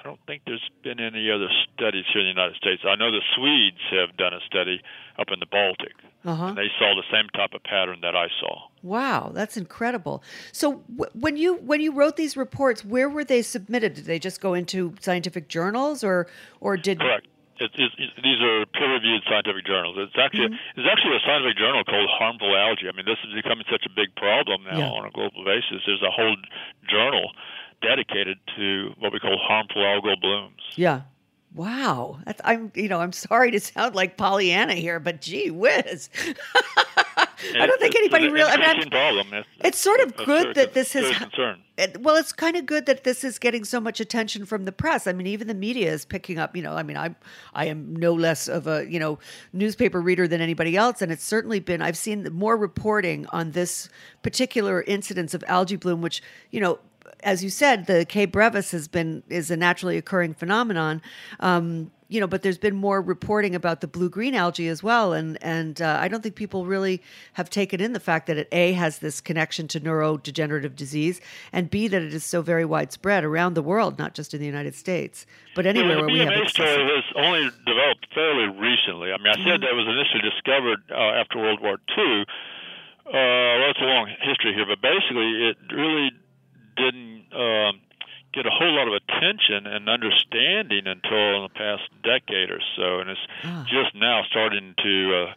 I 0.02 0.08
don't 0.08 0.20
think 0.26 0.42
there's 0.46 0.68
been 0.82 0.98
any 0.98 1.30
other 1.30 1.46
studies 1.74 2.04
here 2.12 2.22
in 2.22 2.26
the 2.26 2.34
United 2.34 2.56
States. 2.56 2.82
I 2.84 2.96
know 2.96 3.12
the 3.12 3.22
Swedes 3.36 3.78
have 3.92 4.16
done 4.16 4.34
a 4.34 4.40
study 4.46 4.82
up 5.16 5.28
in 5.32 5.38
the 5.38 5.46
Baltic, 5.46 5.94
uh-huh. 6.24 6.46
and 6.46 6.58
they 6.58 6.66
saw 6.78 6.94
the 6.96 7.06
same 7.12 7.28
type 7.28 7.54
of 7.54 7.62
pattern 7.62 8.00
that 8.02 8.16
I 8.16 8.26
saw. 8.40 8.66
Wow, 8.82 9.30
that's 9.32 9.56
incredible. 9.56 10.24
So 10.50 10.82
w- 10.90 11.10
when 11.14 11.36
you 11.36 11.54
when 11.54 11.80
you 11.80 11.92
wrote 11.92 12.16
these 12.16 12.36
reports, 12.36 12.84
where 12.84 13.08
were 13.08 13.22
they 13.22 13.42
submitted? 13.42 13.94
Did 13.94 14.06
they 14.06 14.18
just 14.18 14.40
go 14.40 14.54
into 14.54 14.94
scientific 15.00 15.46
journals, 15.48 16.02
or 16.02 16.26
or 16.60 16.76
did 16.76 16.98
correct? 16.98 17.28
It, 17.60 17.70
it, 17.78 17.92
it, 17.96 18.10
these 18.24 18.42
are 18.42 18.66
peer-reviewed 18.74 19.22
scientific 19.30 19.64
journals. 19.64 19.94
It's 19.98 20.18
actually 20.18 20.50
mm-hmm. 20.50 20.80
it's 20.80 20.88
actually 20.90 21.14
a 21.14 21.22
scientific 21.22 21.58
journal 21.58 21.84
called 21.84 22.10
Harmful 22.10 22.56
Algae. 22.56 22.90
I 22.90 22.96
mean, 22.96 23.06
this 23.06 23.22
is 23.22 23.34
becoming 23.38 23.66
such 23.70 23.86
a 23.86 23.92
big 23.94 24.10
problem 24.16 24.64
now 24.64 24.78
yeah. 24.78 24.98
on 24.98 25.06
a 25.06 25.12
global 25.14 25.44
basis. 25.44 25.78
There's 25.86 26.02
a 26.02 26.10
whole 26.10 26.34
journal 26.90 27.30
dedicated 27.82 28.38
to 28.56 28.90
what 28.98 29.12
we 29.12 29.18
call 29.18 29.36
harmful 29.38 29.82
algal 29.82 30.20
blooms. 30.20 30.60
Yeah. 30.76 31.02
Wow. 31.54 32.20
That's, 32.24 32.40
I'm, 32.44 32.72
you 32.74 32.88
know, 32.88 33.00
I'm 33.00 33.12
sorry 33.12 33.50
to 33.50 33.60
sound 33.60 33.94
like 33.94 34.16
Pollyanna 34.16 34.74
here, 34.74 34.98
but 34.98 35.20
gee 35.20 35.50
whiz. 35.50 36.08
I 37.54 37.66
don't 37.66 37.80
think 37.80 37.96
anybody 37.96 38.28
really. 38.28 38.50
I 38.50 38.56
mean. 38.56 38.88
It's, 38.92 39.48
it's 39.60 39.78
sort 39.78 40.00
of 40.00 40.16
good 40.16 40.54
that 40.54 40.74
this. 40.74 40.94
It, 40.94 42.00
well, 42.00 42.16
it's 42.16 42.32
kind 42.32 42.56
of 42.56 42.66
good 42.66 42.86
that 42.86 43.04
this 43.04 43.24
is 43.24 43.38
getting 43.38 43.64
so 43.64 43.80
much 43.80 43.98
attention 43.98 44.46
from 44.46 44.64
the 44.64 44.72
press. 44.72 45.06
I 45.06 45.12
mean, 45.12 45.26
even 45.26 45.48
the 45.48 45.54
media 45.54 45.92
is 45.92 46.04
picking 46.04 46.38
up. 46.38 46.54
You 46.54 46.62
know, 46.62 46.74
I 46.74 46.82
mean, 46.82 46.96
I 46.96 47.14
I 47.54 47.66
am 47.66 47.96
no 47.96 48.12
less 48.14 48.48
of 48.48 48.66
a 48.66 48.86
you 48.88 49.00
know 49.00 49.18
newspaper 49.52 50.00
reader 50.00 50.28
than 50.28 50.40
anybody 50.40 50.76
else, 50.76 51.02
and 51.02 51.10
it's 51.10 51.24
certainly 51.24 51.60
been. 51.60 51.82
I've 51.82 51.96
seen 51.96 52.28
more 52.32 52.56
reporting 52.56 53.26
on 53.32 53.52
this 53.52 53.88
particular 54.22 54.82
incidence 54.82 55.34
of 55.34 55.42
algae 55.46 55.76
bloom, 55.76 56.00
which 56.00 56.22
you 56.50 56.60
know 56.60 56.78
as 57.22 57.42
you 57.42 57.50
said, 57.50 57.86
the 57.86 58.04
K. 58.04 58.26
brevis 58.26 58.70
has 58.72 58.88
been 58.88 59.22
is 59.28 59.50
a 59.50 59.56
naturally 59.56 59.96
occurring 59.96 60.34
phenomenon. 60.34 61.02
Um, 61.40 61.90
you 62.12 62.20
know, 62.20 62.26
but 62.26 62.42
there's 62.42 62.58
been 62.58 62.76
more 62.76 63.00
reporting 63.00 63.54
about 63.54 63.80
the 63.80 63.88
blue 63.88 64.10
green 64.10 64.34
algae 64.34 64.68
as 64.68 64.82
well, 64.82 65.14
and 65.14 65.38
and 65.42 65.80
uh, 65.80 65.96
I 65.98 66.08
don't 66.08 66.22
think 66.22 66.34
people 66.34 66.66
really 66.66 67.00
have 67.32 67.48
taken 67.48 67.80
in 67.80 67.94
the 67.94 68.00
fact 68.00 68.26
that 68.26 68.36
it 68.36 68.48
a 68.52 68.72
has 68.72 68.98
this 68.98 69.22
connection 69.22 69.66
to 69.68 69.80
neurodegenerative 69.80 70.76
disease, 70.76 71.22
and 71.54 71.70
b 71.70 71.88
that 71.88 72.02
it 72.02 72.12
is 72.12 72.22
so 72.22 72.42
very 72.42 72.66
widespread 72.66 73.24
around 73.24 73.54
the 73.54 73.62
world, 73.62 73.98
not 73.98 74.14
just 74.14 74.34
in 74.34 74.40
the 74.40 74.46
United 74.46 74.74
States, 74.74 75.24
but 75.54 75.64
anywhere 75.64 75.96
well, 75.96 76.06
where 76.06 76.12
we 76.12 76.18
have. 76.18 76.28
The 76.28 76.48
story 76.50 76.68
has 76.68 77.04
only 77.16 77.50
developed 77.64 78.06
fairly 78.14 78.48
recently. 78.60 79.10
I 79.10 79.16
mean, 79.16 79.28
I 79.28 79.36
said 79.36 79.60
mm-hmm. 79.60 79.62
that 79.62 79.74
was 79.74 79.88
initially 79.88 80.28
discovered 80.28 80.80
uh, 80.90 81.20
after 81.20 81.38
World 81.38 81.60
War 81.62 81.78
II. 81.96 82.26
Uh, 83.02 83.10
well, 83.12 83.70
it's 83.70 83.80
a 83.80 83.84
long 83.84 84.08
history 84.20 84.52
here, 84.52 84.66
but 84.68 84.82
basically, 84.82 85.48
it 85.48 85.56
really 85.72 86.12
didn't 86.76 87.26
um, 87.32 87.80
get 88.32 88.46
a 88.46 88.50
whole 88.50 88.72
lot 88.72 88.88
of 88.88 88.94
attention 88.96 89.66
and 89.68 89.88
understanding 89.88 90.88
until 90.88 91.36
in 91.36 91.42
the 91.44 91.54
past 91.54 91.84
decade 92.02 92.50
or 92.50 92.60
so, 92.76 93.00
and 93.00 93.10
it's 93.10 93.20
ah. 93.44 93.64
just 93.68 93.94
now 93.94 94.24
starting 94.28 94.74
to 94.82 94.94
uh, 95.14 95.34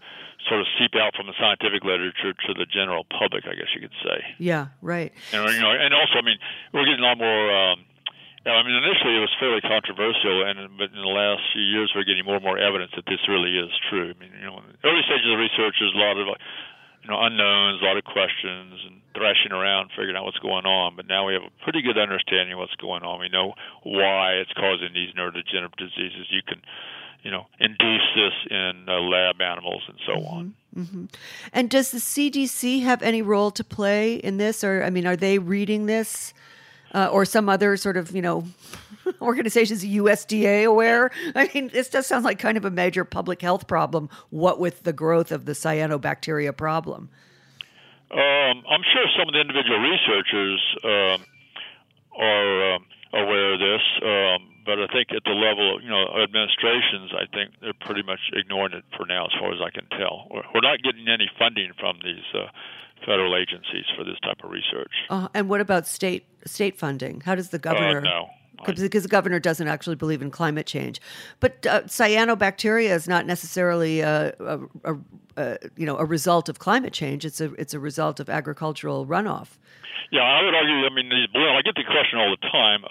sort 0.47 0.61
of 0.61 0.67
seep 0.79 0.95
out 0.95 1.15
from 1.15 1.27
the 1.27 1.35
scientific 1.37 1.83
literature 1.83 2.33
to 2.33 2.53
the 2.53 2.65
general 2.65 3.03
public, 3.11 3.45
I 3.45 3.55
guess 3.55 3.69
you 3.75 3.81
could 3.81 3.97
say. 4.03 4.23
Yeah, 4.39 4.71
right. 4.81 5.11
And 5.33 5.43
you 5.53 5.61
know, 5.61 5.71
and 5.71 5.93
also, 5.93 6.15
I 6.17 6.23
mean, 6.23 6.39
we're 6.73 6.85
getting 6.85 7.03
a 7.03 7.07
lot 7.07 7.17
more. 7.19 7.51
Um, 7.51 7.85
I 8.45 8.61
mean, 8.61 8.77
initially 8.77 9.17
it 9.17 9.25
was 9.25 9.33
fairly 9.41 9.61
controversial, 9.61 10.45
and 10.45 10.77
but 10.77 10.93
in 10.93 11.01
the 11.01 11.09
last 11.09 11.41
few 11.51 11.65
years 11.65 11.91
we're 11.97 12.05
getting 12.05 12.23
more 12.23 12.37
and 12.37 12.45
more 12.45 12.61
evidence 12.61 12.93
that 12.95 13.09
this 13.09 13.25
really 13.27 13.57
is 13.57 13.73
true. 13.89 14.13
I 14.13 14.15
mean, 14.21 14.31
you 14.37 14.45
know, 14.45 14.61
early 14.85 15.01
stages 15.03 15.25
of 15.33 15.41
research, 15.41 15.81
there's 15.81 15.97
a 15.97 15.97
lot 15.97 16.15
of 16.21 16.29
you 17.05 17.11
know 17.11 17.21
unknowns, 17.21 17.81
a 17.81 17.85
lot 17.85 17.97
of 17.97 18.03
questions, 18.03 18.81
and 18.87 19.01
thrashing 19.13 19.51
around 19.51 19.91
figuring 19.91 20.15
out 20.15 20.25
what's 20.25 20.39
going 20.39 20.65
on. 20.65 20.95
But 20.95 21.07
now 21.07 21.27
we 21.27 21.33
have 21.33 21.43
a 21.43 21.63
pretty 21.63 21.83
good 21.83 21.99
understanding 21.99 22.53
of 22.53 22.59
what's 22.59 22.75
going 22.75 23.03
on. 23.03 23.19
We 23.19 23.29
know 23.29 23.53
why 23.83 24.33
it's 24.41 24.51
causing 24.53 24.89
these 24.93 25.13
neurodegenerative 25.13 25.75
diseases. 25.77 26.25
You 26.31 26.41
can, 26.47 26.61
you 27.21 27.29
know, 27.29 27.45
induce 27.59 28.09
this 28.15 28.33
in 28.49 28.85
uh, 28.89 28.99
lab 29.01 29.39
animals 29.39 29.83
and 29.87 29.97
so 30.03 30.13
mm-hmm. 30.13 30.35
on. 30.35 30.53
Mm-hmm. 30.75 31.05
And 31.53 31.69
does 31.69 31.91
the 31.91 31.99
CDC 31.99 32.81
have 32.81 33.03
any 33.03 33.21
role 33.21 33.51
to 33.51 33.63
play 33.63 34.15
in 34.15 34.37
this, 34.37 34.63
or 34.63 34.83
I 34.83 34.89
mean, 34.89 35.05
are 35.05 35.15
they 35.15 35.37
reading 35.37 35.85
this? 35.85 36.33
Uh, 36.95 37.09
or 37.11 37.25
some 37.25 37.49
other 37.49 37.75
sort 37.75 37.97
of, 37.97 38.15
you 38.15 38.21
know, 38.21 38.45
organizations 39.21 39.83
USDA 39.83 40.63
aware? 40.63 41.11
I 41.35 41.49
mean, 41.53 41.67
this 41.67 41.89
does 41.89 42.07
sound 42.07 42.23
like 42.23 42.39
kind 42.39 42.57
of 42.57 42.63
a 42.63 42.71
major 42.71 43.03
public 43.03 43.41
health 43.41 43.67
problem, 43.67 44.09
what 44.29 44.61
with 44.61 44.83
the 44.83 44.93
growth 44.93 45.33
of 45.33 45.43
the 45.43 45.51
cyanobacteria 45.51 46.55
problem. 46.55 47.09
Um, 48.11 48.63
I'm 48.69 48.85
sure 48.93 49.03
some 49.19 49.27
of 49.27 49.33
the 49.33 49.41
individual 49.41 49.79
researchers 49.79 50.61
uh, 50.85 51.17
are 52.15 52.75
uh, 52.75 52.79
aware 53.11 53.53
of 53.53 53.59
this, 53.59 53.83
um, 53.99 54.55
but 54.65 54.79
I 54.79 54.87
think 54.87 55.11
at 55.11 55.23
the 55.25 55.35
level 55.35 55.75
of 55.75 55.83
you 55.83 55.89
know 55.89 56.07
administrations, 56.23 57.11
I 57.11 57.25
think 57.35 57.59
they're 57.59 57.73
pretty 57.73 58.03
much 58.03 58.19
ignoring 58.31 58.73
it 58.73 58.85
for 58.95 59.05
now, 59.05 59.25
as 59.25 59.33
far 59.39 59.51
as 59.51 59.59
I 59.59 59.69
can 59.69 59.85
tell. 59.99 60.27
We're, 60.31 60.47
we're 60.53 60.63
not 60.63 60.79
getting 60.81 61.09
any 61.09 61.29
funding 61.37 61.71
from 61.77 61.99
these 62.03 62.23
uh, 62.33 62.47
federal 63.05 63.35
agencies 63.35 63.85
for 63.97 64.03
this 64.03 64.19
type 64.23 64.37
of 64.43 64.51
research. 64.51 64.91
Uh, 65.09 65.27
and 65.33 65.49
what 65.49 65.61
about 65.61 65.87
state 65.87 66.25
state 66.45 66.77
funding? 66.77 67.21
How 67.21 67.35
does 67.35 67.49
the 67.49 67.59
governor? 67.59 67.89
uh, 67.89 67.93
governor? 67.93 68.09
no 68.09 68.29
because 68.65 69.03
the 69.03 69.09
governor 69.09 69.39
doesn't 69.39 69.67
actually 69.67 69.95
believe 69.95 70.21
in 70.21 70.31
climate 70.31 70.65
change. 70.65 71.01
But 71.39 71.65
uh, 71.65 71.81
cyanobacteria 71.83 72.89
is 72.89 73.07
not 73.07 73.25
necessarily 73.25 73.99
a, 73.99 74.33
a, 74.39 74.59
a, 74.83 74.95
a, 75.37 75.57
you 75.75 75.85
know 75.85 75.97
a 75.97 76.05
result 76.05 76.49
of 76.49 76.59
climate 76.59 76.93
change. 76.93 77.25
It's 77.25 77.41
a 77.41 77.53
it's 77.55 77.73
a 77.73 77.79
result 77.79 78.19
of 78.19 78.29
agricultural 78.29 79.05
runoff. 79.05 79.57
Yeah, 80.11 80.21
I 80.21 80.43
would 80.43 80.53
argue. 80.53 80.85
I 80.85 80.89
mean, 80.93 81.09
blooms. 81.33 81.57
I 81.57 81.61
get 81.61 81.75
the 81.75 81.83
question 81.83 82.19
all 82.19 82.29
the 82.29 82.47
time. 82.47 82.83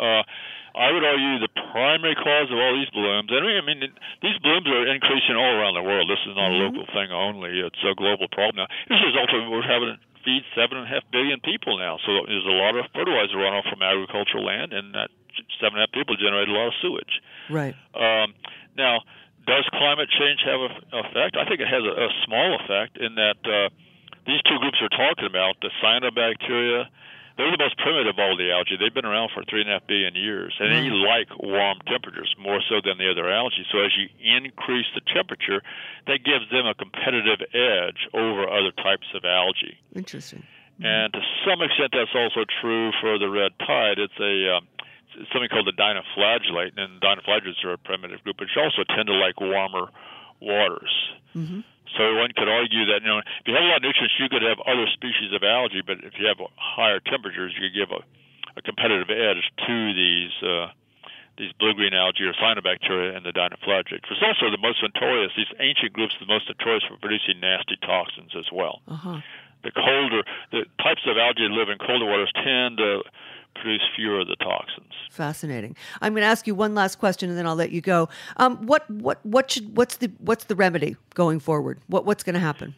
I 0.75 0.91
would 0.91 1.07
argue 1.07 1.39
the 1.39 1.55
primary 1.71 2.19
cause 2.19 2.51
of 2.51 2.59
all 2.59 2.75
these 2.75 2.91
blooms, 2.91 3.31
and 3.31 3.47
I 3.47 3.63
mean, 3.63 3.79
these 4.23 4.39
blooms 4.43 4.67
are 4.67 4.91
increasing 4.91 5.39
all 5.39 5.55
around 5.55 5.79
the 5.79 5.87
world. 5.87 6.11
This 6.11 6.19
is 6.27 6.35
not 6.35 6.51
mm-hmm. 6.51 6.61
a 6.61 6.67
local 6.67 6.87
thing 6.91 7.15
only; 7.15 7.63
it's 7.63 7.79
a 7.87 7.95
global 7.95 8.27
problem 8.35 8.67
now. 8.67 8.69
This 8.91 8.99
is 9.07 9.15
also 9.15 9.39
we're 9.51 9.63
having 9.63 9.95
to 9.95 9.99
feed 10.27 10.43
seven 10.59 10.83
and 10.83 10.87
a 10.87 10.91
half 10.91 11.07
billion 11.15 11.39
people 11.41 11.79
now, 11.79 12.03
so 12.03 12.27
there's 12.27 12.49
a 12.49 12.59
lot 12.59 12.75
of 12.75 12.91
fertilizer 12.91 13.39
runoff 13.39 13.71
from 13.71 13.87
agricultural 13.87 14.43
land, 14.43 14.75
and 14.75 14.95
that 14.99 15.15
seven 15.63 15.79
and 15.79 15.83
a 15.83 15.87
half 15.87 15.93
people 15.95 16.19
generate 16.19 16.51
a 16.51 16.55
lot 16.55 16.75
of 16.75 16.77
sewage. 16.83 17.23
Right. 17.47 17.75
Um, 17.95 18.35
now, 18.75 19.07
does 19.47 19.63
climate 19.71 20.11
change 20.11 20.43
have 20.43 20.59
an 20.59 20.75
effect? 21.07 21.37
I 21.39 21.47
think 21.47 21.61
it 21.61 21.71
has 21.71 21.87
a, 21.87 21.95
a 21.95 22.11
small 22.27 22.59
effect 22.59 22.99
in 22.99 23.15
that 23.15 23.39
uh, 23.47 23.69
these 24.27 24.41
two 24.49 24.59
groups 24.59 24.81
are 24.83 24.91
talking 24.91 25.29
about, 25.29 25.61
the 25.61 25.71
cyanobacteria, 25.79 26.89
they're 27.37 27.51
the 27.51 27.59
most 27.59 27.77
primitive 27.79 28.15
of 28.15 28.19
all 28.19 28.37
the 28.37 28.53
algae. 28.53 28.77
They've 28.79 28.95
been 28.95 29.05
around 29.05 29.31
for 29.35 29.43
three 29.49 29.61
and 29.61 29.71
a 29.71 29.75
half 29.75 29.87
billion 29.87 30.15
years, 30.15 30.55
and 30.61 30.71
they 30.71 30.91
like 30.91 31.29
warm 31.43 31.79
temperatures 31.87 32.35
more 32.39 32.63
so 32.69 32.79
than 32.85 32.99
the 32.99 33.11
other 33.11 33.29
algae. 33.29 33.67
So 33.73 33.83
as 33.83 33.91
you 33.99 34.07
increase 34.23 34.87
the 34.95 35.03
temperature, 35.13 35.63
that 36.07 36.23
gives 36.23 36.47
them 36.51 36.67
a 36.67 36.75
competitive 36.75 37.43
edge 37.51 38.07
over 38.15 38.47
other 38.47 38.71
types 38.71 39.07
of 39.15 39.25
algae. 39.25 39.79
Interesting. 39.95 40.47
Mm-hmm. 40.79 40.87
And 40.87 41.13
to 41.13 41.21
some 41.47 41.63
extent, 41.63 41.91
that's 41.91 42.15
also 42.15 42.47
true 42.61 42.91
for 43.01 43.19
the 43.19 43.29
red 43.29 43.53
tide. 43.59 43.99
It's 43.99 44.19
a 44.19 44.59
um, 44.59 44.67
it's 45.19 45.31
something 45.33 45.49
called 45.49 45.67
the 45.67 45.79
dinoflagellate, 45.79 46.79
and 46.79 47.01
dinoflagellates 47.01 47.63
are 47.65 47.75
a 47.75 47.79
primitive 47.79 48.23
group, 48.23 48.37
but 48.39 48.47
which 48.47 48.59
also 48.59 48.83
tend 48.95 49.07
to 49.07 49.15
like 49.15 49.41
warmer 49.41 49.91
waters. 50.41 50.91
Mm-hmm. 51.35 51.61
So 51.97 52.17
one 52.17 52.33
could 52.33 52.49
argue 52.49 52.87
that 52.87 53.03
you 53.03 53.09
know 53.09 53.19
if 53.19 53.45
you 53.47 53.55
have 53.55 53.63
a 53.63 53.69
lot 53.69 53.77
of 53.79 53.83
nutrients, 53.85 54.15
you 54.19 54.29
could 54.29 54.43
have 54.43 54.59
other 54.67 54.87
species 54.93 55.33
of 55.33 55.43
algae, 55.45 55.83
but 55.85 56.03
if 56.03 56.19
you 56.19 56.27
have 56.27 56.41
higher 56.57 57.01
temperatures, 57.01 57.53
you 57.55 57.69
could 57.69 57.77
give 57.77 57.91
a, 57.93 58.01
a 58.59 58.63
competitive 58.63 59.11
edge 59.11 59.45
to 59.67 59.77
these 59.95 60.35
uh, 60.43 60.73
these 61.37 61.53
blue-green 61.59 61.95
algae 61.95 62.25
or 62.25 62.33
cyanobacteria 62.35 63.17
and 63.17 63.27
the 63.27 63.33
dinoflagellates. 63.33 64.07
It's 64.07 64.23
also 64.23 64.51
the 64.51 64.63
most 64.63 64.83
notorious. 64.83 65.33
These 65.37 65.51
ancient 65.59 65.93
groups 65.93 66.15
are 66.17 66.27
the 66.27 66.33
most 66.33 66.49
notorious 66.49 66.85
for 66.87 66.97
producing 66.97 67.41
nasty 67.41 67.77
toxins 67.83 68.33
as 68.39 68.47
well. 68.53 68.83
Uh-huh. 68.87 69.19
The 69.65 69.73
colder, 69.73 70.23
the 70.53 70.67
types 70.83 71.03
of 71.07 71.17
algae 71.17 71.49
that 71.49 71.55
live 71.55 71.71
in 71.71 71.79
colder 71.79 72.07
waters 72.07 72.31
tend 72.37 72.79
to 72.79 73.03
produce 73.55 73.83
fewer 73.97 74.21
of 74.21 74.29
the 74.29 74.37
toxins. 74.37 74.93
Fascinating. 75.11 75.77
I'm 76.01 76.13
going 76.13 76.23
to 76.23 76.29
ask 76.29 76.47
you 76.47 76.55
one 76.55 76.75
last 76.75 76.99
question, 76.99 77.29
and 77.29 77.39
then 77.39 77.47
I'll 77.47 77.55
let 77.55 77.71
you 77.71 77.81
go. 77.81 78.09
Um, 78.37 78.67
what 78.67 78.89
what 78.91 79.25
what 79.25 79.51
should 79.51 79.77
what's 79.77 79.97
the 79.97 80.11
what's 80.19 80.45
the 80.45 80.55
remedy 80.55 80.97
going 81.15 81.41
forward? 81.41 81.81
What 81.87 82.05
what's 82.05 82.23
going 82.23 82.35
to 82.35 82.41
happen? 82.41 82.75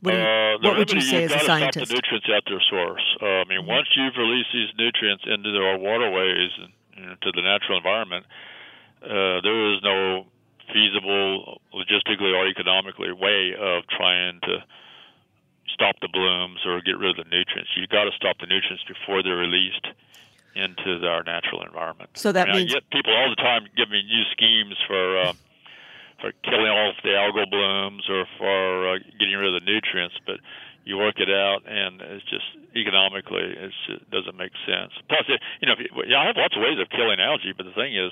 What, 0.00 0.14
you, 0.14 0.20
uh, 0.20 0.58
what 0.62 0.78
would 0.78 0.92
you 0.92 1.00
say 1.00 1.24
as 1.24 1.32
a 1.32 1.40
scientist? 1.40 1.86
Stop 1.86 1.88
the 1.88 1.94
nutrients 1.94 2.28
at 2.30 2.42
their 2.46 2.62
source. 2.70 3.02
Uh, 3.20 3.26
I 3.26 3.44
mean, 3.44 3.60
mm-hmm. 3.60 3.68
once 3.68 3.88
you've 3.96 4.14
released 4.16 4.50
these 4.52 4.70
nutrients 4.78 5.24
into 5.26 5.50
our 5.58 5.78
waterways 5.78 6.50
and 6.62 6.72
you 6.96 7.06
know, 7.06 7.14
to 7.20 7.32
the 7.32 7.42
natural 7.42 7.78
environment, 7.78 8.26
uh, 9.02 9.42
there 9.42 9.74
is 9.74 9.82
no 9.82 10.26
feasible, 10.72 11.60
logistically 11.74 12.34
or 12.34 12.46
economically 12.46 13.12
way 13.12 13.54
of 13.58 13.82
trying 13.88 14.40
to 14.42 14.62
stop 15.78 15.94
the 16.02 16.10
blooms 16.10 16.58
or 16.66 16.82
get 16.82 16.98
rid 16.98 17.14
of 17.14 17.22
the 17.22 17.30
nutrients. 17.30 17.70
You've 17.78 17.94
got 17.94 18.10
to 18.10 18.14
stop 18.18 18.42
the 18.42 18.50
nutrients 18.50 18.82
before 18.82 19.22
they're 19.22 19.38
released 19.38 19.86
into 20.58 21.06
our 21.06 21.22
natural 21.22 21.62
environment. 21.62 22.10
So 22.18 22.32
that 22.34 22.50
I 22.50 22.58
means 22.58 22.74
I 22.74 22.82
get 22.82 22.90
people 22.90 23.14
all 23.14 23.30
the 23.30 23.38
time 23.38 23.70
giving 23.78 24.02
new 24.10 24.24
schemes 24.34 24.74
for 24.90 25.22
uh, 25.22 25.32
for 26.20 26.32
killing 26.42 26.66
off 26.66 26.98
the 27.06 27.14
algal 27.14 27.46
blooms 27.46 28.02
or 28.10 28.26
for 28.36 28.94
uh, 28.94 28.98
getting 29.22 29.38
rid 29.38 29.54
of 29.54 29.62
the 29.62 29.66
nutrients, 29.70 30.16
but 30.26 30.42
you 30.82 30.98
work 30.98 31.20
it 31.20 31.30
out, 31.30 31.62
and 31.68 32.00
it's 32.00 32.24
just 32.26 32.48
economically 32.74 33.54
it's, 33.54 33.76
it 33.88 34.10
doesn't 34.10 34.36
make 34.36 34.50
sense. 34.66 34.90
Plus, 35.06 35.22
it, 35.28 35.38
you 35.62 35.68
know, 35.68 35.78
I 36.18 36.26
have 36.26 36.36
lots 36.36 36.56
of 36.56 36.62
ways 36.62 36.80
of 36.80 36.90
killing 36.90 37.20
algae, 37.20 37.54
but 37.56 37.66
the 37.66 37.76
thing 37.76 37.94
is, 37.94 38.10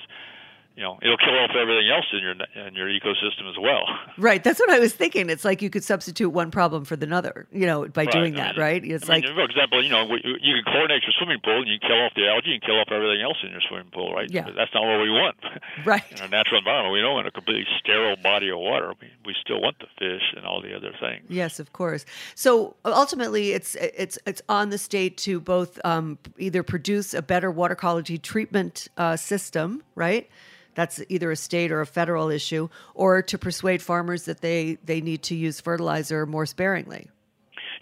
you 0.77 0.83
know 0.83 0.99
it'll 1.01 1.17
kill 1.17 1.35
off 1.39 1.49
everything 1.59 1.89
else 1.89 2.05
in 2.13 2.21
your 2.21 2.35
in 2.65 2.75
your 2.75 2.87
ecosystem 2.87 3.49
as 3.49 3.57
well. 3.59 3.83
Right. 4.19 4.43
That's 4.43 4.59
what 4.59 4.71
I 4.71 4.79
was 4.79 4.93
thinking. 4.93 5.29
It's 5.29 5.45
like 5.45 5.61
you 5.61 5.69
could 5.69 5.83
substitute 5.83 6.31
one 6.31 6.49
problem 6.49 6.85
for 6.85 6.95
another, 6.95 7.47
you 7.51 7.67
know, 7.67 7.87
by 7.87 8.03
right. 8.03 8.11
doing 8.11 8.33
I 8.33 8.37
that, 8.37 8.55
mean, 8.55 8.65
right? 8.65 8.83
It's 8.83 9.07
I 9.07 9.13
like, 9.13 9.23
mean, 9.25 9.35
for 9.35 9.43
example, 9.43 9.83
you 9.83 9.89
know, 9.89 10.05
you 10.15 10.55
can 10.55 10.73
chlorinate 10.73 11.05
your 11.05 11.13
swimming 11.17 11.39
pool 11.43 11.59
and 11.59 11.67
you 11.67 11.77
kill 11.79 12.01
off 12.01 12.13
the 12.15 12.27
algae 12.27 12.53
and 12.53 12.61
kill 12.63 12.79
off 12.79 12.87
everything 12.89 13.21
else 13.21 13.37
in 13.43 13.51
your 13.51 13.61
swimming 13.61 13.91
pool, 13.93 14.13
right? 14.13 14.29
Yeah. 14.31 14.45
But 14.45 14.55
that's 14.55 14.73
not 14.73 14.83
what 14.85 15.01
we 15.01 15.11
want. 15.11 15.37
Right. 15.85 16.03
in 16.11 16.19
a 16.19 16.27
natural 16.27 16.59
environment, 16.59 16.93
we 16.93 17.01
don't 17.01 17.13
want 17.13 17.27
a 17.27 17.31
completely 17.31 17.65
sterile 17.79 18.15
body 18.17 18.49
of 18.49 18.57
water. 18.57 18.93
We, 18.99 19.09
we 19.25 19.35
still 19.39 19.61
want 19.61 19.77
the 19.79 19.85
fish 19.99 20.23
and 20.35 20.45
all 20.45 20.61
the 20.61 20.75
other 20.75 20.91
things. 20.99 21.25
Yes, 21.29 21.59
of 21.59 21.71
course. 21.71 22.05
So 22.35 22.75
ultimately, 22.83 23.51
it's 23.51 23.75
it's 23.75 24.17
it's 24.25 24.41
on 24.49 24.69
the 24.69 24.77
state 24.77 25.17
to 25.19 25.39
both 25.39 25.79
um, 25.85 26.17
either 26.37 26.63
produce 26.63 27.13
a 27.13 27.21
better 27.21 27.51
water 27.51 27.75
quality 27.75 28.17
treatment 28.17 28.87
uh, 28.97 29.15
system, 29.15 29.83
right? 29.95 30.29
That's 30.77 31.01
either 31.09 31.31
a 31.31 31.35
state 31.35 31.71
or 31.71 31.81
a 31.81 31.89
federal 31.89 32.29
issue, 32.29 32.69
or 32.93 33.23
to 33.23 33.35
persuade 33.39 33.81
farmers 33.81 34.25
that 34.29 34.41
they, 34.41 34.77
they 34.85 35.01
need 35.01 35.23
to 35.23 35.33
use 35.33 35.59
fertilizer 35.59 36.27
more 36.27 36.45
sparingly. 36.45 37.09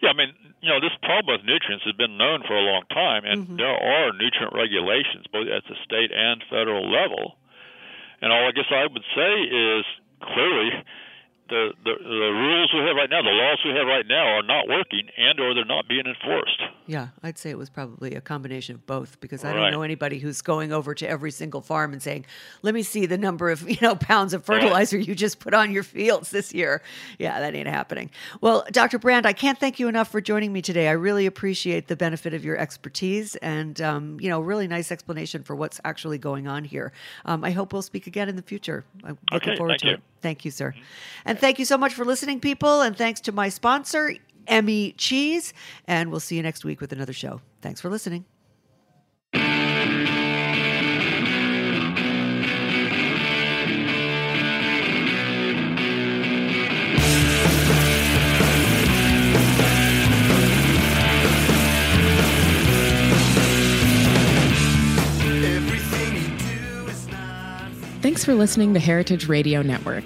Yeah, 0.01 0.11
I 0.11 0.13
mean, 0.15 0.31
you 0.63 0.69
know, 0.71 0.79
this 0.79 0.95
problem 1.03 1.35
with 1.35 1.43
nutrients 1.43 1.83
has 1.83 1.93
been 1.99 2.15
known 2.15 2.47
for 2.47 2.55
a 2.55 2.63
long 2.63 2.83
time, 2.87 3.27
and 3.27 3.43
mm-hmm. 3.43 3.57
there 3.57 3.75
are 3.75 4.15
nutrient 4.15 4.55
regulations 4.55 5.27
both 5.27 5.51
at 5.51 5.67
the 5.67 5.75
state 5.83 6.15
and 6.15 6.39
federal 6.49 6.87
level. 6.87 7.35
And 8.21 8.31
all 8.31 8.47
I 8.47 8.55
guess 8.55 8.71
I 8.71 8.87
would 8.87 9.03
say 9.11 9.31
is 9.43 9.83
clearly 10.23 10.71
the, 11.49 11.73
the, 11.83 11.93
the 12.01 12.31
rules 12.31 12.71
we 12.73 12.79
have 12.81 12.95
right 12.95 13.09
now, 13.09 13.21
the 13.21 13.29
laws 13.29 13.59
we 13.63 13.71
have 13.71 13.85
right 13.87 14.05
now, 14.07 14.25
are 14.25 14.43
not 14.43 14.67
working, 14.67 15.07
and 15.17 15.39
or 15.39 15.53
they're 15.53 15.65
not 15.65 15.87
being 15.87 16.05
enforced. 16.05 16.61
Yeah, 16.87 17.09
I'd 17.23 17.37
say 17.37 17.49
it 17.49 17.57
was 17.57 17.69
probably 17.69 18.15
a 18.15 18.21
combination 18.21 18.75
of 18.75 18.85
both 18.85 19.19
because 19.19 19.43
I 19.43 19.49
right. 19.49 19.61
don't 19.61 19.71
know 19.71 19.81
anybody 19.81 20.19
who's 20.19 20.41
going 20.41 20.71
over 20.71 20.93
to 20.95 21.07
every 21.07 21.31
single 21.31 21.61
farm 21.61 21.93
and 21.93 22.01
saying, 22.01 22.25
"Let 22.61 22.73
me 22.73 22.83
see 22.83 23.05
the 23.05 23.17
number 23.17 23.49
of 23.51 23.67
you 23.69 23.77
know 23.81 23.95
pounds 23.95 24.33
of 24.33 24.43
fertilizer 24.43 24.97
right. 24.97 25.07
you 25.07 25.15
just 25.15 25.39
put 25.39 25.53
on 25.53 25.71
your 25.71 25.83
fields 25.83 26.31
this 26.31 26.53
year." 26.53 26.81
Yeah, 27.19 27.39
that 27.39 27.53
ain't 27.53 27.67
happening. 27.67 28.09
Well, 28.41 28.65
Dr. 28.71 28.99
Brand, 28.99 29.25
I 29.25 29.33
can't 29.33 29.59
thank 29.59 29.79
you 29.79 29.87
enough 29.87 30.09
for 30.09 30.21
joining 30.21 30.51
me 30.51 30.61
today. 30.61 30.87
I 30.87 30.93
really 30.93 31.25
appreciate 31.25 31.87
the 31.87 31.95
benefit 31.95 32.33
of 32.33 32.43
your 32.43 32.57
expertise 32.57 33.35
and 33.37 33.79
um, 33.81 34.19
you 34.19 34.29
know 34.29 34.41
really 34.41 34.67
nice 34.67 34.91
explanation 34.91 35.43
for 35.43 35.55
what's 35.55 35.79
actually 35.85 36.17
going 36.17 36.47
on 36.47 36.63
here. 36.63 36.91
Um, 37.25 37.43
I 37.43 37.51
hope 37.51 37.73
we'll 37.73 37.81
speak 37.81 38.07
again 38.07 38.29
in 38.29 38.35
the 38.35 38.41
future. 38.41 38.83
I'm 39.03 39.17
looking 39.31 39.51
okay, 39.51 39.57
forward 39.57 39.79
to 39.79 39.87
you. 39.87 39.93
it. 39.93 40.01
Thank 40.21 40.43
you, 40.43 40.49
sir. 40.49 40.73
And 41.35 41.41
thank 41.41 41.59
you 41.59 41.65
so 41.65 41.77
much 41.77 41.93
for 41.93 42.05
listening, 42.05 42.39
people. 42.39 42.79
And 42.79 42.95
thanks 42.95 43.19
to 43.19 43.33
my 43.33 43.49
sponsor, 43.49 44.15
Emmi 44.47 44.93
Cheese. 44.95 45.51
And 45.85 46.09
we'll 46.09 46.21
see 46.21 46.37
you 46.37 46.43
next 46.43 46.63
week 46.63 46.79
with 46.79 46.93
another 46.93 47.11
show. 47.11 47.41
Thanks 47.61 47.81
for 47.81 47.89
listening. 47.89 48.23
Thanks 68.01 68.23
for 68.23 68.35
listening 68.35 68.73
to 68.73 68.79
Heritage 68.79 69.27
Radio 69.27 69.61
Network, 69.61 70.05